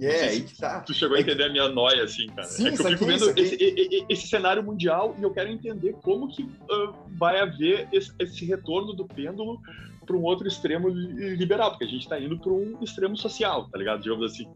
É, 0.00 0.28
aí 0.28 0.42
que 0.42 0.56
tá. 0.56 0.80
Tu 0.80 0.94
chegou 0.94 1.16
é 1.16 1.20
a 1.20 1.22
entender 1.22 1.44
que... 1.44 1.48
a 1.48 1.52
minha 1.52 1.68
noia, 1.68 2.04
assim, 2.04 2.26
cara. 2.28 2.44
Sim, 2.44 2.68
é 2.68 2.72
que 2.72 2.80
eu 2.80 2.86
fico 2.86 3.04
vendo 3.04 3.30
esse, 3.38 4.06
esse, 4.08 4.26
cenário 4.28 4.62
mundial 4.62 5.14
e 5.18 5.22
eu 5.22 5.30
quero 5.30 5.50
entender 5.50 5.94
como 6.02 6.28
que 6.28 6.42
uh, 6.42 6.94
vai 7.18 7.40
haver 7.40 7.88
esse, 7.92 8.12
esse, 8.18 8.44
retorno 8.44 8.94
do 8.94 9.06
pêndulo 9.06 9.60
para 10.06 10.16
um 10.16 10.22
outro 10.22 10.48
extremo 10.48 10.88
liberal, 10.88 11.70
porque 11.70 11.84
a 11.84 11.88
gente 11.88 12.02
está 12.02 12.18
indo 12.18 12.38
para 12.38 12.52
um 12.52 12.78
extremo 12.82 13.16
social, 13.16 13.68
tá 13.70 13.78
ligado? 13.78 14.02
Digamos 14.02 14.32
assim. 14.32 14.46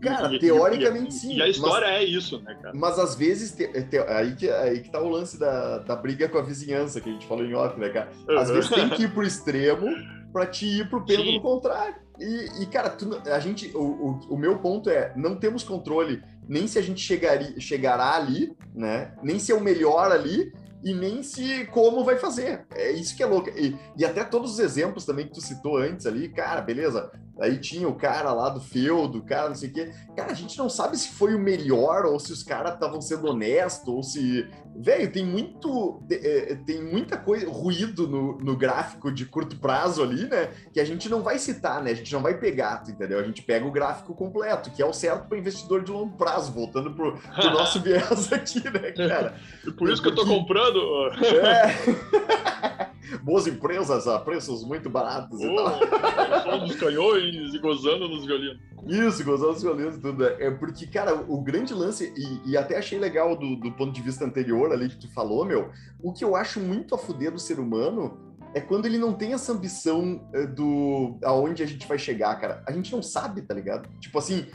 Cara, 0.00 0.34
e, 0.34 0.38
teoricamente 0.38 1.14
e, 1.14 1.18
sim. 1.18 1.36
E 1.36 1.42
a 1.42 1.48
história 1.48 1.88
mas, 1.88 2.00
é 2.00 2.04
isso, 2.04 2.40
né, 2.40 2.56
cara? 2.60 2.74
Mas 2.74 2.98
às 2.98 3.14
vezes, 3.14 3.52
te, 3.52 3.66
te, 3.84 3.98
aí, 3.98 4.34
que, 4.34 4.48
aí 4.50 4.80
que 4.80 4.90
tá 4.90 5.00
o 5.00 5.08
lance 5.08 5.38
da, 5.38 5.78
da 5.78 5.96
briga 5.96 6.28
com 6.28 6.38
a 6.38 6.42
vizinhança, 6.42 7.00
que 7.00 7.08
a 7.08 7.12
gente 7.12 7.26
falou 7.26 7.44
em 7.44 7.54
off, 7.54 7.78
né, 7.78 7.88
cara? 7.88 8.10
Às 8.38 8.48
uhum. 8.48 8.54
vezes 8.54 8.70
tem 8.70 8.88
que 8.90 9.02
ir 9.04 9.12
pro 9.12 9.24
extremo 9.24 9.86
para 10.32 10.46
te 10.46 10.66
ir 10.66 10.90
pro 10.90 11.04
pêndulo 11.04 11.32
sim. 11.32 11.40
contrário. 11.40 12.05
E, 12.18 12.62
e 12.62 12.66
cara, 12.66 12.90
tu, 12.90 13.20
a 13.24 13.38
gente, 13.38 13.70
o, 13.76 13.80
o, 13.80 14.34
o, 14.34 14.38
meu 14.38 14.58
ponto 14.58 14.88
é, 14.88 15.12
não 15.16 15.36
temos 15.36 15.62
controle 15.62 16.22
nem 16.48 16.66
se 16.66 16.78
a 16.78 16.82
gente 16.82 17.00
chegaria, 17.00 17.58
chegará 17.60 18.14
ali, 18.14 18.56
né? 18.74 19.14
Nem 19.22 19.38
se 19.38 19.52
é 19.52 19.54
o 19.54 19.60
melhor 19.60 20.10
ali 20.12 20.52
e 20.84 20.94
nem 20.94 21.22
se 21.22 21.66
como 21.66 22.04
vai 22.04 22.16
fazer. 22.16 22.64
É 22.72 22.92
isso 22.92 23.16
que 23.16 23.22
é 23.22 23.26
louco. 23.26 23.50
E, 23.50 23.76
e 23.96 24.04
até 24.04 24.22
todos 24.22 24.52
os 24.52 24.58
exemplos 24.58 25.04
também 25.04 25.26
que 25.26 25.34
tu 25.34 25.40
citou 25.40 25.78
antes 25.78 26.06
ali, 26.06 26.28
cara, 26.28 26.60
beleza. 26.60 27.10
Aí 27.40 27.58
tinha 27.58 27.88
o 27.88 27.96
cara 27.96 28.32
lá 28.32 28.48
do 28.48 28.60
feudo, 28.60 29.22
cara, 29.22 29.48
não 29.48 29.56
sei 29.56 29.68
o 29.68 29.72
quê. 29.72 29.92
Cara, 30.16 30.30
a 30.30 30.34
gente 30.34 30.56
não 30.56 30.70
sabe 30.70 30.96
se 30.96 31.08
foi 31.08 31.34
o 31.34 31.38
melhor 31.38 32.06
ou 32.06 32.18
se 32.20 32.32
os 32.32 32.42
caras 32.42 32.74
estavam 32.74 33.00
sendo 33.00 33.28
honestos 33.28 33.88
ou 33.88 34.02
se. 34.02 34.48
Velho, 34.78 35.10
tem 35.10 35.24
muito. 35.24 36.02
É, 36.10 36.54
tem 36.66 36.82
muita 36.82 37.16
coisa, 37.16 37.48
ruído 37.48 38.06
no, 38.06 38.38
no 38.38 38.56
gráfico 38.56 39.10
de 39.10 39.24
curto 39.24 39.56
prazo 39.56 40.02
ali, 40.02 40.28
né? 40.28 40.50
Que 40.72 40.80
a 40.80 40.84
gente 40.84 41.08
não 41.08 41.22
vai 41.22 41.38
citar, 41.38 41.82
né? 41.82 41.90
A 41.90 41.94
gente 41.94 42.12
não 42.12 42.20
vai 42.20 42.38
pegar, 42.38 42.84
entendeu? 42.88 43.18
A 43.18 43.22
gente 43.22 43.42
pega 43.42 43.66
o 43.66 43.70
gráfico 43.70 44.14
completo, 44.14 44.70
que 44.70 44.82
é 44.82 44.86
o 44.86 44.92
certo 44.92 45.28
para 45.28 45.38
investidor 45.38 45.82
de 45.82 45.90
longo 45.90 46.16
prazo, 46.16 46.52
voltando 46.52 46.92
pro, 46.92 47.16
pro 47.16 47.50
nosso 47.50 47.80
viés 47.82 48.32
aqui, 48.32 48.62
né, 48.64 48.92
cara? 48.92 49.34
Por 49.76 49.88
isso 49.90 50.02
que 50.02 50.08
eu 50.08 50.14
tô 50.14 50.26
comprando. 50.26 50.78
É. 51.22 52.86
boas 53.22 53.46
empresas 53.46 54.06
a 54.06 54.18
preços 54.18 54.64
muito 54.64 54.90
baratos 54.90 55.38
oh, 55.40 55.44
e 55.44 55.56
tal. 55.56 56.60
dos 56.60 56.76
canhões 56.76 57.54
e 57.54 57.58
gozando 57.58 58.08
nos 58.08 58.24
violinos. 58.24 58.60
Isso, 58.84 59.24
violinos 59.24 59.96
e 59.96 60.00
tudo. 60.00 60.24
É 60.24 60.50
porque, 60.50 60.86
cara, 60.86 61.14
o 61.14 61.40
grande 61.40 61.72
lance, 61.72 62.12
e, 62.16 62.50
e 62.50 62.56
até 62.56 62.76
achei 62.76 62.98
legal 62.98 63.36
do, 63.36 63.56
do, 63.56 63.72
ponto 63.72 63.92
de 63.92 64.02
vista 64.02 64.24
anterior 64.24 64.72
ali 64.72 64.88
que 64.88 64.98
tu 64.98 65.12
falou, 65.12 65.44
meu, 65.44 65.70
o 66.02 66.12
que 66.12 66.24
eu 66.24 66.36
acho 66.36 66.60
muito 66.60 66.94
a 66.94 66.98
fuder 66.98 67.32
do 67.32 67.38
ser 67.38 67.58
humano 67.58 68.18
é 68.54 68.60
quando 68.60 68.86
ele 68.86 68.98
não 68.98 69.12
tem 69.12 69.32
essa 69.32 69.52
ambição 69.52 70.26
eh, 70.32 70.46
do 70.46 71.18
aonde 71.22 71.62
a 71.62 71.66
gente 71.66 71.86
vai 71.86 71.98
chegar, 71.98 72.34
cara. 72.40 72.62
A 72.66 72.72
gente 72.72 72.90
não 72.92 73.02
sabe, 73.02 73.42
tá 73.42 73.52
ligado? 73.52 73.88
Tipo 74.00 74.18
assim, 74.18 74.46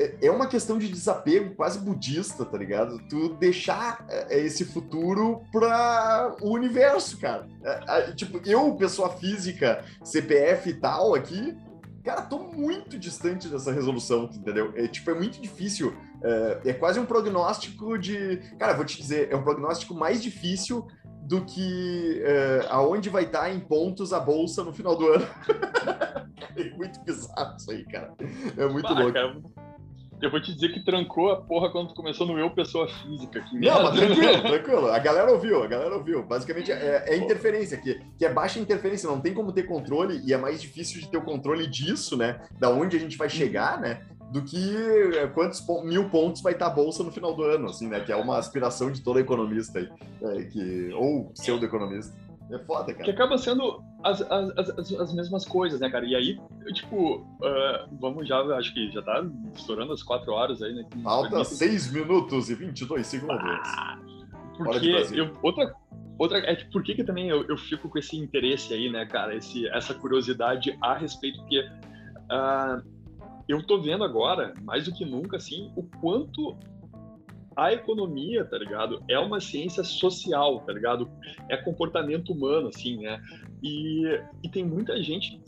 é, 0.00 0.14
é 0.22 0.30
uma 0.30 0.46
questão 0.46 0.78
de 0.78 0.88
desapego 0.88 1.54
quase 1.54 1.78
budista, 1.78 2.44
tá 2.44 2.56
ligado? 2.56 2.98
Tu 3.08 3.34
deixar 3.34 4.06
é, 4.08 4.36
é, 4.36 4.40
esse 4.40 4.64
futuro 4.64 5.42
para 5.52 6.36
o 6.40 6.54
universo, 6.54 7.18
cara. 7.18 7.46
Tipo, 8.16 8.40
eu, 8.48 8.74
pessoa 8.76 9.10
física, 9.10 9.84
CPF 10.02 10.70
e 10.70 10.74
tal 10.74 11.14
aqui, 11.14 11.54
cara, 12.10 12.22
tô 12.22 12.38
muito 12.38 12.98
distante 12.98 13.48
dessa 13.48 13.70
resolução, 13.72 14.24
entendeu? 14.24 14.72
É, 14.74 14.88
tipo, 14.88 15.10
é 15.10 15.14
muito 15.14 15.40
difícil. 15.40 15.96
É, 16.22 16.60
é 16.66 16.72
quase 16.72 16.98
um 16.98 17.06
prognóstico 17.06 17.96
de. 17.96 18.38
Cara, 18.58 18.74
vou 18.74 18.84
te 18.84 18.96
dizer, 18.96 19.30
é 19.30 19.36
um 19.36 19.42
prognóstico 19.42 19.94
mais 19.94 20.22
difícil 20.22 20.86
do 21.22 21.44
que 21.44 22.20
é, 22.24 22.66
aonde 22.68 23.08
vai 23.08 23.24
estar 23.24 23.52
em 23.52 23.60
pontos 23.60 24.12
a 24.12 24.18
bolsa 24.18 24.64
no 24.64 24.72
final 24.72 24.96
do 24.96 25.06
ano. 25.06 25.26
é 26.56 26.70
muito 26.76 27.00
bizarro 27.04 27.56
isso 27.56 27.70
aí, 27.70 27.84
cara. 27.84 28.12
É 28.56 28.66
muito 28.66 28.88
ah, 28.88 28.98
louco. 28.98 29.12
Cara, 29.12 29.40
eu 30.22 30.30
vou 30.30 30.40
te 30.40 30.52
dizer 30.52 30.72
que 30.72 30.80
trancou 30.80 31.30
a 31.30 31.36
porra 31.40 31.70
quando 31.70 31.94
começou 31.94 32.26
no 32.26 32.38
eu, 32.38 32.50
pessoa 32.50 32.88
física. 32.88 33.40
Que 33.40 33.58
não, 33.58 33.82
mas 33.82 33.96
tranquilo, 33.96 34.42
tranquilo. 34.42 34.86
A 34.88 34.98
galera 34.98 35.32
ouviu, 35.32 35.62
a 35.62 35.66
galera 35.66 35.94
ouviu. 35.94 36.22
Basicamente 36.22 36.70
é, 36.70 37.04
é 37.06 37.16
interferência, 37.16 37.76
que, 37.76 38.00
que 38.18 38.24
é 38.24 38.32
baixa 38.32 38.58
interferência, 38.58 39.08
não 39.08 39.20
tem 39.20 39.34
como 39.34 39.52
ter 39.52 39.64
controle 39.64 40.20
e 40.24 40.32
é 40.32 40.36
mais 40.36 40.60
difícil 40.60 41.00
de 41.00 41.08
ter 41.08 41.16
o 41.16 41.22
controle 41.22 41.66
disso, 41.66 42.16
né? 42.16 42.40
Da 42.58 42.70
onde 42.70 42.96
a 42.96 43.00
gente 43.00 43.16
vai 43.16 43.28
chegar, 43.28 43.80
né? 43.80 44.02
Do 44.30 44.42
que 44.42 44.76
é, 45.16 45.26
quantos 45.26 45.64
mil 45.84 46.08
pontos 46.08 46.42
vai 46.42 46.52
estar 46.52 46.66
a 46.66 46.70
bolsa 46.70 47.02
no 47.02 47.10
final 47.10 47.34
do 47.34 47.42
ano, 47.42 47.68
assim, 47.68 47.88
né? 47.88 48.00
Que 48.00 48.12
é 48.12 48.16
uma 48.16 48.38
aspiração 48.38 48.90
de 48.90 49.02
todo 49.02 49.18
economista 49.18 49.78
aí, 49.78 49.88
é, 50.22 50.42
que, 50.44 50.92
ou 50.94 51.30
pseudo-economista. 51.30 52.14
É 52.50 52.58
foda, 52.58 52.92
cara. 52.92 53.04
Que 53.04 53.10
acaba 53.10 53.38
sendo 53.38 53.82
as, 54.02 54.20
as, 54.22 54.50
as, 54.58 54.92
as, 54.92 55.14
mesmas 55.14 55.44
coisas, 55.44 55.80
né, 55.80 55.88
cara? 55.88 56.04
E 56.04 56.16
aí, 56.16 56.40
eu, 56.66 56.72
tipo, 56.74 57.18
uh, 57.18 57.96
vamos 58.00 58.26
já, 58.26 58.40
acho 58.56 58.74
que 58.74 58.90
já 58.90 59.02
tá 59.02 59.24
estourando 59.54 59.92
as 59.92 60.02
quatro 60.02 60.32
horas 60.32 60.60
aí, 60.60 60.72
né? 60.72 60.84
Falta 61.02 61.44
seis 61.44 61.92
minutos 61.92 62.50
e 62.50 62.54
22 62.54 63.06
segundos. 63.06 63.38
Ah, 63.44 63.98
porque 64.56 64.88
eu, 65.12 65.32
outra, 65.42 65.72
outra 66.18 66.38
é 66.38 66.56
que 66.56 66.70
por 66.70 66.82
que, 66.82 66.94
que 66.94 67.04
também 67.04 67.28
eu, 67.28 67.44
eu 67.44 67.56
fico 67.56 67.88
com 67.88 67.98
esse 67.98 68.16
interesse 68.16 68.74
aí, 68.74 68.90
né, 68.90 69.06
cara? 69.06 69.34
Esse, 69.34 69.68
essa 69.68 69.94
curiosidade 69.94 70.76
a 70.82 70.94
respeito, 70.94 71.38
porque 71.40 71.60
uh, 71.60 72.82
eu 73.48 73.64
tô 73.64 73.80
vendo 73.80 74.02
agora, 74.02 74.54
mais 74.62 74.86
do 74.86 74.92
que 74.92 75.04
nunca, 75.04 75.36
assim, 75.36 75.72
o 75.76 75.84
quanto 76.00 76.58
a 77.60 77.74
economia, 77.74 78.42
tá 78.44 78.56
ligado? 78.56 79.02
É 79.06 79.18
uma 79.18 79.38
ciência 79.38 79.84
social, 79.84 80.60
tá 80.60 80.72
ligado? 80.72 81.10
É 81.48 81.58
comportamento 81.58 82.32
humano, 82.32 82.68
assim, 82.68 82.96
né? 82.96 83.20
E, 83.62 84.02
e 84.42 84.48
tem 84.48 84.64
muita 84.64 85.00
gente, 85.02 85.38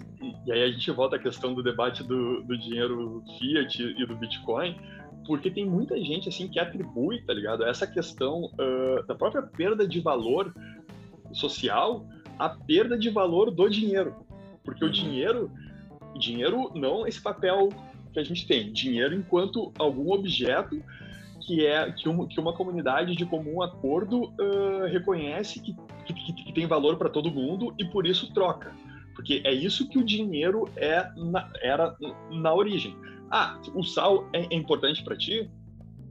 e 0.47 0.53
aí 0.53 0.63
a 0.63 0.71
gente 0.71 0.91
volta 0.91 1.17
à 1.17 1.19
questão 1.19 1.55
do 1.55 1.63
debate 1.63 2.03
do, 2.03 2.43
do 2.43 2.59
dinheiro 2.59 3.23
fiat 3.39 3.83
e 3.83 4.07
do 4.07 4.15
Bitcoin, 4.17 4.77
porque 5.27 5.51
tem 5.51 5.65
muita 5.65 5.99
gente, 6.05 6.29
assim, 6.29 6.49
que 6.49 6.59
atribui, 6.59 7.23
tá 7.23 7.33
ligado? 7.33 7.65
Essa 7.65 7.87
questão 7.87 8.45
uh, 8.45 9.07
da 9.07 9.15
própria 9.15 9.43
perda 9.43 9.89
de 9.89 10.01
valor 10.01 10.55
social 11.33 12.05
à 12.39 12.51
perda 12.51 12.99
de 12.99 13.09
valor 13.09 13.51
do 13.51 13.69
dinheiro. 13.71 14.15
Porque 14.63 14.85
o 14.85 14.89
uhum. 14.89 14.93
dinheiro, 14.93 15.51
dinheiro 16.19 16.71
não 16.75 17.07
esse 17.07 17.23
papel 17.23 17.71
que 18.13 18.21
a 18.21 18.25
gente 18.25 18.47
tem, 18.47 18.71
dinheiro 18.71 19.15
enquanto 19.15 19.73
algum 19.79 20.13
objeto 20.13 20.83
que 21.47 21.67
é 21.67 21.91
que, 21.93 22.09
um, 22.09 22.27
que 22.27 22.41
uma 22.41 22.53
comunidade 22.53 23.15
de 23.15 23.27
comum 23.27 23.63
acordo 23.63 24.25
uh, 24.25 24.87
reconhece 24.91 25.61
que, 25.61 25.75
que, 26.07 26.33
que, 26.33 26.53
tem 26.53 26.67
valor 26.67 26.97
para 26.97 27.09
todo 27.09 27.31
mundo 27.31 27.75
e 27.79 27.85
por 27.85 28.07
isso 28.07 28.33
troca. 28.33 28.75
Porque 29.15 29.43
é 29.45 29.53
isso 29.53 29.89
que 29.89 29.99
o 29.99 30.05
dinheiro 30.05 30.69
é 30.77 31.11
na, 31.17 31.51
era 31.61 31.97
na 32.31 32.55
origem. 32.55 32.97
Ah, 33.31 33.61
o 33.75 33.83
sal 33.83 34.29
é, 34.33 34.47
é 34.51 34.55
importante 34.55 35.03
para 35.03 35.17
ti? 35.17 35.51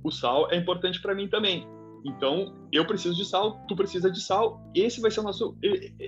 O 0.03 0.11
sal 0.11 0.51
é 0.51 0.57
importante 0.57 1.01
para 1.01 1.15
mim 1.15 1.27
também. 1.27 1.65
Então, 2.03 2.55
eu 2.71 2.85
preciso 2.85 3.15
de 3.15 3.25
sal, 3.25 3.63
tu 3.67 3.75
precisa 3.75 4.09
de 4.09 4.19
sal, 4.19 4.59
esse 4.73 4.99
vai 4.99 5.11
ser 5.11 5.19
o 5.19 5.23
nosso 5.23 5.55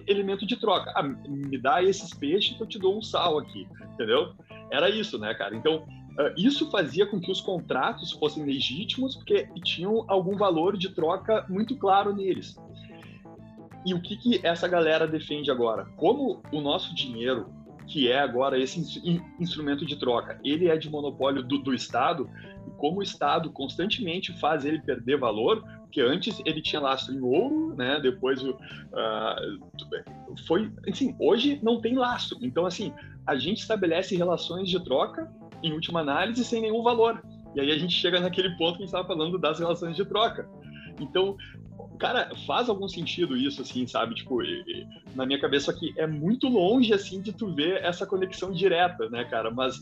elemento 0.08 0.46
de 0.46 0.56
troca. 0.56 0.92
Ah, 0.96 1.04
me 1.04 1.58
dá 1.58 1.84
esses 1.84 2.14
peixes 2.14 2.58
que 2.58 2.64
eu 2.64 2.68
te 2.68 2.80
dou 2.80 2.98
um 2.98 3.02
sal 3.02 3.38
aqui, 3.38 3.68
entendeu? 3.94 4.34
Era 4.72 4.90
isso, 4.90 5.20
né, 5.20 5.34
cara? 5.36 5.56
Então, 5.56 5.86
isso 6.38 6.70
fazia 6.70 7.06
com 7.06 7.20
que 7.20 7.32
os 7.32 7.42
contratos 7.42 8.12
fossem 8.12 8.46
legítimos, 8.46 9.16
porque 9.16 9.48
tinham 9.64 10.06
algum 10.08 10.38
valor 10.38 10.78
de 10.78 10.90
troca 10.90 11.46
muito 11.50 11.76
claro 11.76 12.14
neles. 12.14 12.56
E 13.86 13.94
o 13.94 14.02
que, 14.02 14.16
que 14.16 14.46
essa 14.46 14.68
galera 14.68 15.08
defende 15.08 15.52
agora? 15.52 15.86
Como 15.98 16.42
o 16.52 16.62
nosso 16.62 16.96
dinheiro, 16.96 17.48
que 17.88 18.10
é 18.10 18.20
agora 18.20 18.58
esse 18.58 18.80
instrumento 19.40 19.86
de 19.86 19.98
troca, 19.98 20.40
ele 20.44 20.68
é 20.70 20.78
de 20.78 20.90
monopólio 20.90 21.44
do, 21.44 21.58
do 21.58 21.74
Estado, 21.74 22.30
e 22.68 22.72
como 22.78 23.00
o 23.00 23.04
Estado 23.04 23.52
constantemente 23.52 24.32
faz 24.40 24.64
ele 24.64 24.82
perder 24.82 25.18
valor, 25.18 25.64
porque 25.82 26.00
antes 26.02 26.42
ele 26.46 26.62
tinha 26.62 26.82
lastro 26.82 27.14
em 27.14 27.22
ouro, 27.22 27.76
né? 27.76 28.00
Depois 28.02 28.42
uh, 28.42 28.56
foi, 30.48 30.72
assim, 30.90 31.16
hoje 31.20 31.60
não 31.62 31.82
tem 31.82 31.96
lastro. 31.96 32.38
Então, 32.42 32.66
assim, 32.66 32.94
a 33.28 33.36
gente 33.36 33.60
estabelece 33.60 34.16
relações 34.16 34.70
de 34.70 34.84
troca, 34.84 35.32
em 35.64 35.74
última 35.74 36.02
análise, 36.02 36.44
sem 36.44 36.62
nenhum 36.62 36.84
valor. 36.84 37.24
E 37.56 37.62
aí 37.62 37.72
a 37.72 37.78
gente 37.78 37.94
chega 37.94 38.20
naquele 38.20 38.50
ponto 38.58 38.78
que 38.78 38.84
a 38.84 38.86
gente 38.86 38.88
estava 38.88 39.08
falando 39.08 39.38
das 39.38 39.60
relações 39.60 39.96
de 39.96 40.04
troca. 40.06 40.50
Então, 41.00 41.38
cara, 42.00 42.30
faz 42.46 42.70
algum 42.70 42.88
sentido 42.88 43.38
isso, 43.38 43.62
assim, 43.62 43.88
sabe? 43.88 44.16
Tipo, 44.16 44.40
na 45.16 45.26
minha 45.26 45.40
cabeça 45.40 45.72
aqui 45.72 45.94
é 45.98 46.06
muito 46.06 46.48
longe, 46.48 46.94
assim, 46.94 47.22
de 47.22 47.32
tu 47.32 47.54
ver 47.54 47.84
essa 47.84 48.06
conexão 48.06 48.52
direta, 48.52 49.10
né, 49.10 49.24
cara? 49.26 49.52
Mas 49.52 49.82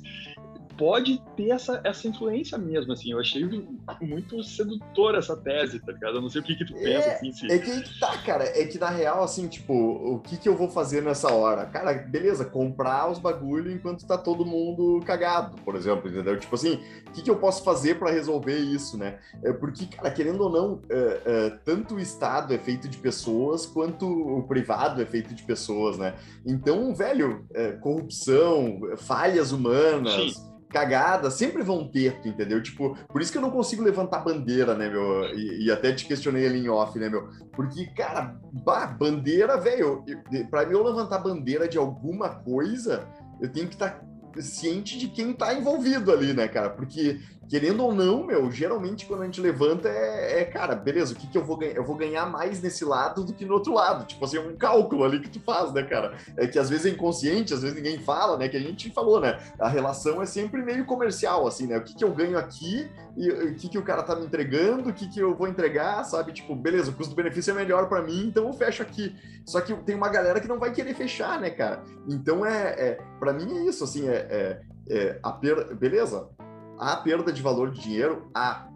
pode 0.82 1.22
ter 1.38 1.52
essa, 1.52 1.80
essa 1.84 2.08
influência 2.08 2.58
mesmo, 2.58 2.92
assim. 2.92 3.12
Eu 3.12 3.20
achei 3.20 3.48
muito 4.02 4.44
sedutora 4.44 5.20
essa 5.20 5.38
tese, 5.38 5.80
tá 5.80 5.92
ligado? 5.92 6.16
Eu 6.16 6.22
não 6.24 6.30
sei 6.30 6.42
o 6.42 6.44
que 6.44 6.56
que 6.56 6.66
tu 6.66 6.76
é, 6.76 6.82
pensa, 6.82 7.12
assim. 7.12 7.32
Se... 7.32 7.52
É 7.52 7.60
que 7.60 8.00
tá, 8.00 8.18
cara. 8.18 8.46
É 8.46 8.66
que, 8.66 8.80
na 8.80 8.90
real, 8.90 9.22
assim, 9.22 9.48
tipo, 9.48 9.74
o 9.76 10.20
que 10.22 10.38
que 10.38 10.50
eu 10.50 10.58
vou 10.58 10.68
fazer 10.68 11.04
nessa 11.04 11.32
hora? 11.32 11.68
Cara, 11.68 11.94
beleza, 11.94 12.46
comprar 12.46 13.12
os 13.12 13.20
bagulho 13.20 13.72
enquanto 13.72 14.08
tá 14.08 14.18
todo 14.18 14.44
mundo 14.44 15.00
cagado, 15.06 15.56
por 15.62 15.76
exemplo, 15.76 16.10
entendeu? 16.10 16.40
Tipo 16.40 16.56
assim, 16.56 16.80
o 17.08 17.12
que 17.12 17.22
que 17.22 17.30
eu 17.30 17.38
posso 17.38 17.64
fazer 17.64 18.00
para 18.00 18.10
resolver 18.10 18.58
isso, 18.58 18.98
né? 18.98 19.20
É 19.44 19.54
porque, 19.54 19.86
cara, 19.86 20.10
querendo 20.10 20.42
ou 20.42 20.50
não, 20.50 20.82
é, 20.90 21.22
é, 21.24 21.50
tanto 21.64 21.94
o 21.94 22.00
Estado 22.00 22.56
é 22.56 22.58
feito 22.58 22.88
de 22.88 22.98
pessoas, 22.98 23.68
quanto 23.68 24.08
o 24.08 24.42
privado 24.48 25.00
é 25.00 25.06
feito 25.06 25.36
de 25.36 25.44
pessoas, 25.44 26.00
né? 26.00 26.16
Então, 26.44 26.96
velho, 26.96 27.46
corrupção, 27.82 28.80
falhas 28.98 29.52
humanas... 29.52 30.34
Sim 30.34 30.51
cagadas 30.72 31.34
sempre 31.34 31.62
vão 31.64 31.88
ter, 31.88 32.20
entendeu? 32.26 32.62
Tipo, 32.62 32.98
por 33.08 33.22
isso 33.22 33.32
que 33.32 33.38
eu 33.38 33.42
não 33.42 33.52
consigo 33.52 33.84
levantar 33.84 34.20
bandeira, 34.20 34.76
né, 34.76 34.90
meu? 34.90 35.26
E, 35.36 35.66
e 35.66 35.72
até 35.72 35.92
te 35.92 36.06
questionei 36.06 36.46
ali 36.46 36.60
em 36.60 36.70
off, 36.70 36.98
né, 36.98 37.10
meu? 37.10 37.30
Porque, 37.54 37.86
cara, 37.88 38.36
bah, 38.66 38.88
bandeira, 38.88 39.58
velho, 39.58 40.04
para 40.50 40.66
mim 40.66 40.74
eu 40.74 40.84
levantar 40.84 41.20
bandeira 41.20 41.68
de 41.68 41.78
alguma 41.78 42.30
coisa, 42.30 43.08
eu 43.42 43.52
tenho 43.52 43.68
que 43.68 43.74
estar 43.74 43.90
tá 43.90 44.11
ciente 44.40 44.98
de 44.98 45.08
quem 45.08 45.34
tá 45.34 45.54
envolvido 45.54 46.12
ali, 46.12 46.34
né, 46.34 46.48
cara? 46.48 46.70
Porque 46.70 47.20
querendo 47.52 47.84
ou 47.84 47.94
não, 47.94 48.26
meu, 48.26 48.50
geralmente 48.50 49.06
quando 49.06 49.24
a 49.24 49.26
gente 49.26 49.42
levanta 49.42 49.90
é, 49.90 50.40
é, 50.40 50.46
cara, 50.46 50.74
beleza, 50.74 51.14
o 51.14 51.18
que, 51.18 51.28
que 51.28 51.38
eu 51.38 51.44
vou 51.44 51.58
ganhar? 51.58 51.74
Eu 51.74 51.84
vou 51.84 51.98
ganhar 51.98 52.26
mais 52.26 52.62
nesse 52.62 52.86
lado 52.86 53.26
do 53.26 53.34
que 53.34 53.44
no 53.44 53.56
outro 53.56 53.74
lado. 53.74 54.06
Tipo 54.06 54.24
assim, 54.24 54.38
um 54.38 54.56
cálculo 54.56 55.04
ali 55.04 55.20
que 55.20 55.30
tu 55.30 55.42
faz, 55.42 55.74
né, 55.74 55.84
cara? 55.84 56.16
É 56.38 56.48
que 56.48 56.58
às 56.58 56.70
vezes 56.70 56.86
é 56.86 56.90
inconsciente, 56.90 57.54
às 57.54 57.62
vezes 57.62 57.76
ninguém 57.76 58.00
fala, 58.00 58.38
né? 58.38 58.48
Que 58.48 58.56
a 58.56 58.62
gente 58.62 58.90
falou, 58.92 59.20
né? 59.20 59.38
A 59.60 59.68
relação 59.68 60.22
é 60.22 60.26
sempre 60.26 60.62
meio 60.64 60.86
comercial, 60.86 61.46
assim, 61.46 61.68
né? 61.68 61.78
O 61.78 61.84
que, 61.84 61.94
que 61.94 62.04
eu 62.06 62.14
ganho 62.14 62.38
aqui 62.38 62.90
e 63.18 63.30
o 63.30 63.56
que, 63.56 63.70
que 63.70 63.78
o 63.78 63.84
cara 63.84 64.04
tá 64.04 64.16
me 64.16 64.26
entregando, 64.26 64.90
o 64.90 64.94
que, 64.94 65.08
que 65.10 65.20
eu 65.20 65.36
vou 65.36 65.48
entregar, 65.48 66.04
sabe? 66.04 66.32
Tipo, 66.32 66.56
beleza, 66.56 66.92
o 66.92 66.94
custo-benefício 66.94 67.52
é 67.52 67.54
melhor 67.54 67.90
para 67.90 68.02
mim, 68.02 68.28
então 68.28 68.48
eu 68.48 68.54
fecho 68.54 68.82
aqui. 68.82 69.16
Só 69.46 69.60
que 69.62 69.74
tem 69.84 69.96
uma 69.96 70.10
galera 70.10 70.40
que 70.40 70.48
não 70.48 70.60
vai 70.60 70.72
querer 70.72 70.94
fechar, 70.94 71.40
né, 71.40 71.50
cara? 71.50 71.84
Então 72.08 72.46
é, 72.46 72.70
é 72.70 73.00
para 73.20 73.34
mim 73.34 73.58
é 73.58 73.66
isso, 73.66 73.84
assim, 73.84 74.08
é, 74.08 74.16
é, 74.30 74.62
é 74.90 75.20
a 75.22 75.32
per... 75.32 75.76
beleza 75.76 76.30
há 76.82 76.98
perda 76.98 77.32
de 77.32 77.42
valor 77.42 77.72
de 77.72 77.82
dinheiro? 77.82 78.30
Há. 78.34 78.68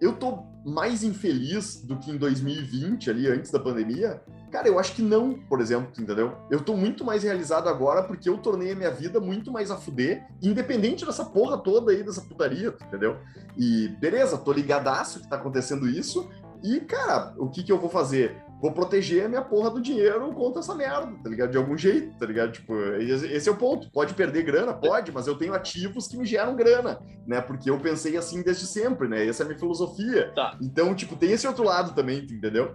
Eu 0.00 0.14
tô 0.14 0.42
mais 0.66 1.04
infeliz 1.04 1.80
do 1.80 1.96
que 1.98 2.10
em 2.10 2.16
2020, 2.16 3.10
ali, 3.10 3.28
antes 3.28 3.50
da 3.50 3.60
pandemia? 3.60 4.20
Cara, 4.54 4.68
eu 4.68 4.78
acho 4.78 4.94
que 4.94 5.02
não, 5.02 5.34
por 5.34 5.60
exemplo, 5.60 5.90
entendeu? 5.98 6.36
Eu 6.48 6.60
tô 6.60 6.76
muito 6.76 7.04
mais 7.04 7.24
realizado 7.24 7.68
agora 7.68 8.04
porque 8.04 8.28
eu 8.28 8.38
tornei 8.38 8.70
a 8.70 8.76
minha 8.76 8.90
vida 8.92 9.18
muito 9.18 9.50
mais 9.50 9.68
a 9.68 9.76
fuder, 9.76 10.28
independente 10.40 11.04
dessa 11.04 11.24
porra 11.24 11.58
toda 11.58 11.90
aí, 11.90 12.04
dessa 12.04 12.20
putaria, 12.20 12.72
entendeu? 12.86 13.18
E 13.58 13.88
beleza, 13.98 14.38
tô 14.38 14.52
ligadaço 14.52 15.18
que 15.18 15.28
tá 15.28 15.34
acontecendo 15.34 15.88
isso, 15.88 16.30
e, 16.62 16.78
cara, 16.78 17.34
o 17.36 17.50
que 17.50 17.64
que 17.64 17.72
eu 17.72 17.80
vou 17.80 17.90
fazer? 17.90 18.44
vou 18.60 18.72
proteger 18.72 19.26
a 19.26 19.28
minha 19.28 19.42
porra 19.42 19.68
do 19.68 19.82
dinheiro 19.82 20.32
contra 20.32 20.60
essa 20.60 20.74
merda, 20.74 21.12
tá 21.22 21.28
ligado? 21.28 21.50
De 21.50 21.58
algum 21.58 21.76
jeito, 21.76 22.16
tá 22.16 22.24
ligado? 22.24 22.52
Tipo, 22.52 22.74
esse 22.94 23.46
é 23.46 23.52
o 23.52 23.56
ponto. 23.56 23.90
Pode 23.90 24.14
perder 24.14 24.42
grana? 24.42 24.72
Pode, 24.72 25.12
mas 25.12 25.26
eu 25.26 25.36
tenho 25.36 25.52
ativos 25.52 26.08
que 26.08 26.16
me 26.16 26.24
geram 26.24 26.56
grana, 26.56 26.98
né? 27.26 27.42
Porque 27.42 27.68
eu 27.68 27.78
pensei 27.78 28.16
assim 28.16 28.42
desde 28.42 28.66
sempre, 28.66 29.06
né? 29.06 29.26
Essa 29.26 29.42
é 29.42 29.44
a 29.44 29.48
minha 29.48 29.58
filosofia. 29.58 30.32
Tá. 30.34 30.56
Então, 30.62 30.94
tipo, 30.94 31.14
tem 31.14 31.32
esse 31.32 31.46
outro 31.46 31.62
lado 31.62 31.94
também, 31.94 32.20
entendeu? 32.20 32.74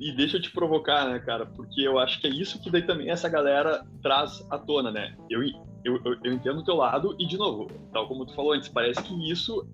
E 0.00 0.10
deixa 0.12 0.38
eu 0.38 0.42
te 0.42 0.50
provocar, 0.50 1.06
né, 1.06 1.18
cara? 1.18 1.44
Porque 1.44 1.82
eu 1.82 1.98
acho 1.98 2.18
que 2.20 2.26
é 2.26 2.30
isso 2.30 2.60
que 2.60 2.70
daí 2.70 2.82
também 2.82 3.10
essa 3.10 3.28
galera 3.28 3.84
traz 4.02 4.44
à 4.50 4.58
tona, 4.58 4.90
né? 4.90 5.14
Eu, 5.28 5.42
eu, 5.84 6.00
eu, 6.24 6.32
entendo 6.32 6.60
o 6.60 6.64
teu 6.64 6.74
lado 6.74 7.14
e, 7.18 7.26
de 7.26 7.36
novo, 7.36 7.70
tal 7.92 8.08
como 8.08 8.24
tu 8.24 8.34
falou 8.34 8.52
antes, 8.52 8.68
parece 8.68 9.02
que 9.02 9.30
isso 9.30 9.68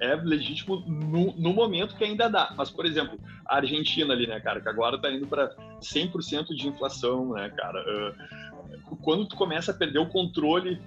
é 0.00 0.14
legítimo 0.16 0.76
no, 0.86 1.34
no, 1.36 1.52
momento 1.52 1.96
que 1.96 2.04
ainda 2.04 2.28
dá. 2.28 2.54
Mas, 2.56 2.70
por 2.70 2.86
exemplo, 2.86 3.18
a 3.46 3.56
Argentina 3.56 4.14
ali, 4.14 4.26
né, 4.26 4.40
cara, 4.40 4.60
que 4.60 4.68
agora 4.68 4.98
tá 4.98 5.10
indo 5.10 5.26
para 5.26 5.54
100% 5.80 6.54
de 6.54 6.68
inflação, 6.68 7.34
né, 7.34 7.50
cara. 7.50 7.82
Uh, 7.82 8.96
quando 9.02 9.26
tu 9.26 9.36
começa 9.36 9.70
a 9.70 9.74
perder 9.74 9.98
o 9.98 10.08
controle 10.08 10.80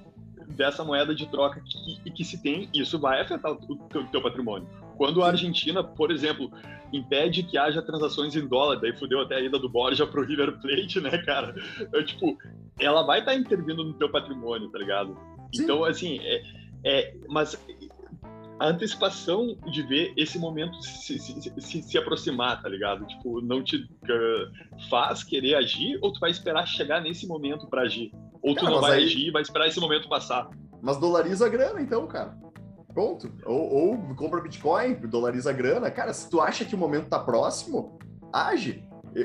dessa 0.49 0.83
moeda 0.83 1.13
de 1.13 1.27
troca 1.27 1.61
que, 1.61 2.11
que 2.11 2.23
se 2.23 2.41
tem, 2.41 2.69
isso 2.73 2.97
vai 2.97 3.21
afetar 3.21 3.51
o 3.51 3.75
teu, 3.89 4.05
teu, 4.07 4.21
patrimônio. 4.21 4.67
Quando 4.99 5.23
a 5.23 5.27
Argentina, 5.27 5.81
por 5.81 6.11
exemplo, 6.11 6.51
impede 6.91 7.41
que 7.41 7.57
haja 7.57 7.81
transações 7.81 8.35
em 8.35 8.45
dólar, 8.45 8.81
daí 8.81 8.91
fudeu 8.91 9.21
até 9.21 9.35
a 9.35 9.39
ida 9.39 9.57
do 9.57 9.69
Borja 9.69 10.05
pro 10.05 10.25
River 10.25 10.59
Plate, 10.59 10.99
né, 10.99 11.17
cara? 11.19 11.55
É, 11.93 12.03
tipo, 12.03 12.37
ela 12.77 13.01
vai 13.03 13.19
estar 13.19 13.31
tá 13.31 13.37
intervindo 13.37 13.81
no 13.81 13.93
teu 13.93 14.11
patrimônio, 14.11 14.69
tá 14.69 14.77
ligado? 14.77 15.17
Sim. 15.55 15.63
Então, 15.63 15.85
assim, 15.85 16.19
é, 16.19 16.43
é, 16.83 17.15
mas 17.29 17.57
a 18.59 18.67
antecipação 18.67 19.57
de 19.71 19.83
ver 19.83 20.11
esse 20.17 20.37
momento 20.37 20.75
se, 20.83 21.17
se, 21.17 21.41
se, 21.41 21.81
se, 21.81 21.97
aproximar, 21.97 22.61
tá 22.61 22.67
ligado? 22.67 23.07
Tipo, 23.07 23.39
não 23.39 23.63
te 23.63 23.77
uh, 23.77 24.89
faz 24.89 25.23
querer 25.23 25.55
agir 25.55 25.97
ou 26.01 26.11
tu 26.11 26.19
vai 26.19 26.29
esperar 26.29 26.67
chegar 26.67 26.99
nesse 26.99 27.25
momento 27.25 27.67
para 27.67 27.83
agir? 27.83 28.11
Ou 28.41 28.53
tu 28.53 28.65
cara, 28.65 28.73
não 28.73 28.81
vai 28.81 28.97
aí... 28.97 29.05
agir 29.05 29.27
e 29.27 29.31
vai 29.31 29.43
esperar 29.43 29.69
esse 29.69 29.79
momento 29.79 30.09
passar? 30.09 30.49
Mas 30.81 30.99
dolariza 30.99 31.45
a 31.45 31.49
grana, 31.49 31.81
então, 31.81 32.05
cara. 32.05 32.48
Ponto. 32.93 33.31
Ou, 33.45 33.73
ou 33.73 34.15
compra 34.15 34.41
Bitcoin, 34.41 34.95
dolariza 34.95 35.49
a 35.49 35.53
grana. 35.53 35.91
Cara, 35.91 36.13
se 36.13 36.29
tu 36.29 36.41
acha 36.41 36.65
que 36.65 36.75
o 36.75 36.77
momento 36.77 37.09
tá 37.09 37.19
próximo, 37.19 37.99
age. 38.33 38.83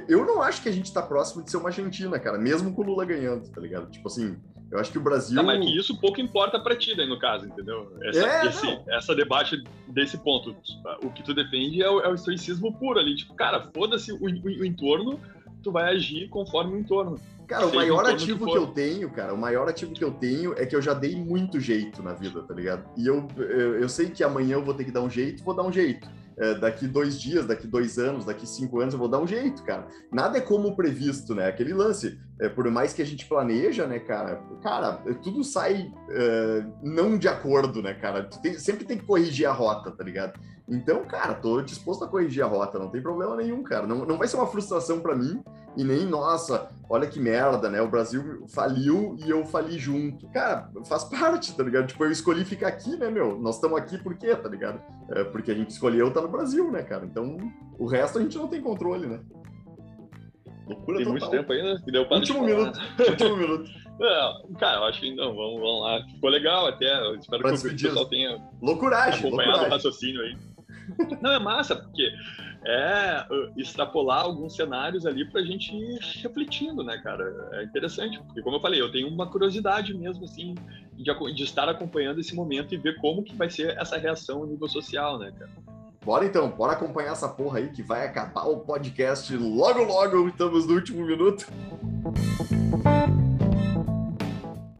Eu 0.08 0.24
não 0.24 0.40
acho 0.40 0.62
que 0.62 0.68
a 0.68 0.72
gente 0.72 0.92
tá 0.92 1.02
próximo 1.02 1.42
de 1.42 1.50
ser 1.50 1.58
uma 1.58 1.68
Argentina, 1.68 2.18
cara, 2.18 2.38
mesmo 2.38 2.72
com 2.72 2.82
o 2.82 2.86
Lula 2.86 3.04
ganhando, 3.04 3.50
tá 3.50 3.60
ligado? 3.60 3.90
Tipo 3.90 4.08
assim, 4.08 4.36
eu 4.70 4.80
acho 4.80 4.90
que 4.90 4.98
o 4.98 5.00
Brasil. 5.00 5.36
Tá, 5.36 5.42
mas 5.42 5.64
que 5.64 5.78
isso 5.78 6.00
pouco 6.00 6.20
importa 6.20 6.58
para 6.58 6.74
ti, 6.74 6.96
daí, 6.96 7.08
no 7.08 7.18
caso, 7.18 7.46
entendeu? 7.46 7.92
Essa, 8.02 8.26
é, 8.26 8.46
esse, 8.46 8.80
essa 8.88 9.14
debate 9.14 9.62
desse 9.88 10.18
ponto. 10.18 10.56
O 11.02 11.10
que 11.10 11.22
tu 11.22 11.34
defende 11.34 11.82
é 11.82 11.88
o, 11.88 12.00
é 12.00 12.08
o 12.08 12.14
estoicismo 12.14 12.72
puro 12.78 12.98
ali. 12.98 13.14
Tipo, 13.14 13.34
cara, 13.34 13.70
foda-se 13.74 14.10
o, 14.12 14.16
o, 14.16 14.24
o, 14.24 14.64
entorno, 14.64 15.20
tu 15.62 15.70
vai 15.70 15.94
agir 15.94 16.28
conforme 16.28 16.74
o 16.74 16.78
entorno. 16.78 17.20
Cara, 17.46 17.66
o 17.66 17.74
maior 17.74 18.06
ativo 18.06 18.46
que, 18.46 18.52
que 18.52 18.58
eu 18.58 18.66
tenho, 18.68 19.10
cara, 19.10 19.34
o 19.34 19.38
maior 19.38 19.68
ativo 19.68 19.92
que 19.92 20.02
eu 20.02 20.12
tenho 20.12 20.54
é 20.56 20.64
que 20.64 20.74
eu 20.74 20.82
já 20.82 20.94
dei 20.94 21.14
muito 21.16 21.60
jeito 21.60 22.02
na 22.02 22.12
vida, 22.12 22.42
tá 22.42 22.54
ligado? 22.54 22.88
E 22.96 23.06
eu, 23.06 23.26
eu, 23.36 23.80
eu 23.80 23.88
sei 23.88 24.08
que 24.10 24.24
amanhã 24.24 24.54
eu 24.54 24.64
vou 24.64 24.74
ter 24.74 24.84
que 24.84 24.90
dar 24.90 25.02
um 25.02 25.10
jeito, 25.10 25.44
vou 25.44 25.54
dar 25.54 25.62
um 25.62 25.72
jeito 25.72 26.08
é, 26.36 26.54
daqui 26.54 26.86
dois 26.86 27.20
dias, 27.20 27.46
daqui 27.46 27.66
dois 27.66 27.98
anos, 27.98 28.24
daqui 28.24 28.46
cinco 28.46 28.80
anos 28.80 28.94
eu 28.94 28.98
vou 28.98 29.08
dar 29.08 29.20
um 29.20 29.26
jeito, 29.26 29.62
cara. 29.62 29.86
Nada 30.12 30.38
é 30.38 30.40
como 30.40 30.74
previsto, 30.74 31.34
né? 31.34 31.46
Aquele 31.46 31.72
lance, 31.72 32.18
é, 32.40 32.48
por 32.48 32.68
mais 32.70 32.92
que 32.92 33.02
a 33.02 33.06
gente 33.06 33.26
planeja, 33.26 33.86
né, 33.86 33.98
cara? 33.98 34.42
Cara, 34.62 34.92
tudo 35.22 35.44
sai 35.44 35.92
é, 36.10 36.66
não 36.82 37.16
de 37.16 37.28
acordo, 37.28 37.80
né, 37.80 37.94
cara? 37.94 38.24
Tem, 38.24 38.54
sempre 38.58 38.84
tem 38.84 38.98
que 38.98 39.06
corrigir 39.06 39.46
a 39.46 39.52
rota, 39.52 39.90
tá 39.90 40.02
ligado? 40.02 40.38
Então, 40.68 41.04
cara, 41.04 41.34
tô 41.34 41.60
disposto 41.60 42.04
a 42.04 42.08
corrigir 42.08 42.42
a 42.42 42.46
rota, 42.46 42.78
não 42.78 42.88
tem 42.88 43.02
problema 43.02 43.36
nenhum, 43.36 43.62
cara. 43.62 43.86
Não, 43.86 44.04
não 44.04 44.16
vai 44.16 44.26
ser 44.26 44.36
uma 44.36 44.46
frustração 44.46 45.00
para 45.00 45.14
mim 45.14 45.42
e 45.76 45.84
nem, 45.84 46.06
nossa, 46.06 46.70
olha 46.88 47.06
que 47.06 47.20
merda, 47.20 47.68
né? 47.68 47.82
O 47.82 47.90
Brasil 47.90 48.44
faliu 48.48 49.16
e 49.24 49.28
eu 49.28 49.44
fali 49.44 49.78
junto. 49.78 50.26
Cara, 50.28 50.70
faz 50.86 51.04
parte, 51.04 51.54
tá 51.54 51.62
ligado? 51.62 51.86
Tipo, 51.86 52.04
eu 52.04 52.10
escolhi 52.10 52.44
ficar 52.44 52.68
aqui, 52.68 52.96
né, 52.96 53.10
meu? 53.10 53.38
Nós 53.38 53.56
estamos 53.56 53.78
aqui 53.78 53.98
por 53.98 54.14
quê, 54.14 54.34
tá 54.34 54.48
ligado? 54.48 54.80
É 55.10 55.24
porque 55.24 55.50
a 55.50 55.54
gente 55.54 55.70
escolheu 55.70 56.08
estar 56.08 56.22
no 56.22 56.28
Brasil, 56.28 56.70
né, 56.70 56.82
cara? 56.82 57.04
Então, 57.04 57.36
o 57.78 57.86
resto 57.86 58.18
a 58.18 58.22
gente 58.22 58.38
não 58.38 58.48
tem 58.48 58.62
controle, 58.62 59.06
né? 59.06 59.20
Loucura 60.66 60.98
tem 60.98 61.06
total. 61.06 61.20
muito 61.20 61.30
tempo 61.30 61.52
ainda 61.52 61.82
que 61.82 61.90
deu 61.90 62.06
para 62.06 62.16
Último 62.18 62.42
minuto. 62.42 62.80
Último 63.08 63.36
minuto. 63.36 63.70
Não, 63.98 64.52
cara, 64.54 64.78
eu 64.78 64.84
acho 64.84 65.00
que 65.00 65.14
não, 65.14 65.34
vamos, 65.34 65.60
vamos 65.60 65.82
lá. 65.82 66.06
Ficou 66.06 66.30
legal 66.30 66.66
até. 66.66 66.92
Eu 67.06 67.16
espero 67.16 67.42
pra 67.42 67.52
que 67.52 67.66
o 67.66 67.70
pessoal 67.70 68.06
tenha 68.06 68.42
loucuragem, 68.60 69.20
acompanhado 69.20 69.58
loucuragem. 69.58 69.68
o 69.68 69.70
raciocínio 69.70 70.22
aí. 70.22 70.36
Não, 71.22 71.32
é 71.32 71.38
massa, 71.38 71.76
porque 71.76 72.10
é 72.66 73.26
extrapolar 73.56 74.22
alguns 74.22 74.56
cenários 74.56 75.06
ali 75.06 75.24
para 75.24 75.40
a 75.40 75.44
gente 75.44 75.74
ir 75.74 75.98
refletindo, 76.22 76.82
né, 76.82 76.98
cara? 76.98 77.48
É 77.52 77.64
interessante, 77.64 78.18
porque 78.22 78.42
como 78.42 78.56
eu 78.56 78.60
falei, 78.60 78.80
eu 78.80 78.90
tenho 78.90 79.08
uma 79.08 79.30
curiosidade 79.30 79.94
mesmo, 79.94 80.24
assim, 80.24 80.54
de, 80.94 81.34
de 81.34 81.42
estar 81.42 81.68
acompanhando 81.68 82.20
esse 82.20 82.34
momento 82.34 82.74
e 82.74 82.78
ver 82.78 82.96
como 82.96 83.22
que 83.22 83.34
vai 83.34 83.50
ser 83.50 83.76
essa 83.78 83.96
reação 83.96 84.44
a 84.44 84.46
nível 84.46 84.68
social, 84.68 85.18
né, 85.18 85.32
cara? 85.38 85.50
Bora 86.04 86.26
então, 86.26 86.50
bora 86.50 86.72
acompanhar 86.72 87.12
essa 87.12 87.28
porra 87.28 87.58
aí 87.58 87.68
que 87.68 87.82
vai 87.82 88.06
acabar 88.06 88.44
o 88.44 88.58
podcast 88.58 89.34
logo 89.34 89.82
logo, 89.82 90.28
estamos 90.28 90.66
no 90.66 90.74
último 90.74 91.06
minuto. 91.06 91.50